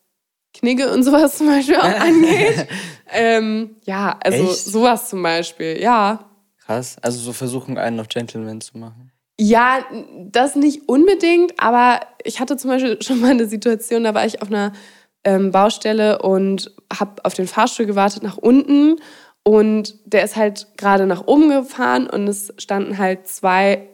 Knigge 0.54 0.92
und 0.92 1.04
sowas 1.04 1.38
zum 1.38 1.48
Beispiel 1.48 1.78
auch 1.78 1.84
angeht. 2.00 2.68
ähm, 3.12 3.76
ja, 3.84 4.18
also 4.24 4.52
Echt? 4.52 4.66
sowas 4.66 5.10
zum 5.10 5.24
Beispiel, 5.24 5.80
ja. 5.82 6.30
Krass, 6.66 6.98
also 7.02 7.20
so 7.20 7.34
versuchen 7.34 7.78
einen 7.78 8.00
auf 8.00 8.08
Gentleman 8.08 8.62
zu 8.62 8.78
machen. 8.78 9.12
Ja, 9.40 9.80
das 10.30 10.56
nicht 10.56 10.88
unbedingt, 10.88 11.54
aber 11.60 12.02
ich 12.24 12.40
hatte 12.40 12.58
zum 12.58 12.70
Beispiel 12.70 13.02
schon 13.02 13.20
mal 13.20 13.32
eine 13.32 13.48
Situation, 13.48 14.04
da 14.04 14.14
war 14.14 14.26
ich 14.26 14.42
auf 14.42 14.50
einer 14.50 14.72
ähm, 15.24 15.52
Baustelle 15.52 16.20
und 16.22 16.72
habe 16.94 17.24
auf 17.26 17.34
den 17.34 17.48
Fahrstuhl 17.48 17.86
gewartet 17.86 18.24
nach 18.24 18.38
unten 18.38 18.98
und 19.44 19.96
der 20.06 20.24
ist 20.24 20.36
halt 20.36 20.68
gerade 20.78 21.08
nach 21.08 21.26
oben 21.26 21.50
gefahren 21.50 22.08
und 22.08 22.28
es 22.28 22.54
standen 22.58 22.98
halt 22.98 23.28
zwei 23.28 23.88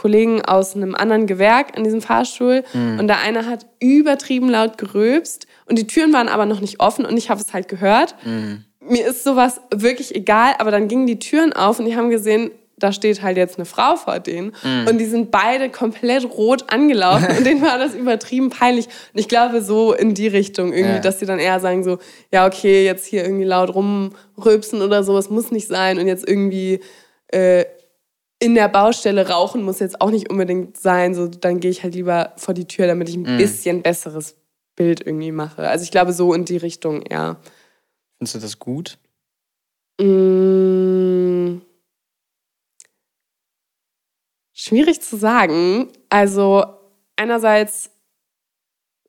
Kollegen 0.00 0.42
aus 0.42 0.74
einem 0.74 0.94
anderen 0.94 1.26
Gewerk 1.26 1.76
in 1.76 1.84
diesem 1.84 2.00
Fahrstuhl 2.00 2.64
mhm. 2.72 2.98
und 2.98 3.06
der 3.06 3.20
eine 3.20 3.44
hat 3.44 3.66
übertrieben 3.80 4.48
laut 4.48 4.78
gerülpst 4.78 5.46
und 5.66 5.78
die 5.78 5.86
Türen 5.86 6.14
waren 6.14 6.28
aber 6.28 6.46
noch 6.46 6.60
nicht 6.60 6.80
offen 6.80 7.04
und 7.04 7.18
ich 7.18 7.28
habe 7.28 7.38
es 7.40 7.52
halt 7.52 7.68
gehört. 7.68 8.14
Mhm. 8.24 8.64
Mir 8.80 9.06
ist 9.06 9.24
sowas 9.24 9.60
wirklich 9.74 10.14
egal, 10.14 10.54
aber 10.58 10.70
dann 10.70 10.88
gingen 10.88 11.06
die 11.06 11.18
Türen 11.18 11.52
auf 11.52 11.78
und 11.78 11.84
die 11.84 11.96
haben 11.96 12.08
gesehen, 12.08 12.50
da 12.78 12.92
steht 12.92 13.20
halt 13.20 13.36
jetzt 13.36 13.58
eine 13.58 13.66
Frau 13.66 13.96
vor 13.96 14.20
denen 14.20 14.52
mhm. 14.64 14.86
und 14.88 14.96
die 14.96 15.04
sind 15.04 15.30
beide 15.30 15.68
komplett 15.68 16.24
rot 16.24 16.72
angelaufen 16.72 17.28
und 17.36 17.46
denen 17.46 17.60
war 17.60 17.78
das 17.78 17.94
übertrieben 17.94 18.48
peinlich 18.48 18.86
und 18.86 19.20
ich 19.20 19.28
glaube 19.28 19.60
so 19.60 19.92
in 19.92 20.14
die 20.14 20.28
Richtung 20.28 20.72
irgendwie, 20.72 20.94
ja. 20.94 21.00
dass 21.00 21.18
sie 21.18 21.26
dann 21.26 21.38
eher 21.38 21.60
sagen 21.60 21.84
so, 21.84 21.98
ja 22.32 22.46
okay, 22.46 22.86
jetzt 22.86 23.04
hier 23.04 23.22
irgendwie 23.22 23.44
laut 23.44 23.74
rumrülpsen 23.74 24.80
oder 24.80 25.04
so, 25.04 25.18
es 25.18 25.28
muss 25.28 25.50
nicht 25.50 25.68
sein 25.68 25.98
und 25.98 26.06
jetzt 26.06 26.26
irgendwie 26.26 26.80
äh, 27.28 27.66
in 28.40 28.54
der 28.54 28.68
Baustelle 28.68 29.28
rauchen 29.28 29.62
muss 29.62 29.78
jetzt 29.78 30.00
auch 30.00 30.10
nicht 30.10 30.30
unbedingt 30.30 30.76
sein. 30.76 31.14
So, 31.14 31.28
dann 31.28 31.60
gehe 31.60 31.70
ich 31.70 31.82
halt 31.82 31.94
lieber 31.94 32.32
vor 32.36 32.54
die 32.54 32.66
Tür, 32.66 32.86
damit 32.86 33.08
ich 33.08 33.16
ein 33.16 33.36
mm. 33.36 33.38
bisschen 33.38 33.82
besseres 33.82 34.34
Bild 34.74 35.06
irgendwie 35.06 35.30
mache. 35.30 35.68
Also 35.68 35.84
ich 35.84 35.90
glaube, 35.90 36.14
so 36.14 36.32
in 36.32 36.46
die 36.46 36.56
Richtung 36.56 37.02
eher. 37.02 37.38
Findest 38.16 38.34
du 38.34 38.38
das 38.40 38.58
gut? 38.58 38.98
Mmh. 40.00 41.60
Schwierig 44.52 45.02
zu 45.02 45.16
sagen. 45.16 45.88
Also 46.08 46.64
einerseits 47.16 47.90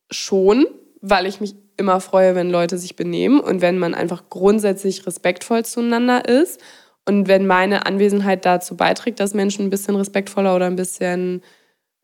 schon, 0.10 0.68
weil 1.00 1.26
ich 1.26 1.40
mich 1.40 1.56
immer 1.78 2.02
freue, 2.02 2.36
wenn 2.36 2.50
Leute 2.50 2.78
sich 2.78 2.98
benehmen 2.98 3.40
und 3.40 3.62
wenn 3.62 3.80
man 3.80 3.94
einfach 3.94 4.30
grundsätzlich 4.30 5.06
respektvoll 5.08 5.64
zueinander 5.64 6.28
ist. 6.28 6.60
Und 7.08 7.28
wenn 7.28 7.48
meine 7.48 7.86
Anwesenheit 7.86 8.46
dazu 8.46 8.78
beiträgt, 8.78 9.20
dass 9.20 9.34
Menschen 9.34 9.66
ein 9.66 9.70
bisschen 9.70 9.96
respektvoller 9.96 10.56
oder 10.56 10.68
ein 10.68 10.76
bisschen, 10.76 11.42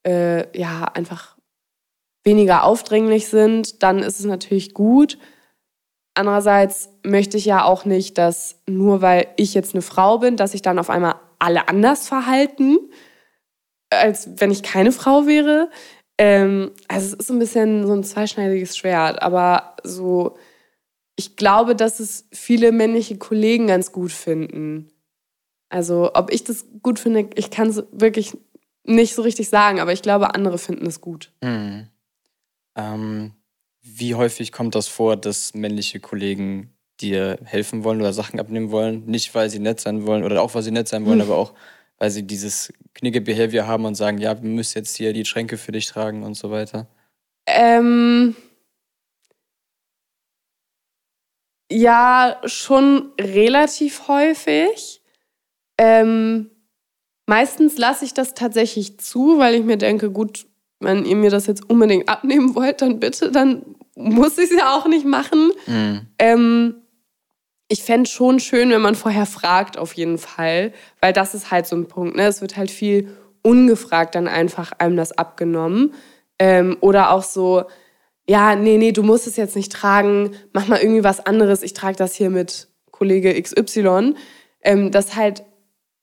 äh, 0.06 0.58
ja, 0.58 0.86
einfach 0.94 1.38
weniger 2.24 2.64
aufdringlich 2.64 3.28
sind, 3.28 3.84
dann 3.84 4.00
ist 4.00 4.20
es 4.20 4.26
natürlich 4.26 4.74
gut. 4.74 5.18
Andererseits 6.16 6.90
möchte 7.04 7.38
ich 7.38 7.46
ja 7.46 7.64
auch 7.64 7.86
nicht, 7.86 8.18
dass 8.18 8.60
nur 8.68 9.02
weil 9.02 9.28
ich 9.38 9.54
jetzt 9.54 9.76
eine 9.76 9.84
Frau 9.84 10.18
bin, 10.18 10.36
dass 10.36 10.52
sich 10.52 10.64
dann 10.64 10.80
auf 10.80 10.90
einmal 10.90 11.16
alle 11.40 11.70
anders 11.70 12.08
verhalten, 12.08 12.78
als 13.92 14.30
wenn 14.38 14.52
ich 14.52 14.64
keine 14.64 14.92
Frau 14.92 15.28
wäre. 15.28 15.70
Ähm, 16.18 16.72
also 16.88 17.08
es 17.08 17.14
ist 17.14 17.28
so 17.28 17.34
ein 17.34 17.40
bisschen 17.40 17.86
so 17.86 17.94
ein 17.94 18.04
zweischneidiges 18.04 18.76
Schwert, 18.76 19.22
aber 19.22 19.76
so 19.84 20.38
ich 21.18 21.36
glaube, 21.36 21.76
dass 21.76 22.00
es 22.00 22.28
viele 22.32 22.72
männliche 22.72 23.18
Kollegen 23.18 23.68
ganz 23.68 23.92
gut 23.92 24.12
finden. 24.12 24.90
Also, 25.68 26.12
ob 26.14 26.32
ich 26.32 26.44
das 26.44 26.66
gut 26.82 27.00
finde, 27.00 27.30
ich 27.36 27.50
kann 27.50 27.70
es 27.70 27.84
wirklich 27.92 28.38
nicht 28.84 29.16
so 29.16 29.24
richtig 29.24 29.50
sagen, 29.50 29.82
aber 29.82 29.92
ich 29.92 30.02
glaube, 30.02 30.34
andere 30.34 30.58
finden 30.58 30.86
es 30.86 31.02
gut. 31.02 31.34
Mhm. 31.42 31.88
Ähm, 32.76 33.34
wie 33.82 34.16
häufig 34.16 34.52
kommt 34.52 34.76
das 34.76 34.88
vor, 34.88 35.18
dass 35.18 35.56
männliche 35.56 36.00
Kollegen 36.00 36.74
dir 37.02 37.40
helfen 37.44 37.84
wollen 37.84 38.00
oder 38.00 38.14
Sachen 38.14 38.40
abnehmen 38.40 38.72
wollen? 38.72 39.06
Nicht, 39.06 39.34
weil 39.34 39.50
sie 39.50 39.60
nett 39.60 39.80
sein 39.80 40.06
wollen 40.06 40.24
oder 40.24 40.42
auch, 40.42 40.54
weil 40.54 40.64
sie 40.64 40.72
nett 40.72 40.88
sein 40.88 41.06
wollen, 41.06 41.18
mhm. 41.18 41.24
aber 41.24 41.36
auch, 41.36 41.54
weil 41.98 42.12
sie 42.12 42.24
dieses 42.24 42.72
Knigge-Behavior 42.94 43.66
haben 43.66 43.86
und 43.86 43.96
sagen, 43.96 44.20
ja, 44.20 44.42
wir 44.42 44.50
müssen 44.50 44.78
jetzt 44.78 44.96
hier 44.96 45.14
die 45.14 45.26
Schränke 45.26 45.58
für 45.58 45.72
dich 45.72 45.88
tragen 45.88 46.24
und 46.24 46.36
so 46.36 46.52
weiter? 46.52 46.88
Ähm, 47.48 48.36
Ja, 51.72 52.40
schon 52.46 53.12
relativ 53.20 54.08
häufig. 54.08 55.02
Ähm, 55.78 56.50
meistens 57.26 57.78
lasse 57.78 58.06
ich 58.06 58.14
das 58.14 58.34
tatsächlich 58.34 59.00
zu, 59.00 59.38
weil 59.38 59.56
ich 59.56 59.64
mir 59.64 59.78
denke, 59.78 60.10
gut, 60.10 60.48
wenn 60.80 61.06
ihr 61.06 61.16
mir 61.16 61.30
das 61.30 61.48
jetzt 61.48 61.70
unbedingt 61.70 62.08
abnehmen 62.08 62.56
wollt, 62.56 62.82
dann 62.82 63.00
bitte, 63.00 63.32
dann 63.32 63.76
muss 63.96 64.38
ich 64.38 64.52
es 64.52 64.58
ja 64.58 64.78
auch 64.78 64.88
nicht 64.88 65.06
machen. 65.06 65.52
Mhm. 65.66 66.08
Ähm, 66.20 66.76
ich 67.68 67.84
fände 67.84 68.10
schon 68.10 68.40
schön, 68.40 68.70
wenn 68.70 68.82
man 68.82 68.96
vorher 68.96 69.26
fragt, 69.26 69.78
auf 69.78 69.94
jeden 69.94 70.18
Fall, 70.18 70.72
weil 71.02 71.12
das 71.12 71.34
ist 71.34 71.52
halt 71.52 71.68
so 71.68 71.76
ein 71.76 71.88
Punkt. 71.88 72.16
Ne? 72.16 72.26
Es 72.26 72.42
wird 72.42 72.56
halt 72.56 72.72
viel 72.72 73.18
ungefragt 73.42 74.16
dann 74.16 74.28
einfach 74.28 74.72
einem 74.78 74.96
das 74.96 75.12
abgenommen. 75.12 75.94
Ähm, 76.40 76.78
oder 76.80 77.12
auch 77.12 77.24
so, 77.24 77.64
ja, 78.30 78.56
nee, 78.56 78.78
nee, 78.78 78.92
du 78.92 79.04
musst 79.04 79.28
es 79.28 79.38
jetzt 79.38 79.56
nicht 79.56 79.72
tragen, 79.72 80.32
mach 80.54 80.68
mal 80.68 80.80
irgendwie 80.80 81.04
was 81.04 81.26
anderes, 81.26 81.64
ich 81.64 81.74
trage 81.74 81.98
das 81.98 82.16
hier 82.16 82.30
mit 82.30 82.68
Kollege 82.92 83.42
XY. 83.42 84.16
Ähm, 84.64 84.92
dass 84.92 85.16
halt 85.16 85.44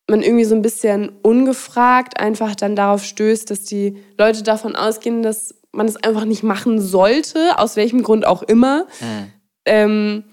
man 0.08 0.22
irgendwie 0.22 0.44
so 0.44 0.54
ein 0.54 0.62
bisschen 0.62 1.10
ungefragt 1.22 2.18
einfach 2.20 2.54
dann 2.54 2.76
darauf 2.76 3.04
stößt, 3.04 3.50
dass 3.50 3.64
die 3.64 3.96
Leute 4.18 4.42
davon 4.42 4.76
ausgehen, 4.76 5.22
dass 5.22 5.54
man 5.72 5.86
es 5.86 5.96
einfach 5.96 6.24
nicht 6.24 6.42
machen 6.42 6.80
sollte, 6.80 7.58
aus 7.58 7.76
welchem 7.76 8.02
Grund 8.02 8.26
auch 8.26 8.42
immer. 8.42 8.86
Mhm. 9.00 9.32
Ähm, 9.66 10.24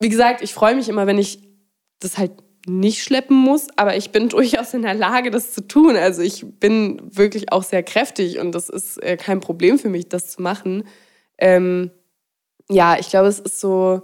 wie 0.00 0.08
gesagt, 0.08 0.42
ich 0.42 0.54
freue 0.54 0.74
mich 0.74 0.88
immer, 0.88 1.06
wenn 1.06 1.18
ich 1.18 1.42
das 2.00 2.18
halt 2.18 2.32
nicht 2.68 3.02
schleppen 3.02 3.36
muss, 3.36 3.66
aber 3.76 3.96
ich 3.96 4.10
bin 4.10 4.28
durchaus 4.28 4.74
in 4.74 4.82
der 4.82 4.94
Lage, 4.94 5.30
das 5.30 5.52
zu 5.52 5.66
tun. 5.66 5.96
Also 5.96 6.22
ich 6.22 6.44
bin 6.60 7.00
wirklich 7.04 7.52
auch 7.52 7.62
sehr 7.62 7.82
kräftig 7.82 8.38
und 8.38 8.52
das 8.52 8.68
ist 8.68 9.02
äh, 9.02 9.16
kein 9.16 9.40
Problem 9.40 9.78
für 9.78 9.88
mich, 9.88 10.08
das 10.08 10.30
zu 10.30 10.42
machen. 10.42 10.84
Ähm, 11.38 11.90
ja, 12.70 12.98
ich 12.98 13.08
glaube, 13.08 13.28
es 13.28 13.40
ist 13.40 13.60
so, 13.60 14.02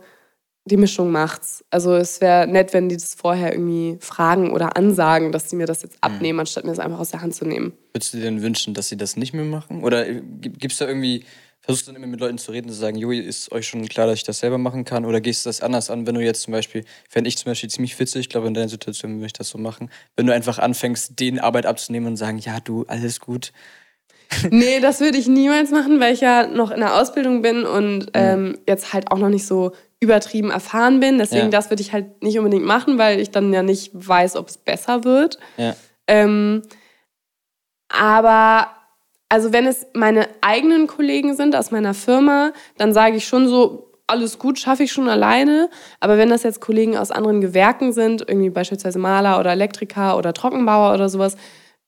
die 0.64 0.76
Mischung 0.78 1.12
macht's. 1.12 1.64
Also 1.70 1.94
es 1.94 2.20
wäre 2.20 2.46
nett, 2.46 2.72
wenn 2.72 2.88
die 2.88 2.96
das 2.96 3.14
vorher 3.14 3.52
irgendwie 3.52 3.98
fragen 4.00 4.50
oder 4.52 4.76
ansagen, 4.76 5.30
dass 5.30 5.50
sie 5.50 5.56
mir 5.56 5.66
das 5.66 5.82
jetzt 5.82 5.96
mhm. 5.96 6.00
abnehmen, 6.02 6.36
mhm. 6.36 6.40
anstatt 6.40 6.64
mir 6.64 6.70
das 6.70 6.78
einfach 6.78 6.98
aus 6.98 7.10
der 7.10 7.20
Hand 7.20 7.34
zu 7.34 7.44
nehmen. 7.44 7.74
Würdest 7.92 8.14
du 8.14 8.18
dir 8.18 8.24
denn 8.24 8.42
wünschen, 8.42 8.72
dass 8.72 8.88
sie 8.88 8.96
das 8.96 9.16
nicht 9.16 9.34
mehr 9.34 9.44
machen? 9.44 9.84
Oder 9.84 10.06
gibt 10.10 10.72
es 10.72 10.78
da 10.78 10.88
irgendwie, 10.88 11.24
versuchst 11.64 11.86
du 11.86 11.92
dann 11.92 12.02
immer 12.02 12.10
mit 12.10 12.20
Leuten 12.20 12.38
zu 12.38 12.52
reden, 12.52 12.68
zu 12.68 12.74
sagen, 12.74 12.96
Joey, 12.96 13.18
ist 13.20 13.50
euch 13.52 13.66
schon 13.66 13.86
klar, 13.88 14.06
dass 14.06 14.18
ich 14.18 14.24
das 14.24 14.40
selber 14.40 14.58
machen 14.58 14.84
kann? 14.84 15.04
Oder 15.04 15.20
gehst 15.20 15.44
du 15.44 15.48
das 15.48 15.60
anders 15.60 15.90
an, 15.90 16.06
wenn 16.06 16.14
du 16.14 16.20
jetzt 16.20 16.42
zum 16.42 16.52
Beispiel, 16.52 16.84
fände 17.08 17.28
ich 17.28 17.38
zum 17.38 17.50
Beispiel 17.50 17.70
ziemlich 17.70 17.98
witzig, 17.98 18.20
ich 18.20 18.28
glaube, 18.28 18.48
in 18.48 18.54
deiner 18.54 18.68
Situation 18.68 19.16
würde 19.16 19.26
ich 19.26 19.32
das 19.32 19.48
so 19.48 19.58
machen, 19.58 19.90
wenn 20.16 20.26
du 20.26 20.34
einfach 20.34 20.58
anfängst, 20.58 21.18
denen 21.18 21.38
Arbeit 21.38 21.66
abzunehmen 21.66 22.08
und 22.08 22.16
sagen, 22.16 22.38
ja, 22.38 22.60
du, 22.60 22.84
alles 22.86 23.20
gut, 23.20 23.52
nee, 24.50 24.80
das 24.80 25.00
würde 25.00 25.18
ich 25.18 25.26
niemals 25.26 25.70
machen, 25.70 26.00
weil 26.00 26.14
ich 26.14 26.20
ja 26.20 26.46
noch 26.46 26.70
in 26.70 26.80
der 26.80 27.00
Ausbildung 27.00 27.42
bin 27.42 27.64
und 27.64 28.06
mhm. 28.06 28.10
ähm, 28.14 28.58
jetzt 28.66 28.92
halt 28.92 29.10
auch 29.10 29.18
noch 29.18 29.28
nicht 29.28 29.46
so 29.46 29.72
übertrieben 30.00 30.50
erfahren 30.50 31.00
bin. 31.00 31.18
Deswegen, 31.18 31.44
ja. 31.44 31.50
das 31.50 31.70
würde 31.70 31.82
ich 31.82 31.92
halt 31.92 32.22
nicht 32.22 32.38
unbedingt 32.38 32.64
machen, 32.64 32.98
weil 32.98 33.20
ich 33.20 33.30
dann 33.30 33.52
ja 33.52 33.62
nicht 33.62 33.90
weiß, 33.94 34.36
ob 34.36 34.48
es 34.48 34.58
besser 34.58 35.04
wird. 35.04 35.38
Ja. 35.56 35.76
Ähm, 36.06 36.62
aber 37.88 38.68
also 39.34 39.52
wenn 39.52 39.66
es 39.66 39.88
meine 39.94 40.28
eigenen 40.42 40.86
Kollegen 40.86 41.34
sind 41.34 41.56
aus 41.56 41.72
meiner 41.72 41.92
Firma, 41.92 42.52
dann 42.78 42.92
sage 42.92 43.16
ich 43.16 43.26
schon 43.26 43.48
so, 43.48 43.90
alles 44.06 44.38
gut, 44.38 44.60
schaffe 44.60 44.84
ich 44.84 44.92
schon 44.92 45.08
alleine. 45.08 45.70
Aber 45.98 46.18
wenn 46.18 46.30
das 46.30 46.44
jetzt 46.44 46.60
Kollegen 46.60 46.96
aus 46.96 47.10
anderen 47.10 47.40
Gewerken 47.40 47.92
sind, 47.92 48.20
irgendwie 48.28 48.50
beispielsweise 48.50 49.00
Maler 49.00 49.40
oder 49.40 49.50
Elektriker 49.50 50.16
oder 50.16 50.34
Trockenbauer 50.34 50.94
oder 50.94 51.08
sowas, 51.08 51.36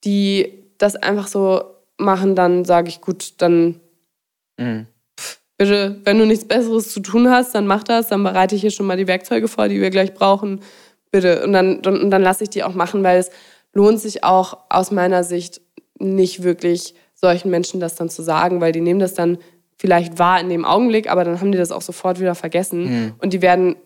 die 0.03 0.65
das 0.79 0.97
einfach 0.97 1.29
so 1.29 1.63
machen, 1.99 2.35
dann 2.35 2.65
sage 2.65 2.89
ich, 2.89 3.01
gut, 3.01 3.35
dann 3.39 3.81
mhm. 4.59 4.89
pff, 5.17 5.39
bitte, 5.57 6.01
wenn 6.03 6.19
du 6.19 6.27
nichts 6.27 6.49
Besseres 6.49 6.91
zu 6.91 6.99
tun 6.99 7.31
hast, 7.31 7.55
dann 7.55 7.69
mach 7.69 7.85
das, 7.85 8.09
dann 8.09 8.25
bereite 8.25 8.57
ich 8.57 8.63
hier 8.63 8.73
schon 8.73 8.87
mal 8.87 8.97
die 8.97 9.07
Werkzeuge 9.07 9.47
vor, 9.47 9.69
die 9.69 9.81
wir 9.81 9.91
gleich 9.91 10.15
brauchen, 10.15 10.63
bitte. 11.13 11.45
Und 11.45 11.53
dann, 11.53 11.81
dann, 11.83 12.11
dann 12.11 12.23
lasse 12.23 12.43
ich 12.43 12.51
die 12.51 12.65
auch 12.65 12.75
machen, 12.75 13.05
weil 13.05 13.21
es 13.21 13.31
lohnt 13.73 14.01
sich 14.01 14.25
auch 14.25 14.59
aus 14.69 14.91
meiner 14.91 15.23
Sicht 15.23 15.61
nicht 15.99 16.43
wirklich 16.43 16.95
solchen 17.17 17.51
Menschen 17.51 17.81
das 17.81 17.97
dann 17.97 18.09
zu 18.09 18.23
sagen, 18.23 18.61
weil 18.61 18.73
die 18.73 18.81
nehmen 18.81 19.01
das 19.01 19.15
dann 19.15 19.39
vielleicht 19.79 20.19
wahr 20.19 20.41
in 20.41 20.49
dem 20.49 20.65
Augenblick, 20.65 21.11
aber 21.11 21.25
dann 21.25 21.41
haben 21.41 21.53
die 21.53 21.59
das 21.59 21.73
auch 21.73 21.83
sofort 21.83 22.21
wieder 22.21 22.35
vergessen 22.35 22.85
mhm. 22.85 23.13
und 23.19 23.33
die 23.33 23.43
werden 23.43 23.77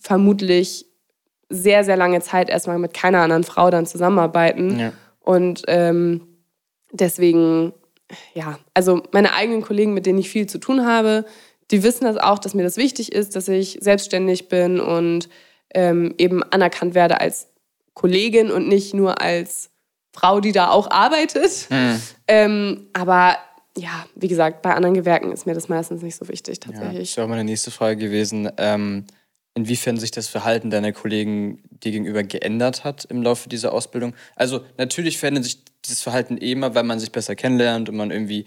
vermutlich 0.00 0.86
sehr, 1.48 1.84
sehr 1.84 1.96
lange 1.96 2.20
Zeit 2.20 2.50
erstmal 2.50 2.78
mit 2.78 2.94
keiner 2.94 3.20
anderen 3.20 3.44
Frau 3.44 3.70
dann 3.70 3.86
zusammenarbeiten. 3.86 4.78
Ja. 4.78 4.92
Und 5.20 5.62
ähm, 5.66 6.26
deswegen, 6.92 7.72
ja, 8.34 8.58
also 8.74 9.02
meine 9.12 9.34
eigenen 9.34 9.62
Kollegen, 9.62 9.94
mit 9.94 10.06
denen 10.06 10.18
ich 10.18 10.30
viel 10.30 10.46
zu 10.46 10.58
tun 10.58 10.86
habe, 10.86 11.24
die 11.70 11.82
wissen 11.82 12.04
das 12.04 12.16
auch, 12.16 12.38
dass 12.38 12.54
mir 12.54 12.62
das 12.62 12.76
wichtig 12.76 13.12
ist, 13.12 13.36
dass 13.36 13.48
ich 13.48 13.78
selbstständig 13.80 14.48
bin 14.48 14.80
und 14.80 15.28
ähm, 15.74 16.14
eben 16.18 16.42
anerkannt 16.42 16.94
werde 16.94 17.20
als 17.20 17.48
Kollegin 17.94 18.50
und 18.50 18.68
nicht 18.68 18.94
nur 18.94 19.20
als 19.20 19.70
Frau, 20.18 20.40
die 20.40 20.52
da 20.52 20.70
auch 20.70 20.90
arbeitet. 20.90 21.68
Mhm. 21.70 22.02
Ähm, 22.26 22.86
aber 22.92 23.36
ja, 23.76 24.06
wie 24.14 24.28
gesagt, 24.28 24.62
bei 24.62 24.74
anderen 24.74 24.94
Gewerken 24.94 25.32
ist 25.32 25.46
mir 25.46 25.54
das 25.54 25.68
meistens 25.68 26.02
nicht 26.02 26.16
so 26.16 26.28
wichtig 26.28 26.60
tatsächlich. 26.60 26.94
Ja, 26.94 27.00
das 27.00 27.16
wäre 27.16 27.28
meine 27.28 27.44
nächste 27.44 27.70
Frage 27.70 27.96
gewesen. 27.96 28.50
Ähm, 28.56 29.06
inwiefern 29.54 29.98
sich 29.98 30.10
das 30.10 30.28
Verhalten 30.28 30.70
deiner 30.70 30.92
Kollegen 30.92 31.62
dir 31.70 31.92
gegenüber 31.92 32.22
geändert 32.22 32.84
hat 32.84 33.04
im 33.06 33.22
Laufe 33.22 33.48
dieser 33.48 33.72
Ausbildung. 33.72 34.14
Also 34.36 34.60
natürlich 34.76 35.18
verändert 35.18 35.44
sich 35.44 35.64
dieses 35.84 36.02
Verhalten 36.02 36.38
eh 36.38 36.52
immer, 36.52 36.74
weil 36.74 36.84
man 36.84 37.00
sich 37.00 37.12
besser 37.12 37.34
kennenlernt 37.34 37.88
und 37.88 37.96
man 37.96 38.10
irgendwie 38.10 38.44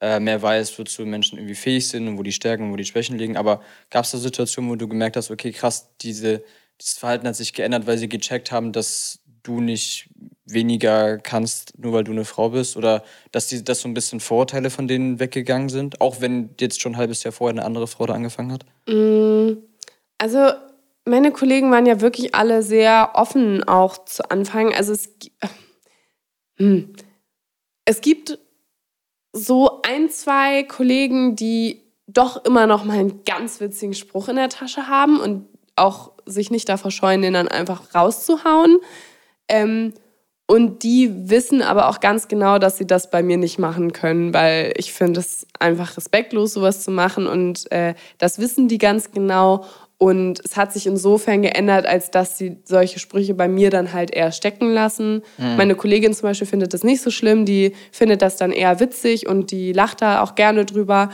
äh, 0.00 0.20
mehr 0.20 0.40
weiß, 0.40 0.78
wozu 0.78 1.04
Menschen 1.06 1.38
irgendwie 1.38 1.54
fähig 1.54 1.88
sind 1.88 2.06
und 2.08 2.18
wo 2.18 2.22
die 2.22 2.32
Stärken 2.32 2.64
und 2.64 2.72
wo 2.72 2.76
die 2.76 2.84
Schwächen 2.84 3.18
liegen. 3.18 3.36
Aber 3.36 3.62
gab 3.90 4.04
es 4.04 4.12
da 4.12 4.18
Situationen, 4.18 4.70
wo 4.70 4.76
du 4.76 4.88
gemerkt 4.88 5.16
hast, 5.16 5.30
okay, 5.30 5.52
krass, 5.52 5.90
diese, 6.00 6.44
dieses 6.80 6.98
Verhalten 6.98 7.26
hat 7.26 7.36
sich 7.36 7.52
geändert, 7.52 7.86
weil 7.86 7.98
sie 7.98 8.08
gecheckt 8.08 8.52
haben, 8.52 8.72
dass 8.72 9.20
du 9.42 9.60
nicht 9.60 10.08
weniger 10.44 11.18
kannst, 11.18 11.78
nur 11.78 11.92
weil 11.92 12.04
du 12.04 12.12
eine 12.12 12.24
Frau 12.24 12.50
bist? 12.50 12.76
Oder 12.76 13.02
dass, 13.30 13.48
die, 13.48 13.64
dass 13.64 13.80
so 13.80 13.88
ein 13.88 13.94
bisschen 13.94 14.20
Vorurteile 14.20 14.70
von 14.70 14.88
denen 14.88 15.20
weggegangen 15.20 15.68
sind? 15.68 16.00
Auch 16.00 16.20
wenn 16.20 16.50
jetzt 16.60 16.80
schon 16.80 16.92
ein 16.92 16.98
halbes 16.98 17.22
Jahr 17.22 17.32
vorher 17.32 17.58
eine 17.58 17.64
andere 17.64 17.86
Frau 17.86 18.06
da 18.06 18.14
angefangen 18.14 18.52
hat? 18.52 18.64
Mm 18.88 19.54
also 20.22 20.52
meine 21.04 21.32
Kollegen 21.32 21.72
waren 21.72 21.84
ja 21.84 22.00
wirklich 22.00 22.32
alle 22.32 22.62
sehr 22.62 23.10
offen 23.14 23.64
auch 23.64 24.04
zu 24.04 24.30
Anfang. 24.30 24.72
Also 24.72 24.92
es, 24.92 25.12
hm, 26.58 26.92
es 27.84 28.00
gibt 28.00 28.38
so 29.32 29.82
ein, 29.82 30.10
zwei 30.10 30.62
Kollegen, 30.62 31.34
die 31.34 31.82
doch 32.06 32.44
immer 32.44 32.68
noch 32.68 32.84
mal 32.84 32.98
einen 32.98 33.24
ganz 33.24 33.58
witzigen 33.58 33.94
Spruch 33.94 34.28
in 34.28 34.36
der 34.36 34.48
Tasche 34.48 34.86
haben 34.86 35.18
und 35.18 35.48
auch 35.74 36.12
sich 36.24 36.52
nicht 36.52 36.68
davor 36.68 36.92
scheuen, 36.92 37.22
den 37.22 37.32
dann 37.32 37.48
einfach 37.48 37.92
rauszuhauen. 37.92 38.78
Ähm, 39.48 39.92
und 40.46 40.82
die 40.82 41.30
wissen 41.30 41.62
aber 41.62 41.88
auch 41.88 42.00
ganz 42.00 42.28
genau, 42.28 42.58
dass 42.58 42.76
sie 42.76 42.86
das 42.86 43.10
bei 43.10 43.22
mir 43.22 43.38
nicht 43.38 43.58
machen 43.58 43.92
können, 43.92 44.34
weil 44.34 44.74
ich 44.76 44.92
finde 44.92 45.20
es 45.20 45.46
einfach 45.58 45.96
respektlos, 45.96 46.52
sowas 46.52 46.82
zu 46.82 46.90
machen. 46.90 47.26
Und 47.26 47.70
äh, 47.72 47.94
das 48.18 48.38
wissen 48.38 48.68
die 48.68 48.78
ganz 48.78 49.12
genau. 49.12 49.64
Und 49.96 50.40
es 50.44 50.56
hat 50.56 50.72
sich 50.72 50.86
insofern 50.86 51.42
geändert, 51.42 51.86
als 51.86 52.10
dass 52.10 52.36
sie 52.36 52.58
solche 52.64 52.98
Sprüche 52.98 53.34
bei 53.34 53.46
mir 53.46 53.70
dann 53.70 53.92
halt 53.92 54.10
eher 54.10 54.32
stecken 54.32 54.68
lassen. 54.68 55.22
Mhm. 55.38 55.56
Meine 55.56 55.74
Kollegin 55.76 56.12
zum 56.12 56.24
Beispiel 56.28 56.48
findet 56.48 56.74
das 56.74 56.82
nicht 56.82 57.00
so 57.00 57.10
schlimm, 57.10 57.46
die 57.46 57.72
findet 57.92 58.20
das 58.20 58.36
dann 58.36 58.50
eher 58.50 58.80
witzig 58.80 59.28
und 59.28 59.52
die 59.52 59.72
lacht 59.72 60.02
da 60.02 60.22
auch 60.22 60.34
gerne 60.34 60.64
drüber. 60.64 61.10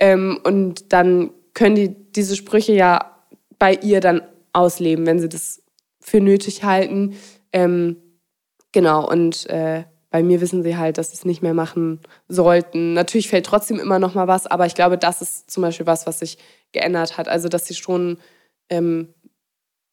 Ähm, 0.00 0.40
und 0.42 0.92
dann 0.92 1.30
können 1.54 1.76
die 1.76 1.94
diese 2.16 2.34
Sprüche 2.34 2.72
ja 2.72 3.12
bei 3.60 3.74
ihr 3.74 4.00
dann 4.00 4.22
ausleben, 4.52 5.06
wenn 5.06 5.20
sie 5.20 5.28
das 5.28 5.62
für 6.00 6.20
nötig 6.20 6.64
halten. 6.64 7.14
Ähm, 7.52 7.96
genau, 8.72 9.08
und 9.08 9.46
äh, 9.46 9.84
bei 10.10 10.22
mir 10.22 10.40
wissen 10.40 10.62
sie 10.62 10.76
halt, 10.76 10.98
dass 10.98 11.10
sie 11.10 11.16
es 11.16 11.24
nicht 11.24 11.42
mehr 11.42 11.54
machen 11.54 12.00
sollten. 12.28 12.92
Natürlich 12.92 13.28
fällt 13.28 13.46
trotzdem 13.46 13.80
immer 13.80 13.98
noch 13.98 14.14
mal 14.14 14.28
was, 14.28 14.46
aber 14.46 14.66
ich 14.66 14.74
glaube, 14.74 14.98
das 14.98 15.22
ist 15.22 15.50
zum 15.50 15.62
Beispiel 15.62 15.86
was, 15.86 16.06
was 16.06 16.18
sich 16.18 16.38
geändert 16.72 17.16
hat. 17.16 17.28
Also, 17.28 17.48
dass 17.48 17.66
sie 17.66 17.74
schon, 17.74 18.18
ähm, 18.68 19.14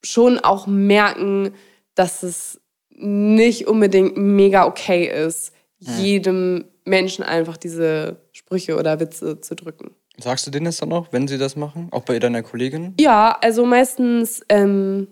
schon 0.04 0.38
auch 0.38 0.67
merken, 0.67 1.54
dass 1.95 2.24
es 2.24 2.62
nicht 2.89 3.67
unbedingt 3.67 4.17
mega 4.17 4.65
okay 4.65 5.06
ist, 5.06 5.54
hm. 5.84 6.04
jedem 6.04 6.65
Menschen 6.84 7.24
einfach 7.24 7.56
diese 7.56 8.17
Sprüche 8.34 8.78
oder 8.78 9.00
Witze 9.00 9.39
zu 9.39 9.56
drücken. 9.56 9.95
Sagst 10.17 10.45
du 10.45 10.52
denen 10.52 10.65
das 10.65 10.78
dann 10.78 10.91
auch, 10.91 11.08
wenn 11.12 11.30
sie 11.30 11.38
das 11.38 11.56
machen? 11.56 11.88
Auch 11.91 12.04
bei 12.04 12.19
deiner 12.19 12.43
Kollegin? 12.43 12.93
Ja, 13.00 13.38
also 13.41 13.65
meistens 13.65 14.41
ähm, 14.50 15.08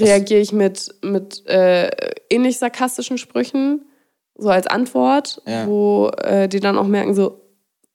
reagiere 0.00 0.40
ich 0.40 0.52
mit, 0.52 0.94
mit 1.02 1.46
äh, 1.46 1.90
ähnlich 2.30 2.58
sarkastischen 2.58 3.18
Sprüchen 3.18 3.84
so 4.36 4.48
als 4.50 4.66
Antwort, 4.66 5.42
ja. 5.46 5.66
wo 5.66 6.08
äh, 6.22 6.48
die 6.48 6.60
dann 6.60 6.78
auch 6.78 6.86
merken, 6.86 7.14
so, 7.14 7.40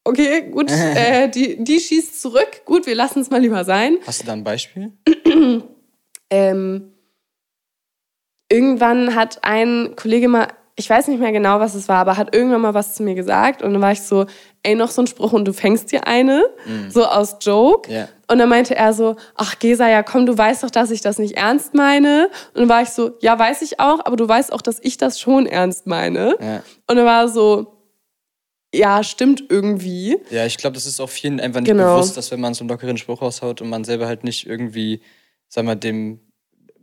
okay, 0.03 0.49
gut, 0.51 0.71
äh, 0.95 1.29
die, 1.29 1.63
die 1.63 1.79
schießt 1.79 2.21
zurück, 2.21 2.61
gut, 2.65 2.85
wir 2.85 2.95
lassen 2.95 3.21
es 3.21 3.29
mal 3.29 3.41
lieber 3.41 3.63
sein. 3.63 3.97
Hast 4.05 4.21
du 4.21 4.25
da 4.25 4.33
ein 4.33 4.43
Beispiel? 4.43 4.91
ähm, 6.29 6.93
irgendwann 8.49 9.15
hat 9.15 9.39
ein 9.43 9.95
Kollege 9.95 10.27
mal, 10.27 10.47
ich 10.75 10.89
weiß 10.89 11.07
nicht 11.07 11.19
mehr 11.19 11.31
genau, 11.31 11.59
was 11.59 11.75
es 11.75 11.87
war, 11.87 11.97
aber 11.97 12.17
hat 12.17 12.35
irgendwann 12.35 12.61
mal 12.61 12.73
was 12.73 12.95
zu 12.95 13.03
mir 13.03 13.15
gesagt 13.15 13.61
und 13.61 13.73
dann 13.73 13.81
war 13.81 13.91
ich 13.91 14.01
so, 14.01 14.25
ey, 14.63 14.75
noch 14.75 14.89
so 14.89 15.01
ein 15.01 15.07
Spruch 15.07 15.33
und 15.33 15.45
du 15.45 15.53
fängst 15.53 15.91
dir 15.91 16.07
eine, 16.07 16.43
mm. 16.65 16.89
so 16.89 17.05
aus 17.05 17.37
Joke. 17.41 17.91
Yeah. 17.91 18.09
Und 18.27 18.39
dann 18.39 18.49
meinte 18.49 18.75
er 18.75 18.93
so, 18.93 19.17
ach 19.35 19.59
Gesa, 19.59 19.89
ja 19.89 20.01
komm, 20.01 20.25
du 20.25 20.37
weißt 20.37 20.63
doch, 20.63 20.71
dass 20.71 20.89
ich 20.89 21.01
das 21.01 21.19
nicht 21.19 21.37
ernst 21.37 21.73
meine. 21.73 22.29
Und 22.53 22.61
dann 22.61 22.69
war 22.69 22.81
ich 22.81 22.89
so, 22.89 23.11
ja, 23.21 23.37
weiß 23.37 23.61
ich 23.61 23.79
auch, 23.79 23.99
aber 24.05 24.15
du 24.15 24.27
weißt 24.27 24.53
auch, 24.53 24.61
dass 24.61 24.79
ich 24.81 24.97
das 24.97 25.19
schon 25.19 25.45
ernst 25.45 25.85
meine. 25.85 26.37
Yeah. 26.41 26.63
Und 26.87 26.95
dann 26.95 27.05
war 27.05 27.27
so, 27.27 27.73
ja, 28.73 29.03
stimmt 29.03 29.43
irgendwie. 29.49 30.17
Ja, 30.31 30.45
ich 30.45 30.57
glaube, 30.57 30.73
das 30.73 30.85
ist 30.85 30.99
auch 30.99 31.09
vielen 31.09 31.39
einfach 31.39 31.59
nicht 31.59 31.69
genau. 31.69 31.95
bewusst, 31.95 32.17
dass 32.17 32.31
wenn 32.31 32.39
man 32.39 32.53
so 32.53 32.63
einen 32.63 32.69
lockeren 32.69 32.97
Spruch 32.97 33.21
raushaut 33.21 33.61
und 33.61 33.69
man 33.69 33.83
selber 33.83 34.07
halt 34.07 34.23
nicht 34.23 34.47
irgendwie, 34.47 35.01
sag 35.47 35.65
mal, 35.65 35.75
dem 35.75 36.19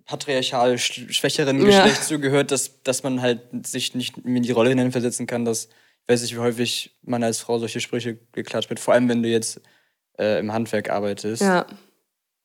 patriarchal 0.04 0.76
schwächeren 0.78 1.64
Geschlecht 1.64 1.96
ja. 1.96 2.02
zugehört, 2.02 2.50
dass, 2.50 2.82
dass 2.82 3.02
man 3.02 3.22
halt 3.22 3.40
sich 3.64 3.94
nicht 3.94 4.18
in 4.18 4.42
die 4.42 4.52
Rolle 4.52 4.70
hineinversetzen 4.70 5.26
kann, 5.26 5.44
dass, 5.44 5.68
weiß 6.10 6.22
nicht, 6.22 6.34
wie 6.34 6.40
häufig 6.40 6.96
man 7.02 7.22
als 7.22 7.40
Frau 7.40 7.58
solche 7.58 7.80
Sprüche 7.80 8.18
geklatscht 8.32 8.68
wird, 8.68 8.80
vor 8.80 8.94
allem 8.94 9.08
wenn 9.08 9.22
du 9.22 9.28
jetzt 9.28 9.60
äh, 10.18 10.40
im 10.40 10.52
Handwerk 10.52 10.90
arbeitest. 10.90 11.42
Ja. 11.42 11.66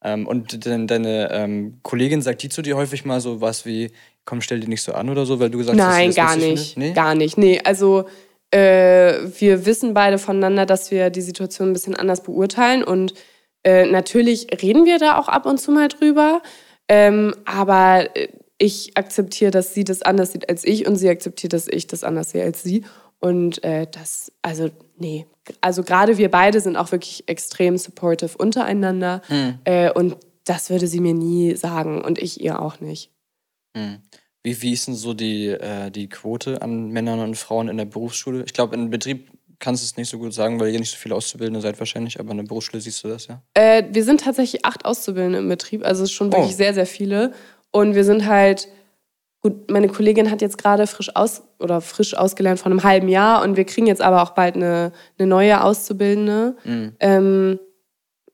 Ähm, 0.04 0.28
und 0.28 0.66
de 0.66 0.86
deine 0.86 1.32
ähm, 1.32 1.80
Kollegin 1.82 2.22
sagt 2.22 2.44
die 2.44 2.50
zu 2.50 2.62
dir 2.62 2.78
häufig 2.78 3.06
mal 3.06 3.20
so 3.20 3.42
was 3.42 3.66
wie, 3.66 3.92
komm, 4.24 4.42
stell 4.42 4.60
dich 4.60 4.70
nicht 4.70 4.84
so 4.84 4.94
an 4.94 5.10
oder 5.10 5.26
so, 5.26 5.40
weil 5.40 5.50
du 5.50 5.58
gesagt 5.58 5.78
Nein, 5.78 6.10
hast, 6.10 6.18
dass 6.18 6.26
gar 6.26 6.36
nicht. 6.38 6.78
Nee? 6.78 6.94
Gar 6.94 7.16
nicht. 7.16 7.38
Nee, 7.38 7.60
also 7.64 8.06
äh, 8.52 9.18
wir 9.40 9.66
wissen 9.66 9.94
beide 9.94 10.20
voneinander, 10.20 10.66
dass 10.66 10.92
wir 10.92 11.10
die 11.10 11.22
Situation 11.22 11.70
ein 11.70 11.74
bisschen 11.74 11.96
anders 11.96 12.22
beurteilen 12.22 12.84
und 12.84 13.16
äh, 13.64 13.88
natürlich 13.88 14.48
reden 14.62 14.86
wir 14.86 15.00
da 15.00 15.18
auch 15.18 15.28
ab 15.28 15.48
und 15.48 15.60
zu 15.60 15.72
mal 15.72 15.88
drüber, 15.88 16.44
ähm, 16.88 17.34
aber 17.46 18.16
äh, 18.16 18.28
ich 18.58 18.96
akzeptiere, 18.96 19.52
dass 19.52 19.74
sie 19.74 19.84
das 19.84 20.02
anders 20.02 20.32
sieht 20.32 20.50
als 20.50 20.64
ich 20.64 20.88
und 20.88 20.96
sie 20.96 21.10
akzeptiert, 21.10 21.54
dass 21.54 21.68
ich 21.68 21.88
das 21.88 22.04
anders 22.04 22.32
sehe 22.32 22.44
als 22.44 22.64
sie. 22.64 22.86
Und 23.26 23.64
äh, 23.64 23.88
das, 23.92 24.32
also, 24.44 24.70
nee. 25.00 25.26
Also 25.60 25.82
gerade 25.82 26.20
wir 26.20 26.30
beide 26.30 26.60
sind 26.60 26.78
auch 26.78 26.92
wirklich 26.92 27.24
extrem 27.28 27.76
supportive 27.76 28.38
untereinander. 28.38 29.24
Mhm. 29.30 29.58
Äh, 29.64 29.92
und 29.92 30.18
das 30.44 30.70
würde 30.70 30.86
sie 30.86 31.00
mir 31.00 31.16
nie 31.16 31.56
sagen 31.56 32.04
und 32.06 32.20
ich 32.20 32.40
ihr 32.40 32.62
auch 32.62 32.80
nicht. 32.82 33.10
Hm. 33.76 33.98
Wie, 34.44 34.62
wie 34.62 34.74
ist 34.74 34.86
denn 34.88 34.94
so 34.94 35.16
die, 35.16 35.48
äh, 35.48 35.90
die 35.90 36.08
Quote 36.08 36.62
an 36.62 36.90
Männern 36.90 37.20
und 37.20 37.36
Frauen 37.36 37.68
in 37.68 37.78
der 37.78 37.86
Berufsschule? 37.86 38.44
Ich 38.46 38.54
glaube, 38.54 38.76
im 38.76 38.92
Betrieb 38.92 39.32
kannst 39.58 39.82
du 39.82 39.86
es 39.86 39.98
nicht 39.98 40.10
so 40.10 40.20
gut 40.20 40.32
sagen, 40.32 40.60
weil 40.60 40.72
ihr 40.72 40.80
nicht 40.80 40.92
so 40.92 40.98
viele 40.98 41.16
Auszubildende 41.16 41.62
seid 41.62 41.80
wahrscheinlich, 41.80 42.20
aber 42.20 42.30
in 42.30 42.38
der 42.38 42.44
Berufsschule 42.44 42.80
siehst 42.80 43.04
du 43.04 43.08
das, 43.08 43.26
ja? 43.26 43.42
Äh, 43.56 43.86
wir 43.90 44.04
sind 44.04 44.22
tatsächlich 44.22 44.66
acht 44.66 44.86
Auszubildende 44.86 45.40
im 45.40 45.50
Betrieb, 45.50 45.84
also 45.84 46.06
schon 46.06 46.32
wirklich 46.32 46.54
Oh. 46.54 46.58
sehr, 46.58 46.76
sehr 46.76 46.86
viele. 46.86 47.34
Und 47.72 47.96
wir 47.96 48.04
sind 48.04 48.28
halt, 48.28 48.68
gut, 49.46 49.70
meine 49.70 49.90
Kollegin 49.90 50.32
hat 50.32 50.42
jetzt 50.42 50.58
gerade 50.58 50.88
frisch 50.88 51.16
aus 51.16 51.44
oder 51.60 51.80
frisch 51.80 52.18
ausgelernt 52.18 52.60
vor 52.60 52.72
einem 52.72 52.84
halben 52.84 53.08
Jahr 53.08 53.44
und 53.44 53.58
wir 53.58 53.66
kriegen 53.66 53.86
jetzt 53.86 54.02
aber 54.02 54.24
auch 54.24 54.32
bald 54.32 54.56
eine, 54.56 54.92
eine 55.20 55.28
neue 55.28 55.64
Auszubildende. 55.64 56.56
Mhm. 56.64 56.96
Ähm, 57.00 57.60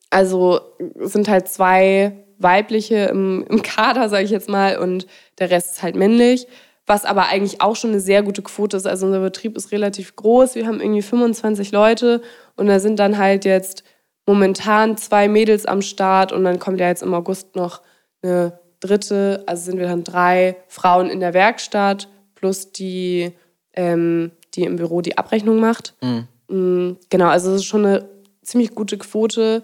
also 0.09 0.61
sind 1.01 1.27
halt 1.27 1.49
zwei 1.49 2.13
weibliche 2.37 3.07
im, 3.07 3.45
im 3.49 3.61
Kader, 3.61 4.07
sage 4.07 4.23
ich 4.23 4.31
jetzt 4.31 4.47
mal, 4.47 4.77
und 4.77 5.05
der 5.37 5.51
Rest 5.51 5.73
ist 5.73 5.83
halt 5.83 5.97
männlich. 5.97 6.47
Was 6.85 7.03
aber 7.03 7.27
eigentlich 7.27 7.59
auch 7.59 7.75
schon 7.75 7.89
eine 7.89 7.99
sehr 7.99 8.23
gute 8.23 8.41
Quote 8.41 8.77
ist. 8.77 8.87
Also 8.87 9.05
unser 9.05 9.19
Betrieb 9.19 9.57
ist 9.57 9.73
relativ 9.73 10.15
groß. 10.15 10.55
Wir 10.55 10.65
haben 10.65 10.79
irgendwie 10.79 11.01
25 11.01 11.73
Leute 11.73 12.21
und 12.55 12.67
da 12.67 12.79
sind 12.79 12.99
dann 12.99 13.17
halt 13.17 13.43
jetzt 13.43 13.83
momentan 14.25 14.95
zwei 14.95 15.27
Mädels 15.27 15.65
am 15.65 15.81
Start 15.81 16.31
und 16.31 16.45
dann 16.45 16.57
kommt 16.57 16.79
ja 16.79 16.87
jetzt 16.87 17.03
im 17.03 17.13
August 17.13 17.57
noch 17.57 17.81
eine 18.23 18.60
dritte. 18.81 19.43
Also 19.47 19.63
sind 19.71 19.79
wir 19.79 19.87
dann 19.87 20.03
drei 20.03 20.57
Frauen 20.67 21.09
in 21.09 21.21
der 21.21 21.33
Werkstatt 21.33 22.09
plus 22.35 22.71
die, 22.73 23.31
ähm, 23.73 24.31
die 24.55 24.63
im 24.63 24.75
Büro 24.75 24.99
die 25.01 25.17
Abrechnung 25.17 25.59
macht. 25.59 25.93
Mhm. 26.01 26.27
Mm, 26.49 26.97
Genau, 27.09 27.27
also 27.27 27.51
es 27.51 27.57
ist 27.61 27.65
schon 27.65 27.85
eine 27.85 28.09
ziemlich 28.41 28.75
gute 28.75 28.97
Quote. 28.97 29.63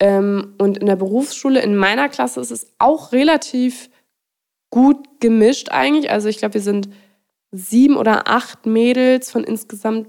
Ähm, 0.00 0.54
und 0.58 0.78
in 0.78 0.86
der 0.86 0.96
Berufsschule, 0.96 1.60
in 1.62 1.76
meiner 1.76 2.08
Klasse, 2.08 2.40
ist 2.40 2.50
es 2.50 2.66
auch 2.78 3.12
relativ 3.12 3.88
gut 4.70 4.96
gemischt 5.20 5.68
eigentlich. 5.70 6.10
Also 6.10 6.28
ich 6.28 6.38
glaube, 6.38 6.54
wir 6.54 6.60
sind 6.62 6.88
sieben 7.52 7.96
oder 7.96 8.26
acht 8.26 8.66
Mädels 8.66 9.30
von 9.30 9.44
insgesamt 9.44 10.08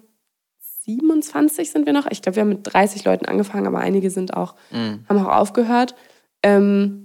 27 0.85 1.71
sind 1.71 1.85
wir 1.85 1.93
noch. 1.93 2.07
Ich 2.09 2.21
glaube, 2.21 2.35
wir 2.37 2.41
haben 2.41 2.49
mit 2.49 2.61
30 2.73 3.03
Leuten 3.05 3.25
angefangen, 3.25 3.67
aber 3.67 3.79
einige 3.79 4.09
sind 4.09 4.35
auch, 4.35 4.55
Mhm. 4.71 5.03
haben 5.09 5.19
auch 5.25 5.35
aufgehört. 5.35 5.95
Ähm, 6.43 7.04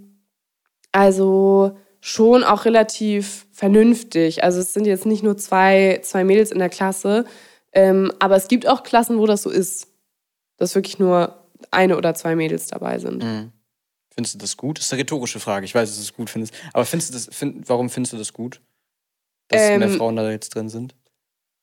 also 0.92 1.76
schon 2.00 2.44
auch 2.44 2.64
relativ 2.64 3.46
vernünftig. 3.53 4.42
Also 4.42 4.61
es 4.61 4.72
sind 4.72 4.87
jetzt 4.87 5.07
nicht 5.07 5.22
nur 5.22 5.37
zwei, 5.37 6.00
zwei 6.03 6.24
Mädels 6.24 6.50
in 6.50 6.59
der 6.59 6.70
Klasse, 6.70 7.24
ähm, 7.72 8.12
aber 8.18 8.37
es 8.37 8.48
gibt 8.48 8.66
auch 8.66 8.83
Klassen, 8.83 9.18
wo 9.18 9.26
das 9.26 9.42
so 9.42 9.50
ist. 9.50 9.88
Dass 10.57 10.74
wirklich 10.74 10.98
nur 10.98 11.40
eine 11.70 11.96
oder 11.96 12.14
zwei 12.14 12.37
Mädels 12.37 12.66
dabei 12.66 12.98
sind. 12.98 13.22
Mhm. 13.22 13.53
Findest 14.12 14.35
du 14.35 14.38
das 14.38 14.57
gut? 14.57 14.79
Das 14.79 14.87
ist 14.87 14.92
eine 14.92 15.00
rhetorische 15.00 15.40
Frage. 15.40 15.64
Ich 15.64 15.74
weiß, 15.74 15.88
dass 15.88 15.96
du 15.96 16.03
es 16.03 16.14
gut 16.14 16.29
findest. 16.29 16.53
Aber 16.72 16.85
findest 16.85 17.11
du 17.11 17.14
das, 17.14 17.29
find, 17.35 17.68
warum 17.68 17.88
findest 17.88 18.12
du 18.12 18.18
das 18.18 18.33
gut? 18.33 18.61
Dass 19.48 19.62
Ähm, 19.62 19.79
mehr 19.79 19.88
Frauen 19.90 20.16
da 20.16 20.31
jetzt 20.31 20.55
drin 20.55 20.68
sind? 20.68 20.94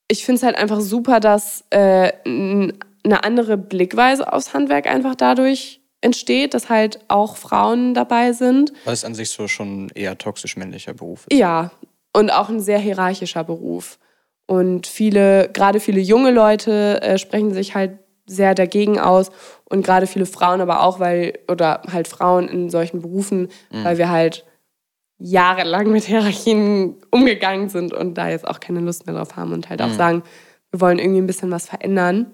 Ich 0.07 0.25
finde 0.25 0.37
es 0.37 0.43
halt 0.43 0.55
einfach 0.55 0.79
super, 0.79 1.19
dass 1.19 1.65
äh, 1.69 2.13
eine 2.25 3.23
andere 3.23 3.57
Blickweise 3.57 4.31
aufs 4.31 4.53
Handwerk 4.53 4.87
einfach 4.87 5.15
dadurch 5.15 5.81
entsteht, 6.01 6.53
dass 6.53 6.69
halt 6.69 6.99
auch 7.07 7.37
Frauen 7.37 7.93
dabei 7.93 8.33
sind. 8.33 8.73
Weil 8.85 8.93
es 8.93 9.05
an 9.05 9.15
sich 9.15 9.31
so 9.31 9.47
schon 9.47 9.89
eher 9.95 10.17
toxisch 10.17 10.57
männlicher 10.57 10.93
Beruf 10.93 11.25
ist. 11.27 11.37
Ja, 11.37 11.71
und 12.13 12.29
auch 12.31 12.49
ein 12.49 12.59
sehr 12.59 12.79
hierarchischer 12.79 13.43
Beruf. 13.43 13.99
Und 14.45 14.87
viele, 14.87 15.49
gerade 15.51 15.79
viele 15.79 15.99
junge 15.99 16.31
Leute 16.31 17.01
äh, 17.01 17.17
sprechen 17.17 17.53
sich 17.53 17.75
halt 17.75 17.99
sehr 18.25 18.55
dagegen 18.55 18.99
aus 18.99 19.31
und 19.65 19.85
gerade 19.85 20.05
viele 20.05 20.25
Frauen 20.25 20.61
aber 20.61 20.83
auch, 20.83 20.99
weil, 20.99 21.39
oder 21.49 21.81
halt 21.91 22.07
Frauen 22.07 22.49
in 22.49 22.69
solchen 22.69 23.01
Berufen, 23.01 23.47
weil 23.71 23.97
wir 23.97 24.09
halt 24.09 24.45
jahrelang 25.17 25.91
mit 25.91 26.03
Hierarchien 26.03 26.97
umgegangen 27.09 27.69
sind 27.69 27.93
und 27.93 28.15
da 28.15 28.29
jetzt 28.29 28.45
auch 28.47 28.59
keine 28.59 28.81
Lust 28.81 29.05
mehr 29.05 29.15
drauf 29.15 29.35
haben 29.37 29.53
und 29.53 29.69
halt 29.69 29.81
auch 29.81 29.91
sagen, 29.93 30.23
wir 30.71 30.81
wollen 30.81 30.99
irgendwie 30.99 31.21
ein 31.21 31.27
bisschen 31.27 31.51
was 31.51 31.67
verändern. 31.67 32.31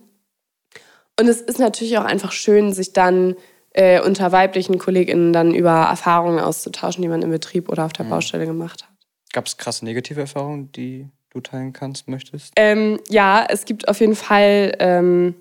Und 1.19 1.28
es 1.28 1.41
ist 1.41 1.60
natürlich 1.60 1.97
auch 1.97 2.06
einfach 2.06 2.32
schön, 2.32 2.73
sich 2.73 2.91
dann 2.93 3.36
äh, 3.73 3.99
unter 4.01 4.31
weiblichen 4.31 4.77
KollegInnen 4.77 5.33
dann 5.33 5.53
über 5.53 5.71
Erfahrungen 5.71 6.39
auszutauschen, 6.39 7.01
die 7.01 7.07
man 7.07 7.21
im 7.21 7.31
Betrieb 7.31 7.69
oder 7.69 7.86
auf 7.86 7.93
der 7.93 8.03
Baustelle 8.03 8.45
gemacht 8.45 8.83
hat. 8.83 8.89
Gab 9.33 9.47
es 9.47 9.57
krasse 9.57 9.83
negative 9.83 10.21
Erfahrungen, 10.21 10.71
die 10.71 11.09
du 11.31 11.41
teilen 11.41 11.73
kannst, 11.73 12.07
möchtest? 12.07 12.53
Ähm, 12.55 12.99
ja, 13.09 13.45
es 13.49 13.65
gibt 13.65 13.88
auf 13.88 13.99
jeden 13.99 14.15
Fall 14.15 14.75
ähm, 14.79 15.33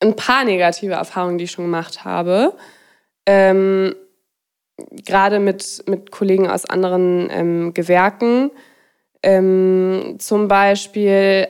ein 0.00 0.14
paar 0.14 0.44
negative 0.44 0.92
Erfahrungen, 0.92 1.38
die 1.38 1.44
ich 1.44 1.52
schon 1.52 1.64
gemacht 1.64 2.04
habe. 2.04 2.54
Ähm, 3.24 3.94
Gerade 4.90 5.38
mit, 5.40 5.84
mit 5.86 6.10
Kollegen 6.10 6.50
aus 6.50 6.66
anderen 6.66 7.30
ähm, 7.30 7.72
Gewerken. 7.72 8.50
Ähm, 9.22 10.16
zum 10.18 10.48
Beispiel 10.48 11.48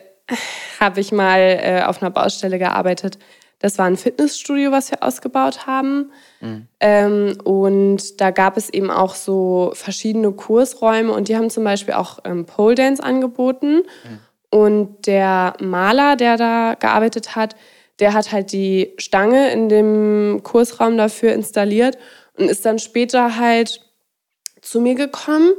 habe 0.80 1.00
ich 1.00 1.10
mal 1.10 1.40
äh, 1.40 1.82
auf 1.84 2.00
einer 2.00 2.12
Baustelle 2.12 2.60
gearbeitet. 2.60 3.18
Das 3.58 3.78
war 3.78 3.86
ein 3.86 3.96
Fitnessstudio, 3.96 4.70
was 4.70 4.90
wir 4.90 5.02
ausgebaut 5.02 5.66
haben. 5.66 6.12
Ähm, 6.80 7.38
und 7.42 8.20
da 8.20 8.30
gab 8.30 8.56
es 8.56 8.68
eben 8.68 8.90
auch 8.90 9.14
so 9.14 9.72
verschiedene 9.74 10.32
Kursräume 10.32 11.12
und 11.12 11.28
die 11.28 11.36
haben 11.36 11.48
zum 11.48 11.64
Beispiel 11.64 11.94
auch 11.94 12.18
ähm, 12.24 12.44
Pole 12.44 12.74
Dance 12.74 13.02
angeboten. 13.02 13.82
Und 14.50 15.06
der 15.06 15.54
Maler, 15.60 16.16
der 16.16 16.36
da 16.36 16.74
gearbeitet 16.74 17.34
hat, 17.34 17.56
der 17.98 18.12
hat 18.12 18.32
halt 18.32 18.52
die 18.52 18.92
Stange 18.98 19.50
in 19.50 19.68
dem 19.68 20.40
Kursraum 20.42 20.96
dafür 20.96 21.32
installiert 21.32 21.96
und 22.34 22.50
ist 22.50 22.64
dann 22.66 22.78
später 22.78 23.38
halt 23.38 23.80
zu 24.60 24.80
mir 24.80 24.94
gekommen. 24.94 25.52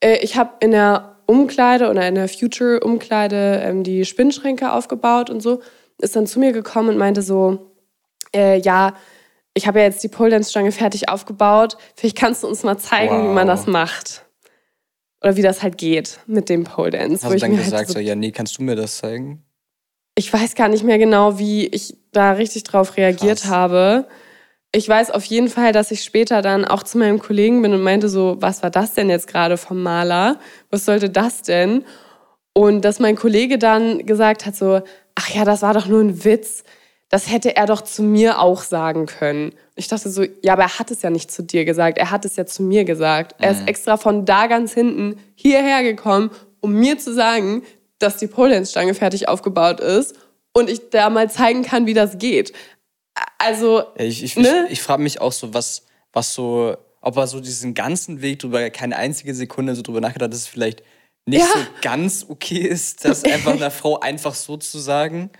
Äh, 0.00 0.18
ich 0.22 0.36
habe 0.36 0.52
in 0.60 0.70
der 0.70 1.16
Umkleide 1.26 1.90
oder 1.90 2.06
in 2.06 2.14
der 2.14 2.28
Future-Umkleide 2.28 3.62
ähm, 3.64 3.82
die 3.82 4.04
Spinnschränke 4.04 4.72
aufgebaut 4.72 5.30
und 5.30 5.40
so. 5.40 5.60
Ist 6.02 6.16
dann 6.16 6.26
zu 6.26 6.38
mir 6.40 6.52
gekommen 6.52 6.90
und 6.90 6.98
meinte 6.98 7.22
so, 7.22 7.70
äh, 8.34 8.58
ja, 8.60 8.94
ich 9.54 9.66
habe 9.66 9.78
ja 9.80 9.84
jetzt 9.86 10.02
die 10.02 10.08
Pole 10.08 10.30
Dance 10.30 10.50
Stange 10.50 10.72
fertig 10.72 11.08
aufgebaut. 11.08 11.76
Vielleicht 11.94 12.16
kannst 12.16 12.42
du 12.42 12.48
uns 12.48 12.62
mal 12.62 12.78
zeigen, 12.78 13.22
wie 13.24 13.28
man 13.34 13.46
Wow. 13.48 13.54
das 13.56 13.66
macht. 13.66 14.24
Oder 15.22 15.36
wie 15.36 15.42
das 15.42 15.62
halt 15.62 15.78
geht 15.78 16.18
mit 16.26 16.48
dem 16.48 16.64
Pole 16.64 16.90
Dance. 16.90 17.22
Hast 17.24 17.30
du 17.30 17.36
ich 17.36 17.40
dann 17.42 17.52
halt 17.54 17.64
gesagt, 17.64 17.88
so 17.88 17.94
so, 17.94 17.98
ja, 18.00 18.14
nee, 18.14 18.32
kannst 18.32 18.58
du 18.58 18.62
mir 18.62 18.76
das 18.76 18.98
zeigen? 18.98 19.44
ich 20.14 20.30
weiß 20.30 20.54
gar 20.56 20.68
nicht 20.68 20.84
mehr 20.84 20.98
genau, 20.98 21.38
wie 21.38 21.66
ich 21.66 21.96
da 22.12 22.32
richtig 22.32 22.64
drauf 22.64 22.98
reagiert 22.98 23.40
Krass. 23.40 23.50
habe. 23.50 24.06
Ich 24.70 24.86
weiß 24.86 25.10
auf 25.10 25.24
jeden 25.24 25.48
Fall, 25.48 25.72
dass 25.72 25.90
ich 25.90 26.02
später 26.04 26.42
dann 26.42 26.66
auch 26.66 26.82
zu 26.82 26.98
meinem 26.98 27.18
Kollegen 27.18 27.62
bin 27.62 27.72
und 27.72 27.82
meinte 27.82 28.10
so, 28.10 28.36
was 28.40 28.62
war 28.62 28.68
das 28.70 28.92
denn 28.92 29.08
jetzt 29.08 29.26
gerade 29.26 29.56
vom 29.56 29.82
Maler? 29.82 30.38
Was 30.70 30.84
sollte 30.84 31.08
das 31.08 31.40
denn? 31.42 31.84
Und 32.52 32.82
dass 32.84 33.00
mein 33.00 33.16
Kollege 33.16 33.56
dann 33.58 34.04
gesagt 34.04 34.44
hat 34.44 34.54
so, 34.54 34.82
ach 35.14 35.30
ja, 35.30 35.44
das 35.44 35.62
war 35.62 35.74
doch 35.74 35.86
nur 35.86 36.00
ein 36.00 36.24
Witz. 36.24 36.64
Das 37.08 37.30
hätte 37.30 37.56
er 37.56 37.66
doch 37.66 37.82
zu 37.82 38.02
mir 38.02 38.40
auch 38.40 38.62
sagen 38.62 39.04
können. 39.04 39.52
Ich 39.74 39.86
dachte 39.88 40.08
so, 40.08 40.24
ja, 40.40 40.54
aber 40.54 40.62
er 40.62 40.78
hat 40.78 40.90
es 40.90 41.02
ja 41.02 41.10
nicht 41.10 41.30
zu 41.30 41.42
dir 41.42 41.66
gesagt. 41.66 41.98
Er 41.98 42.10
hat 42.10 42.24
es 42.24 42.36
ja 42.36 42.46
zu 42.46 42.62
mir 42.62 42.84
gesagt. 42.84 43.34
Er 43.38 43.50
ist 43.50 43.68
extra 43.68 43.98
von 43.98 44.24
da 44.24 44.46
ganz 44.46 44.72
hinten 44.72 45.18
hierher 45.34 45.82
gekommen, 45.82 46.30
um 46.60 46.72
mir 46.72 46.98
zu 46.98 47.12
sagen, 47.12 47.62
dass 47.98 48.16
die 48.16 48.28
Pole 48.28 48.54
Dance 48.54 48.70
Stange 48.70 48.94
fertig 48.94 49.28
aufgebaut 49.28 49.80
ist 49.80 50.16
und 50.52 50.70
ich 50.70 50.88
da 50.88 51.10
mal 51.10 51.30
zeigen 51.30 51.62
kann, 51.62 51.86
wie 51.86 51.94
das 51.94 52.16
geht. 52.18 52.54
Also, 53.38 53.82
ich 53.96 54.24
ich, 54.24 54.36
Ne? 54.36 54.64
ich, 54.66 54.72
ich 54.72 54.82
frage 54.82 55.02
mich 55.02 55.20
auch 55.20 55.32
so, 55.32 55.52
was, 55.52 55.82
was 56.14 56.32
so, 56.32 56.76
ob 57.02 57.16
er 57.16 57.26
so 57.26 57.40
diesen 57.40 57.74
ganzen 57.74 58.22
Weg 58.22 58.38
drüber 58.38 58.70
keine 58.70 58.96
einzige 58.96 59.34
Sekunde 59.34 59.74
so 59.74 59.82
drüber 59.82 60.00
nachgedacht 60.00 60.24
hat, 60.24 60.32
dass 60.32 60.40
es 60.40 60.46
vielleicht 60.46 60.82
nicht 61.26 61.40
Ja. 61.40 61.46
so 61.46 61.60
ganz 61.82 62.26
okay 62.28 62.58
ist, 62.58 63.04
das 63.04 63.24
einfach 63.24 63.52
einer 63.52 63.70
Frau 63.70 64.00
einfach 64.00 64.34
so 64.34 64.56
zu 64.56 64.78
sagen. 64.78 65.30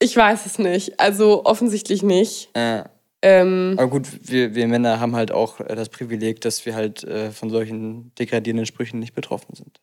ich 0.00 0.16
weiß 0.16 0.46
es 0.46 0.58
nicht. 0.58 1.00
Also 1.00 1.44
offensichtlich 1.44 2.02
nicht. 2.02 2.50
Äh, 2.56 2.84
Ähm, 3.22 3.74
aber 3.78 3.88
gut, 3.88 4.06
wir, 4.30 4.54
wir 4.54 4.68
Männer 4.68 5.00
haben 5.00 5.16
halt 5.16 5.32
auch 5.32 5.58
äh, 5.60 5.74
das 5.74 5.88
Privileg, 5.88 6.42
dass 6.42 6.66
wir 6.66 6.74
halt 6.74 7.04
äh, 7.04 7.30
von 7.32 7.48
solchen 7.50 8.14
degradierenden 8.16 8.66
Sprüchen 8.66 8.98
nicht 9.00 9.14
betroffen 9.14 9.54
sind. 9.54 9.80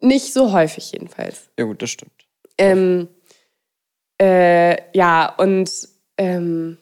nicht 0.00 0.32
so 0.32 0.52
häufig 0.52 0.92
jedenfalls. 0.92 1.50
Ja 1.58 1.64
gut, 1.64 1.82
das 1.82 1.90
stimmt. 1.90 2.12
Ähm, 2.58 3.08
äh, 4.20 4.76
ja, 4.96 5.34
und 5.36 5.70
ähm, 6.18 6.78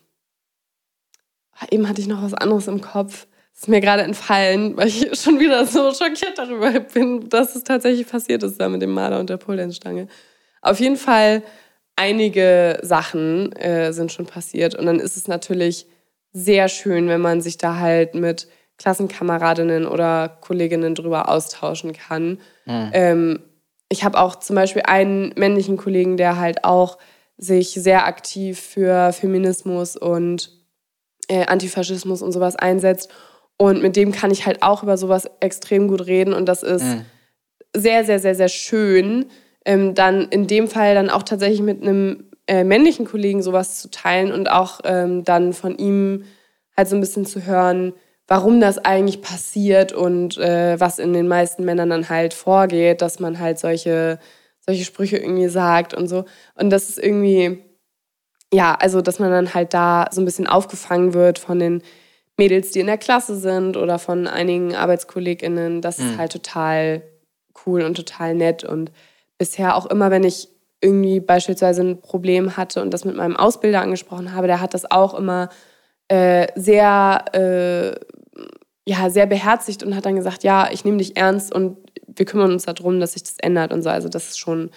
eben 1.71 1.89
hatte 1.89 2.01
ich 2.01 2.07
noch 2.07 2.21
was 2.21 2.33
anderes 2.35 2.67
im 2.67 2.79
Kopf, 2.81 3.25
ist 3.55 3.67
mir 3.67 3.81
gerade 3.81 4.03
entfallen, 4.03 4.75
weil 4.77 4.87
ich 4.87 5.07
schon 5.19 5.39
wieder 5.39 5.65
so 5.65 5.93
schockiert 5.93 6.37
darüber 6.37 6.71
bin, 6.79 7.29
dass 7.29 7.55
es 7.55 7.63
tatsächlich 7.63 8.07
passiert 8.07 8.43
ist 8.43 8.59
da 8.59 8.69
mit 8.69 8.81
dem 8.81 8.91
Maler 8.91 9.19
und 9.19 9.29
der 9.29 9.37
Polenstange. 9.37 10.07
Auf 10.61 10.79
jeden 10.79 10.97
Fall 10.97 11.43
einige 11.95 12.79
Sachen 12.81 13.51
äh, 13.53 13.93
sind 13.93 14.11
schon 14.11 14.25
passiert 14.25 14.75
und 14.75 14.85
dann 14.85 14.99
ist 14.99 15.17
es 15.17 15.27
natürlich 15.27 15.87
sehr 16.31 16.67
schön, 16.67 17.07
wenn 17.07 17.21
man 17.21 17.41
sich 17.41 17.57
da 17.57 17.77
halt 17.77 18.15
mit 18.15 18.47
Klassenkameradinnen 18.77 19.85
oder 19.85 20.37
Kolleginnen 20.41 20.95
drüber 20.95 21.29
austauschen 21.29 21.93
kann. 21.93 22.39
Mhm. 22.65 22.89
Ähm, 22.93 23.39
ich 23.89 24.03
habe 24.03 24.19
auch 24.19 24.37
zum 24.37 24.55
Beispiel 24.55 24.81
einen 24.85 25.33
männlichen 25.35 25.77
Kollegen, 25.77 26.17
der 26.17 26.39
halt 26.39 26.63
auch 26.63 26.97
sich 27.37 27.69
sehr 27.71 28.05
aktiv 28.05 28.59
für 28.59 29.13
Feminismus 29.13 29.95
und 29.95 30.51
äh, 31.27 31.45
Antifaschismus 31.45 32.21
und 32.21 32.31
sowas 32.31 32.55
einsetzt. 32.55 33.09
Und 33.57 33.81
mit 33.81 33.95
dem 33.95 34.11
kann 34.11 34.31
ich 34.31 34.45
halt 34.45 34.63
auch 34.63 34.83
über 34.83 34.97
sowas 34.97 35.29
extrem 35.39 35.87
gut 35.87 36.05
reden. 36.05 36.33
Und 36.33 36.47
das 36.47 36.63
ist 36.63 36.83
mhm. 36.83 37.05
sehr, 37.75 38.03
sehr, 38.03 38.19
sehr, 38.19 38.35
sehr 38.35 38.49
schön, 38.49 39.25
ähm, 39.65 39.93
dann 39.93 40.27
in 40.29 40.47
dem 40.47 40.67
Fall 40.67 40.95
dann 40.95 41.09
auch 41.09 41.23
tatsächlich 41.23 41.61
mit 41.61 41.81
einem 41.81 42.25
äh, 42.47 42.63
männlichen 42.63 43.05
Kollegen 43.05 43.41
sowas 43.41 43.79
zu 43.79 43.89
teilen 43.89 44.31
und 44.31 44.51
auch 44.51 44.81
ähm, 44.83 45.23
dann 45.23 45.53
von 45.53 45.77
ihm 45.77 46.25
halt 46.75 46.89
so 46.89 46.95
ein 46.95 47.01
bisschen 47.01 47.25
zu 47.25 47.45
hören, 47.45 47.93
warum 48.27 48.59
das 48.59 48.79
eigentlich 48.79 49.21
passiert 49.21 49.93
und 49.93 50.37
äh, 50.37 50.79
was 50.79 50.99
in 50.99 51.13
den 51.13 51.27
meisten 51.27 51.63
Männern 51.63 51.89
dann 51.89 52.09
halt 52.09 52.33
vorgeht, 52.33 53.01
dass 53.01 53.19
man 53.19 53.39
halt 53.39 53.59
solche, 53.59 54.19
solche 54.59 54.85
Sprüche 54.85 55.17
irgendwie 55.17 55.47
sagt 55.47 55.93
und 55.93 56.07
so. 56.07 56.25
Und 56.55 56.69
das 56.69 56.89
ist 56.89 56.99
irgendwie, 56.99 57.63
ja, 58.51 58.75
also 58.75 59.01
dass 59.01 59.19
man 59.19 59.31
dann 59.31 59.53
halt 59.53 59.73
da 59.73 60.07
so 60.11 60.21
ein 60.21 60.25
bisschen 60.25 60.47
aufgefangen 60.47 61.13
wird 61.13 61.39
von 61.39 61.59
den 61.59 61.83
Mädels, 62.37 62.71
die 62.71 62.79
in 62.79 62.87
der 62.87 62.97
Klasse 62.97 63.37
sind 63.37 63.77
oder 63.77 63.99
von 63.99 64.27
einigen 64.27 64.75
ArbeitskollegInnen. 64.75 65.81
Das 65.81 65.99
mhm. 65.99 66.05
ist 66.05 66.17
halt 66.17 66.31
total 66.31 67.03
cool 67.65 67.83
und 67.83 67.95
total 67.95 68.35
nett. 68.35 68.63
Und 68.63 68.91
bisher 69.37 69.75
auch 69.75 69.85
immer, 69.85 70.09
wenn 70.11 70.23
ich 70.23 70.49
irgendwie 70.81 71.19
beispielsweise 71.19 71.81
ein 71.81 72.01
Problem 72.01 72.57
hatte 72.57 72.81
und 72.81 72.91
das 72.91 73.05
mit 73.05 73.15
meinem 73.15 73.35
Ausbilder 73.35 73.81
angesprochen 73.81 74.33
habe, 74.33 74.47
der 74.47 74.59
hat 74.59 74.73
das 74.73 74.89
auch 74.89 75.13
immer 75.13 75.49
äh, 76.09 76.47
sehr, 76.55 77.25
äh, 77.33 77.95
ja, 78.85 79.09
sehr 79.09 79.25
beherzigt 79.25 79.83
und 79.83 79.95
hat 79.95 80.05
dann 80.05 80.15
gesagt, 80.15 80.43
ja, 80.43 80.69
ich 80.71 80.83
nehme 80.83 80.97
dich 80.97 81.15
ernst 81.15 81.53
und 81.53 81.77
wir 82.05 82.25
kümmern 82.25 82.51
uns 82.51 82.65
darum, 82.65 82.99
dass 82.99 83.13
sich 83.13 83.23
das 83.23 83.37
ändert 83.39 83.71
und 83.71 83.81
so. 83.81 83.89
Also 83.89 84.09
das 84.09 84.29
ist 84.29 84.39
schon, 84.39 84.71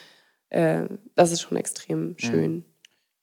äh, 0.51 0.85
das 1.15 1.33
ist 1.33 1.41
schon 1.41 1.57
extrem 1.57 2.15
schön. 2.19 2.65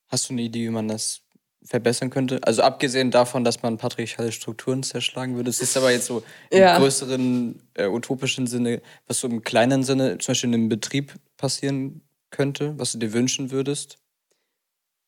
Hast 0.09 0.29
du 0.29 0.33
eine 0.33 0.41
Idee, 0.41 0.65
wie 0.65 0.69
man 0.69 0.87
das 0.87 1.22
verbessern 1.65 2.09
könnte? 2.09 2.39
Also 2.43 2.61
abgesehen 2.61 3.11
davon, 3.11 3.43
dass 3.43 3.61
man 3.61 3.77
patriarchale 3.77 4.31
Strukturen 4.31 4.83
zerschlagen 4.83 5.35
würde. 5.35 5.49
Es 5.49 5.61
ist 5.61 5.77
aber 5.77 5.91
jetzt 5.91 6.07
so 6.07 6.23
im 6.49 6.59
ja. 6.59 6.77
größeren, 6.77 7.59
äh, 7.75 7.87
utopischen 7.87 8.47
Sinne, 8.47 8.81
was 9.07 9.19
so 9.19 9.27
im 9.27 9.43
kleinen 9.43 9.83
Sinne, 9.83 10.17
zum 10.17 10.31
Beispiel 10.31 10.49
in 10.49 10.53
einem 10.55 10.69
Betrieb 10.69 11.13
passieren 11.37 12.01
könnte, 12.31 12.77
was 12.77 12.91
du 12.93 12.97
dir 12.97 13.13
wünschen 13.13 13.51
würdest? 13.51 13.97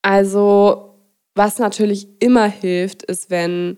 Also 0.02 0.96
was 1.34 1.60
natürlich 1.60 2.08
immer 2.22 2.48
hilft, 2.48 3.04
ist, 3.04 3.30
wenn 3.30 3.78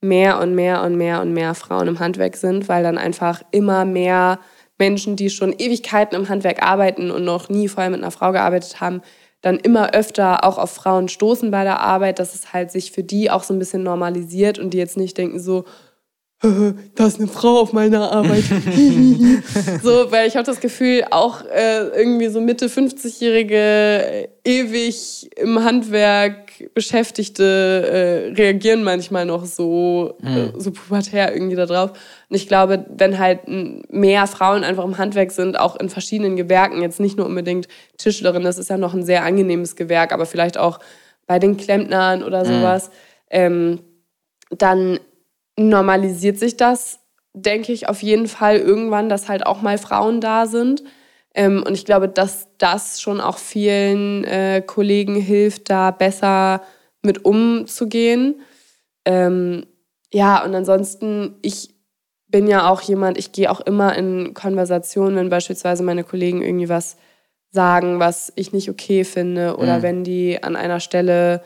mehr 0.00 0.40
und 0.40 0.54
mehr 0.54 0.82
und 0.82 0.96
mehr 0.96 1.20
und 1.20 1.32
mehr 1.32 1.54
Frauen 1.54 1.88
im 1.88 1.98
Handwerk 1.98 2.36
sind, 2.36 2.68
weil 2.68 2.82
dann 2.82 2.98
einfach 2.98 3.42
immer 3.50 3.84
mehr 3.84 4.40
Menschen, 4.78 5.16
die 5.16 5.30
schon 5.30 5.52
Ewigkeiten 5.52 6.16
im 6.16 6.28
Handwerk 6.28 6.62
arbeiten 6.62 7.10
und 7.10 7.24
noch 7.24 7.48
nie 7.48 7.68
vorher 7.68 7.90
mit 7.90 8.00
einer 8.00 8.12
Frau 8.12 8.32
gearbeitet 8.32 8.80
haben, 8.80 9.02
dann 9.40 9.58
immer 9.58 9.94
öfter 9.94 10.44
auch 10.44 10.58
auf 10.58 10.70
Frauen 10.70 11.08
stoßen 11.08 11.50
bei 11.50 11.62
der 11.64 11.80
Arbeit, 11.80 12.18
dass 12.18 12.34
es 12.34 12.52
halt 12.52 12.70
sich 12.70 12.92
für 12.92 13.04
die 13.04 13.30
auch 13.30 13.42
so 13.42 13.54
ein 13.54 13.58
bisschen 13.58 13.82
normalisiert 13.82 14.58
und 14.58 14.74
die 14.74 14.78
jetzt 14.78 14.96
nicht 14.96 15.16
denken 15.16 15.38
so, 15.38 15.64
da 16.94 17.06
ist 17.06 17.18
eine 17.18 17.26
Frau 17.26 17.60
auf 17.60 17.72
meiner 17.72 18.12
Arbeit. 18.12 18.44
so, 19.82 20.12
weil 20.12 20.28
ich 20.28 20.36
habe 20.36 20.46
das 20.46 20.60
Gefühl, 20.60 21.04
auch 21.10 21.44
äh, 21.44 21.88
irgendwie 21.88 22.28
so 22.28 22.40
Mitte 22.40 22.68
50-jährige, 22.68 23.56
äh, 23.56 24.28
ewig 24.44 25.30
im 25.36 25.64
Handwerk 25.64 26.72
Beschäftigte 26.74 28.30
äh, 28.32 28.34
reagieren 28.34 28.84
manchmal 28.84 29.26
noch 29.26 29.46
so, 29.46 30.16
mhm. 30.20 30.52
so 30.56 30.70
pubertär 30.70 31.32
irgendwie 31.32 31.56
da 31.56 31.66
drauf. 31.66 31.92
Und 32.28 32.36
ich 32.36 32.46
glaube, 32.46 32.84
wenn 32.90 33.18
halt 33.18 33.40
mehr 33.46 34.26
Frauen 34.26 34.62
einfach 34.62 34.84
im 34.84 34.98
Handwerk 34.98 35.30
sind, 35.30 35.58
auch 35.58 35.76
in 35.76 35.88
verschiedenen 35.88 36.36
Gewerken, 36.36 36.82
jetzt 36.82 37.00
nicht 37.00 37.16
nur 37.16 37.26
unbedingt 37.26 37.68
Tischlerin, 37.96 38.42
das 38.42 38.58
ist 38.58 38.68
ja 38.68 38.76
noch 38.76 38.92
ein 38.92 39.02
sehr 39.02 39.24
angenehmes 39.24 39.76
Gewerk, 39.76 40.12
aber 40.12 40.26
vielleicht 40.26 40.58
auch 40.58 40.78
bei 41.26 41.38
den 41.38 41.56
Klempnern 41.56 42.22
oder 42.22 42.44
mhm. 42.44 42.48
sowas, 42.48 42.88
mhm. 42.88 42.92
ähm, 43.30 43.80
dann 44.50 45.00
normalisiert 45.58 46.38
sich 46.38 46.56
das, 46.56 47.00
denke 47.32 47.72
ich, 47.72 47.88
auf 47.88 48.02
jeden 48.02 48.28
Fall 48.28 48.56
irgendwann, 48.56 49.08
dass 49.08 49.28
halt 49.28 49.46
auch 49.46 49.62
mal 49.62 49.78
Frauen 49.78 50.20
da 50.20 50.46
sind. 50.46 50.82
Ähm, 51.34 51.62
und 51.66 51.74
ich 51.74 51.84
glaube, 51.84 52.08
dass 52.08 52.48
das 52.58 53.00
schon 53.00 53.20
auch 53.20 53.38
vielen 53.38 54.24
äh, 54.24 54.62
Kollegen 54.64 55.16
hilft, 55.16 55.70
da 55.70 55.90
besser 55.90 56.62
mit 57.02 57.24
umzugehen. 57.24 58.40
Ähm, 59.04 59.66
ja, 60.12 60.44
und 60.44 60.54
ansonsten, 60.54 61.36
ich 61.42 61.77
bin 62.28 62.46
ja 62.46 62.70
auch 62.70 62.80
jemand, 62.82 63.18
ich 63.18 63.32
gehe 63.32 63.50
auch 63.50 63.60
immer 63.60 63.96
in 63.96 64.34
Konversationen, 64.34 65.16
wenn 65.16 65.30
beispielsweise 65.30 65.82
meine 65.82 66.04
Kollegen 66.04 66.42
irgendwie 66.42 66.68
was 66.68 66.96
sagen, 67.50 67.98
was 67.98 68.32
ich 68.36 68.52
nicht 68.52 68.68
okay 68.68 69.04
finde, 69.04 69.56
oder 69.56 69.78
mhm. 69.78 69.82
wenn 69.82 70.04
die 70.04 70.42
an 70.42 70.54
einer 70.54 70.80
Stelle 70.80 71.42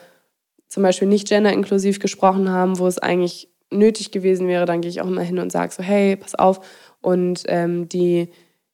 zum 0.69 0.83
Beispiel 0.83 1.09
nicht 1.09 1.29
genderinklusiv 1.29 2.01
gesprochen 2.01 2.51
haben, 2.51 2.79
wo 2.79 2.87
es 2.87 2.99
eigentlich 2.99 3.49
nötig 3.71 4.11
gewesen 4.11 4.49
wäre, 4.49 4.67
dann 4.67 4.81
gehe 4.81 4.91
ich 4.91 5.01
auch 5.01 5.07
immer 5.07 5.23
hin 5.23 5.39
und 5.39 5.53
sage 5.53 5.73
so, 5.73 5.83
hey, 5.83 6.17
pass 6.17 6.35
auf. 6.35 6.61
Und 7.01 7.45
ähm, 7.47 7.89
die 7.89 8.29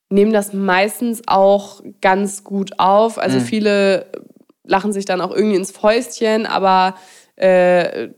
nehmen 0.09 0.33
das 0.33 0.53
meistens 0.53 1.23
auch 1.27 1.83
ganz 2.01 2.45
gut 2.45 2.79
auf. 2.79 3.19
Also 3.19 3.39
mhm. 3.39 3.43
viele 3.43 4.07
lachen 4.65 4.93
sich 4.93 5.05
dann 5.05 5.21
auch 5.21 5.35
irgendwie 5.35 5.57
ins 5.57 5.71
Fäustchen, 5.71 6.47
aber 6.47 6.95
äh, 7.37 8.09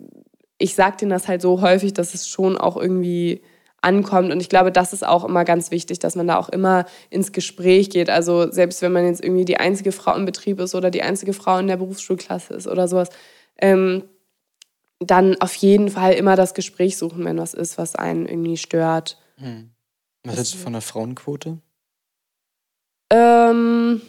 ich 0.59 0.74
sage 0.74 0.98
denen 0.98 1.11
das 1.11 1.26
halt 1.26 1.42
so 1.42 1.61
häufig, 1.61 1.92
dass 1.92 2.14
es 2.14 2.29
schon 2.29 2.57
auch 2.57 2.76
irgendwie 2.76 3.42
ankommt. 3.82 4.30
Und 4.30 4.40
ich 4.40 4.48
glaube, 4.48 4.72
das 4.72 4.92
ist 4.92 5.06
auch 5.06 5.24
immer 5.24 5.44
ganz 5.44 5.70
wichtig, 5.70 5.98
dass 5.98 6.16
man 6.16 6.26
da 6.26 6.36
auch 6.36 6.48
immer 6.48 6.84
ins 7.08 7.32
Gespräch 7.32 7.90
geht. 7.90 8.10
Also 8.10 8.50
selbst 8.50 8.82
wenn 8.82 8.92
man 8.92 9.06
jetzt 9.06 9.22
irgendwie 9.22 9.44
die 9.44 9.56
einzige 9.56 9.92
Frau 9.92 10.14
im 10.14 10.26
Betrieb 10.26 10.60
ist 10.60 10.74
oder 10.74 10.90
die 10.90 11.02
einzige 11.02 11.32
Frau 11.32 11.58
in 11.58 11.66
der 11.66 11.76
Berufsschulklasse 11.76 12.54
ist 12.54 12.66
oder 12.66 12.88
sowas, 12.88 13.08
ähm, 13.58 14.04
dann 14.98 15.40
auf 15.40 15.54
jeden 15.54 15.88
Fall 15.88 16.12
immer 16.12 16.36
das 16.36 16.52
Gespräch 16.54 16.98
suchen, 16.98 17.24
wenn 17.24 17.38
was 17.38 17.54
ist, 17.54 17.78
was 17.78 17.96
einen 17.96 18.26
irgendwie 18.26 18.58
stört. 18.58 19.18
Hm. 19.36 19.70
Was 20.24 20.36
hältst 20.36 20.54
du 20.54 20.58
von 20.58 20.74
der 20.74 20.82
Frauenquote? 20.82 21.58
Ähm, 23.10 24.02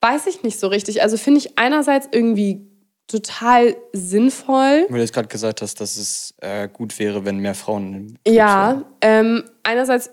weiß 0.00 0.26
ich 0.26 0.42
nicht 0.42 0.60
so 0.60 0.68
richtig. 0.68 1.02
Also 1.02 1.16
finde 1.16 1.40
ich 1.40 1.58
einerseits 1.58 2.08
irgendwie 2.12 2.67
total 3.08 3.74
sinnvoll. 3.92 4.86
Weil 4.88 4.96
du 4.96 5.00
jetzt 5.00 5.14
gerade 5.14 5.28
gesagt 5.28 5.62
hast, 5.62 5.80
dass 5.80 5.96
es 5.96 6.34
äh, 6.40 6.68
gut 6.68 6.98
wäre, 6.98 7.24
wenn 7.24 7.38
mehr 7.38 7.54
Frauen. 7.54 8.18
Ja, 8.26 8.84
ähm, 9.00 9.44
einerseits, 9.62 10.10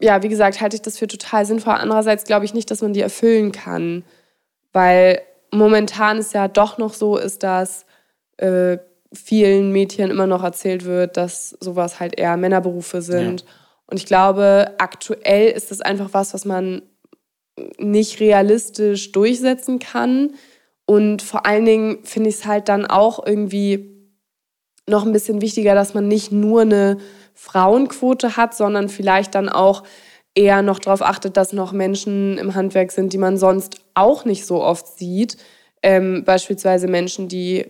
ja, 0.00 0.22
wie 0.22 0.28
gesagt, 0.28 0.60
halte 0.60 0.76
ich 0.76 0.82
das 0.82 0.98
für 0.98 1.08
total 1.08 1.44
sinnvoll. 1.44 1.74
Andererseits 1.74 2.24
glaube 2.24 2.44
ich 2.44 2.54
nicht, 2.54 2.70
dass 2.70 2.80
man 2.80 2.92
die 2.92 3.00
erfüllen 3.00 3.52
kann. 3.52 4.04
Weil 4.72 5.20
momentan 5.52 6.18
ist 6.18 6.32
ja 6.32 6.48
doch 6.48 6.78
noch 6.78 6.94
so, 6.94 7.16
ist 7.16 7.42
dass 7.42 7.84
äh, 8.36 8.78
vielen 9.12 9.72
Mädchen 9.72 10.10
immer 10.10 10.26
noch 10.26 10.44
erzählt 10.44 10.84
wird, 10.84 11.16
dass 11.16 11.50
sowas 11.60 11.98
halt 11.98 12.18
eher 12.18 12.36
Männerberufe 12.36 13.02
sind. 13.02 13.40
Ja. 13.40 13.46
Und 13.86 13.96
ich 13.96 14.06
glaube, 14.06 14.74
aktuell 14.78 15.50
ist 15.50 15.70
das 15.70 15.80
einfach 15.80 16.10
was, 16.12 16.34
was 16.34 16.44
man 16.44 16.82
nicht 17.78 18.20
realistisch 18.20 19.10
durchsetzen 19.12 19.78
kann. 19.78 20.34
Und 20.90 21.20
vor 21.20 21.44
allen 21.44 21.66
Dingen 21.66 21.98
finde 22.04 22.30
ich 22.30 22.36
es 22.36 22.46
halt 22.46 22.70
dann 22.70 22.86
auch 22.86 23.24
irgendwie 23.24 23.94
noch 24.86 25.04
ein 25.04 25.12
bisschen 25.12 25.42
wichtiger, 25.42 25.74
dass 25.74 25.92
man 25.92 26.08
nicht 26.08 26.32
nur 26.32 26.62
eine 26.62 26.96
Frauenquote 27.34 28.38
hat, 28.38 28.54
sondern 28.54 28.88
vielleicht 28.88 29.34
dann 29.34 29.50
auch 29.50 29.82
eher 30.34 30.62
noch 30.62 30.78
darauf 30.78 31.02
achtet, 31.02 31.36
dass 31.36 31.52
noch 31.52 31.72
Menschen 31.72 32.38
im 32.38 32.54
Handwerk 32.54 32.90
sind, 32.92 33.12
die 33.12 33.18
man 33.18 33.36
sonst 33.36 33.82
auch 33.92 34.24
nicht 34.24 34.46
so 34.46 34.62
oft 34.62 34.98
sieht. 34.98 35.36
Ähm, 35.82 36.24
beispielsweise 36.24 36.88
Menschen, 36.88 37.28
die 37.28 37.66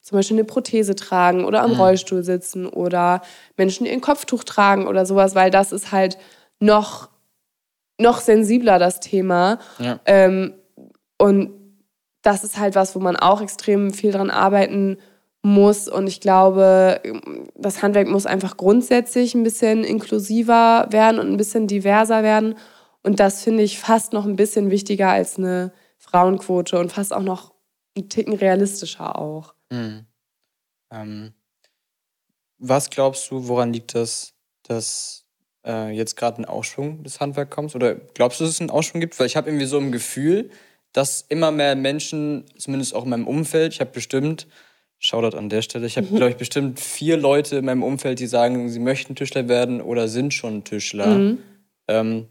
zum 0.00 0.16
Beispiel 0.16 0.38
eine 0.38 0.44
Prothese 0.44 0.94
tragen 0.94 1.44
oder 1.44 1.62
am 1.62 1.72
mhm. 1.72 1.80
Rollstuhl 1.80 2.24
sitzen 2.24 2.66
oder 2.66 3.20
Menschen, 3.58 3.84
die 3.84 3.90
ein 3.90 4.00
Kopftuch 4.00 4.42
tragen 4.42 4.86
oder 4.86 5.04
sowas, 5.04 5.34
weil 5.34 5.50
das 5.50 5.70
ist 5.70 5.92
halt 5.92 6.16
noch, 6.60 7.10
noch 8.00 8.20
sensibler, 8.20 8.78
das 8.78 9.00
Thema. 9.00 9.58
Ja. 9.78 10.00
Ähm, 10.06 10.54
und 11.18 11.63
das 12.24 12.42
ist 12.42 12.58
halt 12.58 12.74
was, 12.74 12.96
wo 12.96 13.00
man 13.00 13.16
auch 13.16 13.40
extrem 13.40 13.92
viel 13.92 14.10
dran 14.10 14.30
arbeiten 14.30 14.98
muss. 15.42 15.88
Und 15.88 16.06
ich 16.06 16.20
glaube, 16.20 17.00
das 17.54 17.82
Handwerk 17.82 18.08
muss 18.08 18.26
einfach 18.26 18.56
grundsätzlich 18.56 19.34
ein 19.34 19.44
bisschen 19.44 19.84
inklusiver 19.84 20.88
werden 20.90 21.20
und 21.20 21.30
ein 21.30 21.36
bisschen 21.36 21.66
diverser 21.68 22.22
werden. 22.22 22.56
Und 23.02 23.20
das 23.20 23.42
finde 23.42 23.62
ich 23.62 23.78
fast 23.78 24.14
noch 24.14 24.24
ein 24.24 24.36
bisschen 24.36 24.70
wichtiger 24.70 25.10
als 25.10 25.38
eine 25.38 25.72
Frauenquote 25.98 26.78
und 26.78 26.90
fast 26.90 27.12
auch 27.12 27.22
noch 27.22 27.52
ein 27.96 28.08
Ticken 28.08 28.34
realistischer 28.34 29.18
auch. 29.18 29.54
Mhm. 29.70 30.06
Ähm, 30.90 31.34
was 32.58 32.88
glaubst 32.88 33.30
du, 33.30 33.46
woran 33.46 33.74
liegt 33.74 33.94
das, 33.94 34.32
dass 34.62 35.26
äh, 35.66 35.90
jetzt 35.90 36.16
gerade 36.16 36.40
ein 36.40 36.46
Aufschwung 36.46 37.02
des 37.02 37.20
Handwerks 37.20 37.54
kommt? 37.54 37.74
Oder 37.74 37.94
glaubst 37.94 38.40
du, 38.40 38.44
dass 38.44 38.54
es 38.54 38.60
einen 38.60 38.70
Aufschwung 38.70 39.02
gibt? 39.02 39.20
Weil 39.20 39.26
ich 39.26 39.36
habe 39.36 39.50
irgendwie 39.50 39.66
so 39.66 39.78
ein 39.78 39.92
Gefühl, 39.92 40.50
dass 40.94 41.22
immer 41.28 41.50
mehr 41.50 41.74
Menschen, 41.74 42.44
zumindest 42.56 42.94
auch 42.94 43.04
in 43.04 43.10
meinem 43.10 43.26
Umfeld, 43.26 43.74
ich 43.74 43.80
habe 43.80 43.90
bestimmt, 43.90 44.46
Shoutout 45.00 45.36
an 45.36 45.50
der 45.50 45.60
Stelle, 45.60 45.86
ich 45.86 45.98
habe, 45.98 46.06
glaube 46.06 46.30
ich, 46.30 46.36
bestimmt 46.36 46.80
vier 46.80 47.18
Leute 47.18 47.56
in 47.56 47.66
meinem 47.66 47.82
Umfeld, 47.82 48.20
die 48.20 48.26
sagen, 48.26 48.70
sie 48.70 48.78
möchten 48.78 49.14
Tischler 49.14 49.48
werden 49.48 49.82
oder 49.82 50.08
sind 50.08 50.32
schon 50.32 50.64
Tischler. 50.64 51.18
Mhm. 51.18 51.38
Ähm, 51.88 52.26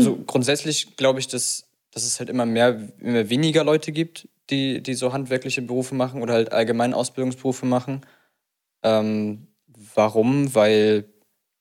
so 0.00 0.16
grundsätzlich 0.26 0.96
glaube 0.96 1.20
ich, 1.20 1.28
dass, 1.28 1.70
dass 1.92 2.04
es 2.04 2.18
halt 2.18 2.28
immer 2.28 2.44
mehr, 2.44 2.78
immer 3.00 3.30
weniger 3.30 3.64
Leute 3.64 3.92
gibt, 3.92 4.28
die, 4.50 4.82
die 4.82 4.94
so 4.94 5.12
handwerkliche 5.12 5.62
Berufe 5.62 5.94
machen 5.94 6.20
oder 6.20 6.34
halt 6.34 6.52
allgemein 6.52 6.92
Ausbildungsberufe 6.92 7.64
machen. 7.64 8.02
Ähm, 8.82 9.46
warum? 9.94 10.54
Weil 10.54 11.04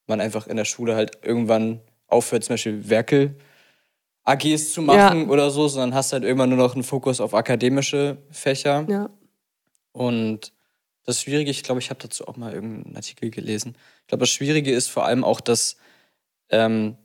man 0.08 0.20
einfach 0.20 0.48
in 0.48 0.58
der 0.58 0.66
Schule 0.66 0.96
halt 0.96 1.20
irgendwann 1.24 1.80
aufhört, 2.08 2.44
zum 2.44 2.56
Beispiel 2.56 2.90
Werkel 2.90 3.36
AGs 4.26 4.74
zu 4.74 4.82
machen 4.82 5.22
Ja. 5.22 5.28
oder 5.28 5.50
so, 5.52 5.68
sondern 5.68 5.94
hast 5.94 6.12
halt 6.14 6.24
irgendwann 6.24 6.50
nur 6.50 6.58
noch 6.58 6.74
einen 6.74 6.84
Fokus 6.84 7.22
auf 7.22 7.34
akademische 7.34 8.18
Fächer. 8.32 8.86
Ja. 8.90 9.10
Und 9.92 10.52
das 11.06 11.22
Schwierige, 11.22 11.52
ich 11.52 11.64
glaube, 11.64 11.80
ich 11.80 11.90
habe 11.92 12.00
dazu 12.02 12.28
auch 12.28 12.36
mal 12.36 12.52
irgendeinen 12.54 12.96
Artikel 12.96 13.30
gelesen. 13.30 13.76
Ich 14.02 14.08
glaube, 14.08 14.22
das 14.24 14.30
Schwierige 14.32 14.72
ist 14.74 14.88
vor 14.90 15.06
allem 15.06 15.24
auch, 15.24 15.40
dass 15.40 15.78
ähm, 16.50 16.96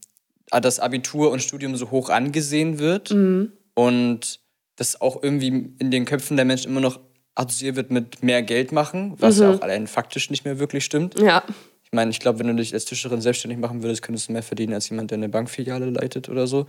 das 0.50 0.80
Abitur 0.80 1.30
und 1.30 1.42
Studium 1.42 1.76
so 1.76 1.90
hoch 1.90 2.08
angesehen 2.10 2.78
wird 2.78 3.10
Mhm. 3.10 3.52
und 3.74 4.40
das 4.76 5.00
auch 5.00 5.22
irgendwie 5.22 5.48
in 5.78 5.90
den 5.90 6.04
Köpfen 6.06 6.36
der 6.36 6.46
Menschen 6.46 6.70
immer 6.70 6.80
noch 6.80 6.98
assoziiert 7.34 7.76
wird 7.76 7.90
mit 7.90 8.22
mehr 8.22 8.42
Geld 8.42 8.72
machen, 8.72 9.14
was 9.18 9.36
Mhm. 9.36 9.42
ja 9.42 9.50
auch 9.54 9.60
allein 9.62 9.86
faktisch 9.86 10.30
nicht 10.30 10.44
mehr 10.44 10.58
wirklich 10.58 10.84
stimmt. 10.84 11.18
Ja. 11.20 11.44
Ich 11.82 11.92
meine, 11.92 12.10
ich 12.10 12.20
glaube, 12.20 12.38
wenn 12.38 12.46
du 12.48 12.54
dich 12.54 12.72
als 12.72 12.84
Tischerin 12.86 13.20
selbstständig 13.20 13.58
machen 13.58 13.82
würdest, 13.82 14.02
könntest 14.02 14.28
du 14.28 14.32
mehr 14.32 14.42
verdienen 14.42 14.74
als 14.74 14.88
jemand, 14.88 15.10
der 15.10 15.16
eine 15.18 15.28
Bankfiliale 15.28 15.90
leitet 15.90 16.28
oder 16.28 16.46
so. 16.46 16.66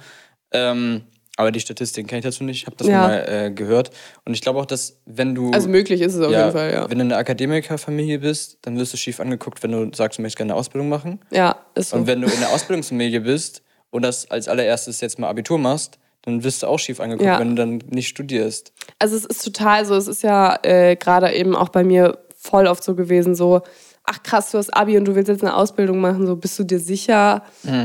Ähm, 0.51 1.01
aber 1.37 1.51
die 1.51 1.59
Statistiken 1.59 2.07
kenne 2.07 2.19
ich 2.19 2.25
dazu 2.25 2.43
nicht, 2.43 2.57
ich 2.61 2.65
habe 2.67 2.75
das 2.75 2.87
Ja. 2.87 3.01
mal 3.01 3.25
äh, 3.27 3.51
gehört. 3.51 3.89
Und 4.25 4.33
ich 4.33 4.41
glaube 4.41 4.59
auch, 4.59 4.65
dass 4.65 4.97
wenn 5.05 5.33
du 5.33 5.51
Also 5.51 5.69
möglich 5.69 6.01
ist 6.01 6.13
es 6.13 6.21
auf 6.21 6.31
jeden 6.31 6.51
Fall, 6.51 6.71
ja. 6.73 6.89
wenn 6.89 6.97
du 6.99 7.05
eine 7.05 7.15
Akademikerfamilie 7.17 8.19
bist, 8.19 8.59
dann 8.61 8.77
wirst 8.77 8.93
du 8.93 8.97
schief 8.97 9.19
angeguckt, 9.19 9.63
wenn 9.63 9.71
du 9.71 9.95
sagst, 9.95 10.17
du 10.19 10.21
möchtest 10.21 10.37
gerne 10.37 10.53
eine 10.53 10.59
Ausbildung 10.59 10.89
machen. 10.89 11.19
Ja, 11.31 11.55
ist 11.73 11.89
so. 11.91 11.97
Und 11.97 12.07
wenn 12.07 12.21
du 12.21 12.27
in 12.27 12.37
einer 12.37 12.49
Ausbildungsfamilie 12.49 13.21
bist 13.21 13.63
und 13.89 14.03
das 14.03 14.29
als 14.29 14.47
allererstes 14.47 15.01
jetzt 15.01 15.19
mal 15.19 15.29
Abitur 15.29 15.57
machst, 15.57 15.97
dann 16.23 16.43
wirst 16.43 16.61
du 16.61 16.67
auch 16.67 16.77
schief 16.77 16.99
angeguckt, 16.99 17.25
Ja. 17.25 17.39
wenn 17.39 17.49
du 17.49 17.55
dann 17.55 17.81
nicht 17.89 18.09
studierst. 18.09 18.73
Also 18.99 19.15
es 19.15 19.25
ist 19.25 19.43
total 19.43 19.85
so, 19.85 19.95
es 19.95 20.07
ist 20.07 20.21
ja 20.21 20.59
äh, 20.63 20.95
gerade 20.95 21.31
eben 21.33 21.55
auch 21.55 21.69
bei 21.69 21.83
mir 21.83 22.19
voll 22.35 22.67
oft 22.67 22.83
so 22.83 22.93
gewesen, 22.93 23.33
so, 23.35 23.61
ach 24.03 24.23
krass, 24.23 24.51
du 24.51 24.57
hast 24.57 24.75
Abi 24.75 24.97
und 24.97 25.05
du 25.05 25.15
willst 25.15 25.29
jetzt 25.29 25.43
eine 25.43 25.55
Ausbildung 25.55 25.99
machen, 25.99 26.25
so 26.25 26.35
bist 26.35 26.57
du 26.59 26.63
dir 26.63 26.79
sicher? 26.79 27.43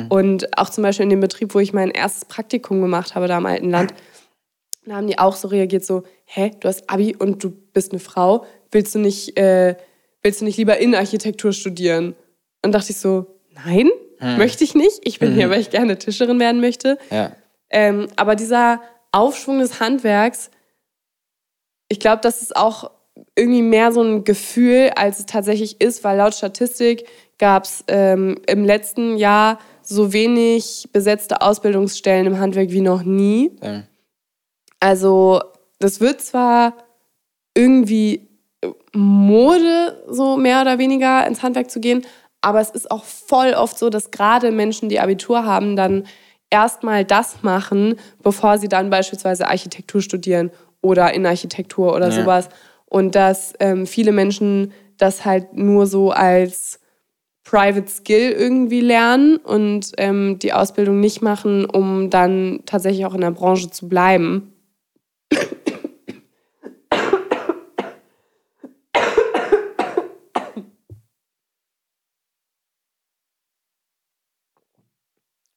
Und 0.09 0.59
auch 0.59 0.71
zum 0.71 0.83
Beispiel 0.83 1.05
in 1.05 1.11
dem 1.11 1.21
Betrieb, 1.21 1.55
wo 1.55 1.61
ich 1.61 1.73
mein 1.73 1.91
erstes 1.91 2.25
Praktikum 2.25 2.81
gemacht 2.81 3.15
habe, 3.15 3.29
da 3.29 3.39
im 3.39 3.47
alten 3.47 3.71
Land, 3.71 3.95
da 4.85 4.97
haben 4.97 5.07
die 5.07 5.19
auch 5.19 5.37
so 5.37 5.49
reagiert, 5.49 5.85
so, 5.85 6.05
hä, 6.25 6.53
du 6.61 6.69
hast 6.69 6.89
Abi 6.89 7.15
und 7.17 7.43
du 7.43 7.51
bist 7.51 7.93
eine 7.93 8.01
Frau, 8.01 8.47
willst 8.71 8.95
du 8.95 8.99
nicht, 8.99 9.37
äh, 9.37 9.77
willst 10.23 10.41
du 10.41 10.45
nicht 10.45 10.57
lieber 10.59 10.79
Innenarchitektur 10.79 11.53
studieren? 11.53 12.15
Und 12.63 12.73
dachte 12.73 12.93
ich 12.93 12.99
so, 12.99 13.39
nein, 13.65 13.91
möchte 14.39 14.65
ich 14.65 14.75
nicht. 14.75 15.01
Ich 15.05 15.19
bin 15.19 15.35
hier, 15.35 15.51
weil 15.51 15.61
ich 15.61 15.71
gerne 15.71 15.99
Tischerin 15.99 16.41
werden 16.41 16.61
möchte. 16.61 16.99
Ja. 17.11 17.33
Ähm, 17.71 18.09
aber 18.17 18.35
dieser 18.35 18.81
Aufschwung 19.13 19.59
des 19.59 19.81
Handwerks, 19.81 20.51
ich 21.89 22.01
glaube, 22.01 22.21
das 22.23 22.43
ist 22.43 22.57
auch 22.57 22.91
irgendwie 23.35 23.63
mehr 23.63 23.93
so 23.93 24.03
ein 24.03 24.25
Gefühl, 24.25 24.91
als 24.97 25.19
es 25.19 25.27
tatsächlich 25.27 25.81
ist, 25.81 26.05
weil 26.05 26.19
laut 26.19 26.35
Statistik 26.35 27.07
gab 27.39 27.65
es 27.65 27.85
ähm, 27.89 28.39
im 28.47 28.65
letzten 28.65 29.17
Jahr 29.17 29.59
so 29.83 30.13
wenig 30.13 30.89
besetzte 30.93 31.41
Ausbildungsstellen 31.43 32.27
im 32.27 32.39
Handwerk 32.39 32.71
wie 32.71 32.81
noch 32.81 33.03
nie. 33.03 33.53
Ja. 33.63 33.83
Also 34.81 35.41
das 35.79 36.01
wird 36.01 36.21
zwar 36.21 36.75
irgendwie 37.55 38.29
Mode, 38.93 40.03
so 40.09 40.37
mehr 40.37 40.63
oder 40.63 40.79
weniger 40.79 41.27
ins 41.27 41.43
Handwerk 41.43 41.71
zu 41.71 41.81
gehen, 41.81 42.05
aber 42.41 42.61
es 42.61 42.71
ist 42.71 42.91
auch 42.91 43.05
voll 43.05 43.55
oft 43.55 43.79
so, 43.79 43.91
dass 43.91 44.11
gerade 44.11 44.51
Menschen, 44.51 44.89
die 44.89 45.01
Abitur 45.01 45.45
haben, 45.45 45.77
dann 45.77 46.07
erstmal 46.51 47.05
das 47.05 47.43
machen, 47.43 47.97
bevor 48.23 48.59
sie 48.59 48.69
dann 48.69 48.91
beispielsweise 48.91 49.49
Architektur 49.49 50.01
studieren 50.01 50.51
oder 50.81 51.13
Innenarchitektur 51.13 51.95
oder 51.95 52.07
Ja. 52.07 52.13
sowas. 52.13 52.49
Und 52.87 53.15
dass 53.15 53.55
ähm, 53.61 53.87
viele 53.87 54.13
Menschen 54.13 54.73
das 54.97 55.25
halt 55.25 55.55
nur 55.55 55.87
so 55.87 56.11
als 56.11 56.81
Private 57.45 57.89
Skill 57.89 58.33
irgendwie 58.33 58.81
lernen 58.81 59.37
und 59.37 59.93
ähm, 59.99 60.39
die 60.41 60.53
Ausbildung 60.53 60.99
nicht 61.01 61.23
machen, 61.23 61.65
um 61.65 62.11
dann 62.11 62.63
tatsächlich 62.67 63.07
auch 63.07 63.15
in 63.15 63.21
der 63.21 63.31
Branche 63.31 63.71
zu 63.71 63.89
bleiben. 63.89 64.53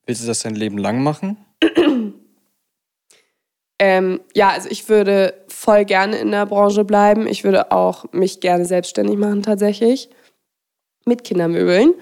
Willst 0.06 0.24
du 0.24 0.28
das 0.28 0.42
dein 0.42 0.56
Leben 0.56 0.80
lang 0.80 1.04
machen? 1.04 1.38
Ähm, 3.80 4.20
ja, 4.36 4.50
also 4.50 4.68
ich 4.70 4.90
würde 4.90 5.34
voll 5.48 5.86
gerne 5.86 6.18
in 6.18 6.32
der 6.32 6.46
Branche 6.46 6.84
bleiben. 6.84 7.26
Ich 7.26 7.44
würde 7.44 7.72
auch 7.72 8.06
mich 8.12 8.42
gerne 8.42 8.66
selbstständig 8.66 9.18
machen 9.18 9.42
tatsächlich. 9.42 10.10
Mit 11.06 11.24
Kindermöbeln. 11.24 11.94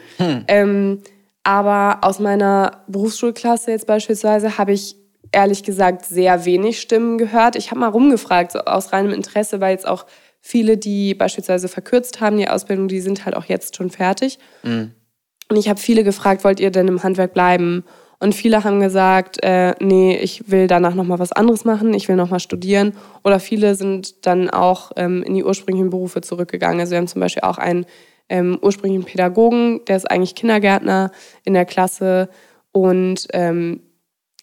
Ähm, 0.48 1.04
aber 1.44 2.00
aus 2.02 2.20
meiner 2.20 2.84
Berufsschulklasse 2.88 3.72
jetzt 3.72 3.88
beispielsweise 3.88 4.58
habe 4.58 4.74
ich 4.74 4.98
ehrlich 5.32 5.64
gesagt 5.64 6.06
sehr 6.06 6.46
wenig 6.46 6.82
Stimmen 6.82 7.18
gehört. 7.18 7.56
Ich 7.56 7.70
habe 7.70 7.80
mal 7.80 7.90
rumgefragt, 7.90 8.52
so 8.52 8.60
aus 8.60 8.92
reinem 8.92 9.14
Interesse, 9.14 9.62
weil 9.62 9.72
jetzt 9.72 9.88
auch 9.88 10.06
viele, 10.42 10.78
die 10.78 11.14
beispielsweise 11.14 11.68
verkürzt 11.68 12.22
haben, 12.22 12.38
die 12.38 12.50
Ausbildung, 12.50 12.88
die 12.88 13.02
sind 13.02 13.26
halt 13.26 13.36
auch 13.36 13.46
jetzt 13.46 13.76
schon 13.76 13.90
fertig. 13.90 14.40
Und 15.50 15.58
ich 15.58 15.70
habe 15.70 15.80
viele 15.80 16.04
gefragt, 16.04 16.44
wollt 16.44 16.60
ihr 16.60 16.72
denn 16.72 16.88
im 16.88 17.04
Handwerk 17.04 17.34
bleiben? 17.34 17.86
Und 18.20 18.34
viele 18.34 18.64
haben 18.64 18.80
gesagt, 18.80 19.44
äh, 19.44 19.76
nee, 19.80 20.18
ich 20.18 20.50
will 20.50 20.68
danach 20.68 20.96
nochmal 20.96 21.20
was 21.20 21.32
anderes 21.32 21.66
machen, 21.66 21.94
ich 21.94 22.08
will 22.08 22.16
nochmal 22.16 22.40
studieren. 22.40 22.94
Oder 23.24 23.40
viele 23.40 23.76
sind 23.76 24.26
dann 24.26 24.50
auch 24.50 24.92
ähm, 24.96 25.22
in 25.22 25.36
die 25.36 25.44
ursprünglichen 25.44 25.92
Berufe 25.92 26.22
zurückgegangen. 26.22 26.80
Also 26.80 26.92
wir 26.92 26.98
haben 26.98 27.08
zum 27.08 27.22
Beispiel 27.22 27.44
auch 27.44 27.60
einen 27.60 27.86
ähm, 28.30 28.58
ursprünglichen 28.62 29.06
Pädagogen, 29.06 29.86
der 29.86 29.98
ist 29.98 30.10
eigentlich 30.10 30.34
Kindergärtner 30.34 31.12
in 31.44 31.54
der 31.54 31.66
Klasse. 31.66 32.30
Und 32.72 33.28
ähm, 33.34 33.82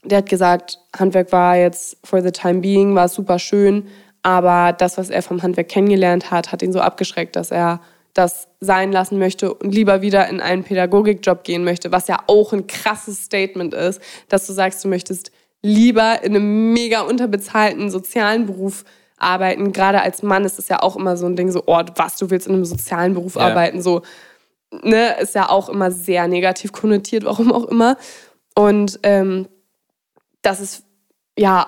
der 0.04 0.18
hat 0.18 0.28
gesagt, 0.28 0.78
Handwerk 0.96 1.32
war 1.32 1.56
jetzt 1.56 1.98
for 2.04 2.22
the 2.22 2.30
time 2.30 2.60
being, 2.60 2.94
war 2.94 3.08
super 3.08 3.38
schön, 3.38 3.88
aber 4.22 4.72
das, 4.72 4.98
was 4.98 5.10
er 5.10 5.22
vom 5.22 5.42
Handwerk 5.42 5.68
kennengelernt 5.68 6.30
hat, 6.30 6.52
hat 6.52 6.62
ihn 6.62 6.72
so 6.72 6.80
abgeschreckt, 6.80 7.36
dass 7.36 7.50
er 7.50 7.80
das 8.14 8.48
sein 8.60 8.92
lassen 8.92 9.18
möchte 9.18 9.52
und 9.52 9.74
lieber 9.74 10.00
wieder 10.00 10.28
in 10.28 10.40
einen 10.40 10.64
Pädagogikjob 10.64 11.44
gehen 11.44 11.64
möchte, 11.64 11.92
was 11.92 12.08
ja 12.08 12.18
auch 12.28 12.52
ein 12.52 12.66
krasses 12.66 13.24
Statement 13.24 13.74
ist, 13.74 14.00
dass 14.28 14.46
du 14.46 14.52
sagst, 14.52 14.84
du 14.84 14.88
möchtest 14.88 15.32
lieber 15.62 16.22
in 16.22 16.36
einem 16.36 16.72
mega 16.72 17.00
unterbezahlten 17.02 17.90
sozialen 17.90 18.46
Beruf 18.46 18.84
arbeiten. 19.18 19.72
Gerade 19.72 20.00
als 20.02 20.22
Mann 20.22 20.44
ist 20.44 20.58
es 20.58 20.68
ja 20.68 20.82
auch 20.82 20.96
immer 20.96 21.16
so 21.16 21.26
ein 21.26 21.36
Ding, 21.36 21.50
so, 21.50 21.62
oh, 21.66 21.80
was, 21.96 22.16
du 22.18 22.30
willst 22.30 22.46
in 22.46 22.54
einem 22.54 22.64
sozialen 22.64 23.14
Beruf 23.14 23.34
Ja. 23.34 23.42
arbeiten, 23.42 23.82
so, 23.82 24.02
ne, 24.82 25.16
ist 25.20 25.34
ja 25.34 25.48
auch 25.48 25.68
immer 25.68 25.90
sehr 25.90 26.28
negativ 26.28 26.72
konnotiert, 26.72 27.24
warum 27.24 27.52
auch 27.52 27.64
immer. 27.64 27.96
Und 28.54 29.00
ähm, 29.02 29.48
das 30.42 30.60
ist 30.60 30.84
ja 31.38 31.66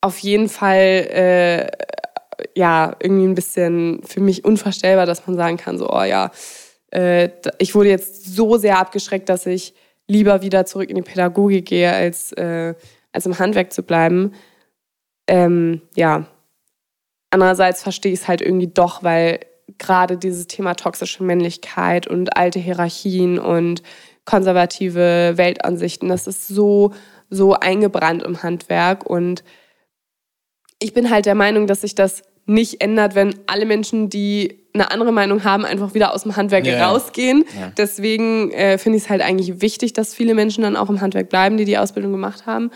auf 0.00 0.18
jeden 0.18 0.48
Fall 0.48 0.78
äh, 0.78 1.66
ja 2.54 2.96
irgendwie 3.00 3.26
ein 3.26 3.34
bisschen 3.34 4.02
für 4.04 4.20
mich 4.20 4.44
unvorstellbar, 4.44 5.06
dass 5.06 5.26
man 5.26 5.36
sagen 5.36 5.56
kann, 5.56 5.78
so, 5.78 5.90
oh 5.90 6.02
ja, 6.02 6.30
äh, 6.92 7.30
ich 7.58 7.74
wurde 7.74 7.88
jetzt 7.88 8.34
so 8.34 8.56
sehr 8.56 8.78
abgeschreckt, 8.78 9.28
dass 9.28 9.46
ich 9.46 9.74
lieber 10.06 10.42
wieder 10.42 10.66
zurück 10.66 10.90
in 10.90 10.96
die 10.96 11.02
Pädagogik 11.02 11.66
gehe, 11.66 11.92
als, 11.92 12.32
äh, 12.32 12.74
als 13.12 13.26
im 13.26 13.38
Handwerk 13.38 13.72
zu 13.72 13.82
bleiben. 13.82 14.32
Ähm, 15.26 15.82
ja. 15.96 16.26
Andererseits 17.30 17.82
verstehe 17.82 18.12
ich 18.12 18.20
es 18.20 18.28
halt 18.28 18.42
irgendwie 18.42 18.66
doch, 18.66 19.02
weil 19.02 19.40
gerade 19.78 20.18
dieses 20.18 20.48
Thema 20.48 20.74
toxische 20.74 21.22
Männlichkeit 21.22 22.06
und 22.06 22.36
alte 22.36 22.58
Hierarchien 22.58 23.38
und 23.38 23.82
konservative 24.24 25.32
Weltansichten, 25.36 26.08
das 26.08 26.26
ist 26.26 26.46
so, 26.48 26.92
so 27.30 27.54
eingebrannt 27.54 28.22
im 28.22 28.42
Handwerk. 28.42 29.06
Und 29.06 29.42
ich 30.78 30.92
bin 30.92 31.10
halt 31.10 31.26
der 31.26 31.34
Meinung, 31.34 31.66
dass 31.66 31.80
sich 31.80 31.94
das 31.94 32.22
nicht 32.46 32.82
ändert, 32.82 33.14
wenn 33.14 33.34
alle 33.46 33.66
Menschen, 33.66 34.10
die 34.10 34.58
eine 34.74 34.90
andere 34.90 35.12
Meinung 35.12 35.44
haben, 35.44 35.64
einfach 35.64 35.94
wieder 35.94 36.14
aus 36.14 36.22
dem 36.22 36.36
Handwerk 36.36 36.66
Ja, 36.66 36.88
rausgehen. 36.88 37.44
Ja. 37.58 37.72
Deswegen 37.76 38.50
äh, 38.52 38.78
finde 38.78 38.96
ich 38.96 39.04
es 39.04 39.10
halt 39.10 39.20
eigentlich 39.20 39.60
wichtig, 39.60 39.92
dass 39.92 40.14
viele 40.14 40.34
Menschen 40.34 40.62
dann 40.62 40.76
auch 40.76 40.88
im 40.88 41.00
Handwerk 41.00 41.28
bleiben, 41.28 41.56
die 41.56 41.64
die 41.64 41.78
Ausbildung 41.78 42.12
gemacht 42.12 42.46
haben. 42.46 42.70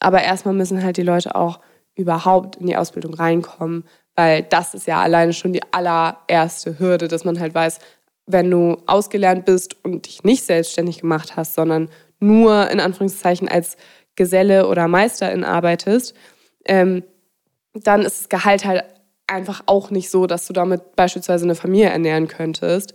Aber 0.00 0.22
erstmal 0.22 0.54
müssen 0.54 0.82
halt 0.82 0.96
die 0.96 1.02
Leute 1.02 1.34
auch 1.34 1.60
überhaupt 1.94 2.56
in 2.56 2.66
die 2.66 2.76
Ausbildung 2.76 3.14
reinkommen, 3.14 3.84
weil 4.14 4.42
das 4.42 4.74
ist 4.74 4.86
ja 4.86 5.00
alleine 5.00 5.32
schon 5.32 5.52
die 5.52 5.62
allererste 5.72 6.78
Hürde, 6.78 7.08
dass 7.08 7.24
man 7.24 7.40
halt 7.40 7.54
weiß, 7.54 7.78
wenn 8.26 8.50
du 8.50 8.78
ausgelernt 8.86 9.44
bist 9.44 9.76
und 9.84 10.06
dich 10.06 10.24
nicht 10.24 10.44
selbstständig 10.44 11.00
gemacht 11.00 11.36
hast, 11.36 11.54
sondern 11.54 11.88
nur 12.18 12.70
in 12.70 12.80
Anführungszeichen 12.80 13.48
als 13.48 13.76
Geselle 14.16 14.66
oder 14.66 14.88
Meisterin 14.88 15.44
arbeitest, 15.44 16.14
ähm, 16.64 17.04
dann 17.74 18.02
ist 18.02 18.20
das 18.20 18.28
Gehalt 18.28 18.64
halt 18.64 18.84
einfach 19.26 19.62
auch 19.66 19.90
nicht 19.90 20.10
so, 20.10 20.26
dass 20.26 20.46
du 20.46 20.52
damit 20.52 20.96
beispielsweise 20.96 21.44
eine 21.44 21.54
Familie 21.54 21.90
ernähren 21.90 22.28
könntest. 22.28 22.94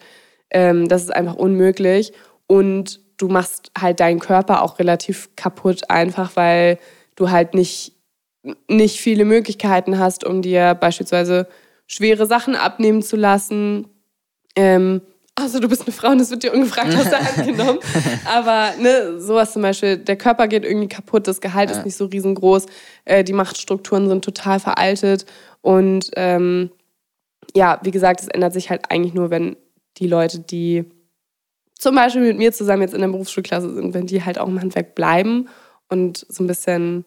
Ähm, 0.49 0.88
das 0.88 1.03
ist 1.03 1.13
einfach 1.13 1.36
unmöglich. 1.36 2.13
Und 2.47 2.99
du 3.17 3.27
machst 3.27 3.71
halt 3.79 3.99
deinen 3.99 4.19
Körper 4.19 4.61
auch 4.63 4.79
relativ 4.79 5.29
kaputt, 5.36 5.89
einfach 5.89 6.36
weil 6.36 6.79
du 7.15 7.29
halt 7.29 7.53
nicht, 7.53 7.93
nicht 8.67 8.99
viele 8.99 9.25
Möglichkeiten 9.25 9.99
hast, 9.99 10.25
um 10.25 10.41
dir 10.41 10.75
beispielsweise 10.75 11.47
schwere 11.88 12.25
Sachen 12.25 12.55
abnehmen 12.55 13.01
zu 13.01 13.15
lassen. 13.15 13.88
Ähm, 14.55 15.01
also 15.41 15.59
du 15.59 15.67
bist 15.67 15.83
eine 15.83 15.91
Frau 15.91 16.09
und 16.09 16.19
es 16.19 16.31
wird 16.31 16.43
dir 16.43 16.53
ungefragt 16.53 16.95
aus 16.95 17.09
der 17.09 17.23
Hand 17.23 17.45
genommen. 17.45 17.79
Aber 18.25 18.71
ne, 18.79 19.19
sowas 19.19 19.53
zum 19.53 19.61
Beispiel, 19.61 19.97
der 19.97 20.15
Körper 20.15 20.47
geht 20.47 20.63
irgendwie 20.63 20.87
kaputt, 20.87 21.27
das 21.27 21.41
Gehalt 21.41 21.69
ja. 21.69 21.77
ist 21.77 21.85
nicht 21.85 21.95
so 21.95 22.05
riesengroß, 22.05 22.65
äh, 23.05 23.23
die 23.23 23.33
Machtstrukturen 23.33 24.07
sind 24.07 24.23
total 24.23 24.59
veraltet. 24.59 25.25
Und 25.61 26.11
ähm, 26.15 26.71
ja, 27.55 27.79
wie 27.83 27.91
gesagt, 27.91 28.21
es 28.21 28.27
ändert 28.27 28.53
sich 28.53 28.69
halt 28.69 28.89
eigentlich 28.89 29.13
nur, 29.13 29.29
wenn 29.29 29.55
die 29.97 30.07
Leute, 30.07 30.39
die 30.39 30.85
zum 31.77 31.95
Beispiel 31.95 32.21
mit 32.21 32.37
mir 32.37 32.53
zusammen 32.53 32.83
jetzt 32.83 32.93
in 32.93 33.01
der 33.01 33.07
Berufsschulklasse 33.07 33.73
sind, 33.73 33.93
wenn 33.93 34.05
die 34.05 34.23
halt 34.23 34.37
auch 34.37 34.47
im 34.47 34.61
Handwerk 34.61 34.95
bleiben 34.95 35.49
und 35.89 36.25
so 36.29 36.43
ein 36.43 36.47
bisschen, 36.47 37.05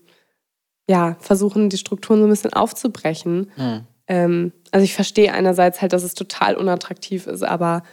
ja, 0.89 1.17
versuchen, 1.21 1.71
die 1.71 1.79
Strukturen 1.79 2.19
so 2.19 2.27
ein 2.27 2.31
bisschen 2.31 2.53
aufzubrechen. 2.53 3.53
Mhm. 3.57 3.81
Ähm, 4.09 4.53
also 4.73 4.85
ich 4.85 4.95
verstehe 4.95 5.33
einerseits 5.33 5.81
halt, 5.81 5.93
dass 5.93 6.03
es 6.03 6.15
total 6.15 6.57
unattraktiv 6.57 7.27
ist, 7.27 7.43
aber 7.43 7.85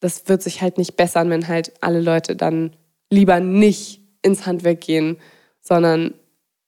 das 0.00 0.28
wird 0.28 0.42
sich 0.42 0.62
halt 0.62 0.78
nicht 0.78 0.96
bessern, 0.96 1.30
wenn 1.30 1.48
halt 1.48 1.72
alle 1.80 2.00
Leute 2.00 2.36
dann 2.36 2.76
lieber 3.10 3.40
nicht 3.40 4.02
ins 4.22 4.46
Handwerk 4.46 4.80
gehen, 4.80 5.18
sondern 5.60 6.14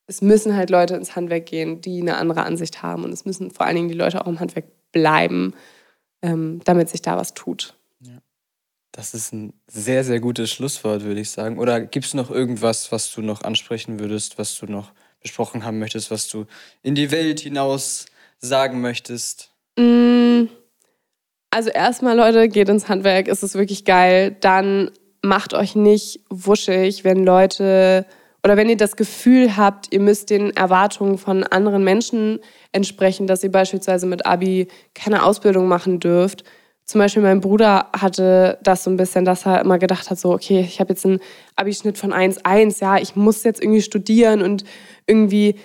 es 0.07 0.23
müssen 0.23 0.57
halt 0.57 0.71
Leute 0.71 0.97
ins 0.97 1.15
Handwerk 1.15 1.47
gehen, 1.47 1.81
die 1.81 2.01
eine 2.01 2.17
andere 2.17 2.43
Ansicht 2.43 2.83
haben. 2.83 3.05
Und 3.05 3.13
es 3.13 3.25
müssen 3.25 3.51
vor 3.51 3.67
allen 3.67 3.77
Dingen 3.77 3.89
die 3.89 3.95
Leute 3.95 4.21
auch 4.21 4.27
im 4.27 4.41
Handwerk 4.41 4.67
bleiben, 4.93 5.55
ähm, 6.23 6.61
damit 6.65 6.89
sich 6.89 7.01
da 7.01 7.17
was 7.17 7.35
tut. 7.35 7.77
Ja. 8.01 8.19
Das 8.93 9.15
ist 9.15 9.33
ein 9.33 9.53
sehr, 9.69 10.03
sehr 10.03 10.19
gutes 10.19 10.51
Schlusswort, 10.51 11.05
würde 11.05 11.21
ich 11.21 11.31
sagen. 11.31 11.59
Oder 11.59 11.81
gibt 11.81 12.07
es 12.07 12.15
noch 12.15 12.31
irgendwas, 12.31 12.91
was 12.91 13.13
du 13.13 13.23
noch 13.23 13.43
ansprechen 13.43 14.01
würdest, 14.01 14.37
was 14.37 14.57
du 14.59 14.67
noch 14.67 14.93
besprochen 15.21 15.65
haben 15.65 15.79
möchtest, 15.79 16.11
was 16.11 16.29
du 16.29 16.47
in 16.83 16.97
die 16.97 17.13
Welt 17.13 17.41
hinaus 17.41 18.07
sagen 18.39 18.81
möchtest? 18.81 19.53
Mm, 19.79 20.47
also 21.51 21.71
erstmal, 21.71 22.17
Leute, 22.17 22.49
geht 22.49 22.69
ins 22.69 22.89
Handwerk, 22.89 23.29
es 23.29 23.43
ist 23.43 23.55
wirklich 23.55 23.85
geil. 23.85 24.37
Dann 24.41 24.91
macht 25.23 25.55
euch 25.55 25.75
nicht 25.75 26.21
wuschig, 26.31 27.05
wenn 27.05 27.25
Leute 27.25 28.07
oder 28.43 28.57
wenn 28.57 28.71
ihr 28.71 28.77
das 28.77 28.97
Gefühl 28.97 29.57
habt, 29.57 29.93
ihr 29.93 30.01
müsst 30.01 30.31
den 30.31 30.57
Erwartungen 30.57 31.19
von 31.19 31.45
anderen 31.45 31.85
Menschen 31.85 32.39
entsprechen, 32.73 33.27
dass 33.27 33.45
ihr 33.45 33.53
beispielsweise 33.53 34.07
mit 34.07 34.25
Abi 34.25 34.69
keine 34.95 35.25
Ausbildung 35.25 35.69
machen 35.69 36.01
dürft. 36.01 36.45
Zum 36.87 37.01
Beispiel 37.01 37.23
mein 37.23 37.41
Bruder 37.41 37.89
hatte 37.95 38.59
das 38.63 38.85
so 38.85 38.91
ein 38.91 38.97
bisschen, 38.97 39.25
dass 39.25 39.47
er 39.47 39.61
immer 39.61 39.79
gedacht 39.79 40.11
hat, 40.11 40.19
so, 40.19 40.33
okay, 40.33 40.61
ich 40.61 40.81
habe 40.81 40.93
jetzt 40.93 41.05
einen 41.05 41.21
Abischnitt 41.55 41.99
von 41.99 42.13
1,1, 42.13 42.81
ja, 42.81 42.97
ich 42.97 43.15
muss 43.15 43.45
jetzt 43.45 43.63
irgendwie 43.63 43.83
studieren 43.83 44.41
und 44.43 44.65
irgendwie 45.07 45.57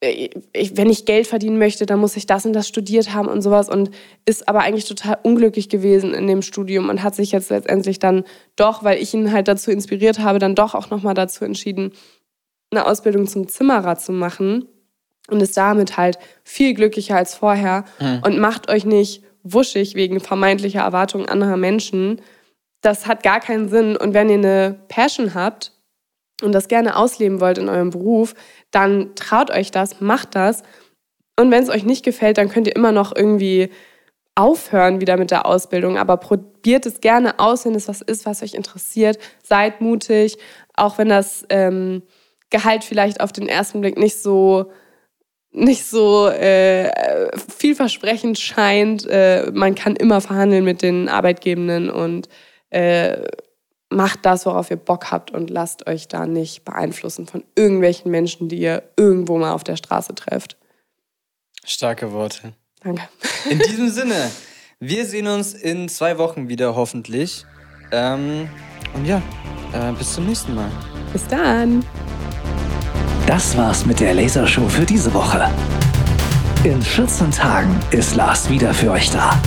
ich, 0.00 0.76
wenn 0.76 0.90
ich 0.90 1.06
Geld 1.06 1.26
verdienen 1.26 1.58
möchte, 1.58 1.84
dann 1.84 1.98
muss 1.98 2.16
ich 2.16 2.26
das 2.26 2.46
und 2.46 2.52
das 2.52 2.68
studiert 2.68 3.12
haben 3.14 3.28
und 3.28 3.42
sowas 3.42 3.68
und 3.68 3.90
ist 4.26 4.48
aber 4.48 4.60
eigentlich 4.60 4.84
total 4.84 5.18
unglücklich 5.22 5.68
gewesen 5.68 6.14
in 6.14 6.26
dem 6.28 6.42
Studium 6.42 6.88
und 6.88 7.02
hat 7.02 7.16
sich 7.16 7.32
jetzt 7.32 7.50
letztendlich 7.50 7.98
dann 7.98 8.24
doch, 8.54 8.84
weil 8.84 9.02
ich 9.02 9.12
ihn 9.12 9.32
halt 9.32 9.48
dazu 9.48 9.70
inspiriert 9.70 10.20
habe, 10.20 10.38
dann 10.38 10.54
doch 10.54 10.74
auch 10.74 10.90
nochmal 10.90 11.14
dazu 11.14 11.44
entschieden, 11.44 11.92
eine 12.70 12.86
Ausbildung 12.86 13.26
zum 13.26 13.48
Zimmerer 13.48 13.96
zu 13.96 14.12
machen 14.12 14.68
und 15.30 15.42
ist 15.42 15.56
damit 15.56 15.96
halt 15.96 16.18
viel 16.44 16.74
glücklicher 16.74 17.16
als 17.16 17.34
vorher 17.34 17.84
mhm. 17.98 18.22
und 18.24 18.38
macht 18.38 18.70
euch 18.70 18.84
nicht 18.84 19.24
wuschig 19.42 19.96
wegen 19.96 20.20
vermeintlicher 20.20 20.80
Erwartungen 20.80 21.28
anderer 21.28 21.56
Menschen. 21.56 22.20
Das 22.82 23.06
hat 23.06 23.24
gar 23.24 23.40
keinen 23.40 23.68
Sinn 23.68 23.96
und 23.96 24.14
wenn 24.14 24.28
ihr 24.28 24.36
eine 24.36 24.78
Passion 24.88 25.34
habt 25.34 25.72
und 26.42 26.52
das 26.52 26.68
gerne 26.68 26.96
ausleben 26.96 27.40
wollt 27.40 27.58
in 27.58 27.68
eurem 27.68 27.90
Beruf, 27.90 28.34
dann 28.70 29.14
traut 29.14 29.50
euch 29.50 29.70
das, 29.70 30.00
macht 30.00 30.34
das. 30.34 30.62
Und 31.38 31.50
wenn 31.50 31.62
es 31.62 31.70
euch 31.70 31.84
nicht 31.84 32.04
gefällt, 32.04 32.38
dann 32.38 32.48
könnt 32.48 32.66
ihr 32.66 32.76
immer 32.76 32.92
noch 32.92 33.14
irgendwie 33.14 33.70
aufhören 34.34 35.00
wieder 35.00 35.16
mit 35.16 35.30
der 35.30 35.46
Ausbildung. 35.46 35.98
Aber 35.98 36.16
probiert 36.16 36.86
es 36.86 37.00
gerne 37.00 37.38
aus, 37.38 37.64
wenn 37.64 37.74
es 37.74 37.88
was 37.88 38.00
ist, 38.00 38.24
was 38.24 38.42
euch 38.42 38.54
interessiert. 38.54 39.18
Seid 39.42 39.80
mutig, 39.80 40.36
auch 40.74 40.98
wenn 40.98 41.08
das 41.08 41.44
ähm, 41.50 42.02
Gehalt 42.50 42.84
vielleicht 42.84 43.20
auf 43.20 43.32
den 43.32 43.48
ersten 43.48 43.80
Blick 43.80 43.98
nicht 43.98 44.22
so 44.22 44.70
nicht 45.50 45.86
so 45.86 46.28
äh, 46.28 46.90
vielversprechend 47.58 48.38
scheint. 48.38 49.06
Äh, 49.06 49.50
man 49.52 49.74
kann 49.74 49.96
immer 49.96 50.20
verhandeln 50.20 50.64
mit 50.64 50.82
den 50.82 51.08
Arbeitgebenden 51.08 51.90
und 51.90 52.28
äh, 52.70 53.22
macht 53.90 54.26
das, 54.26 54.46
worauf 54.46 54.70
ihr 54.70 54.76
Bock 54.76 55.10
habt 55.10 55.30
und 55.30 55.50
lasst 55.50 55.86
euch 55.86 56.08
da 56.08 56.26
nicht 56.26 56.64
beeinflussen 56.64 57.26
von 57.26 57.44
irgendwelchen 57.54 58.10
Menschen, 58.10 58.48
die 58.48 58.58
ihr 58.58 58.82
irgendwo 58.96 59.38
mal 59.38 59.52
auf 59.52 59.64
der 59.64 59.76
Straße 59.76 60.14
trefft. 60.14 60.56
Starke 61.64 62.12
Worte. 62.12 62.52
Danke. 62.82 63.08
In 63.50 63.58
diesem 63.58 63.90
Sinne, 63.90 64.30
wir 64.80 65.04
sehen 65.06 65.26
uns 65.26 65.54
in 65.54 65.88
zwei 65.88 66.18
Wochen 66.18 66.48
wieder 66.48 66.76
hoffentlich. 66.76 67.44
Ähm, 67.90 68.48
und 68.94 69.04
ja, 69.04 69.20
äh, 69.72 69.92
bis 69.92 70.14
zum 70.14 70.26
nächsten 70.26 70.54
Mal. 70.54 70.70
Bis 71.12 71.26
dann. 71.26 71.84
Das 73.26 73.56
war's 73.56 73.84
mit 73.84 74.00
der 74.00 74.14
Lasershow 74.14 74.68
für 74.68 74.86
diese 74.86 75.12
Woche. 75.12 75.50
In 76.64 76.80
14 76.80 77.30
Tagen 77.30 77.78
ist 77.90 78.14
Lars 78.14 78.48
wieder 78.48 78.72
für 78.72 78.90
euch 78.92 79.10
da. 79.10 79.40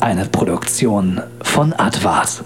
Eine 0.00 0.24
Produktion 0.24 1.20
von 1.42 1.74
Advart. 1.74 2.42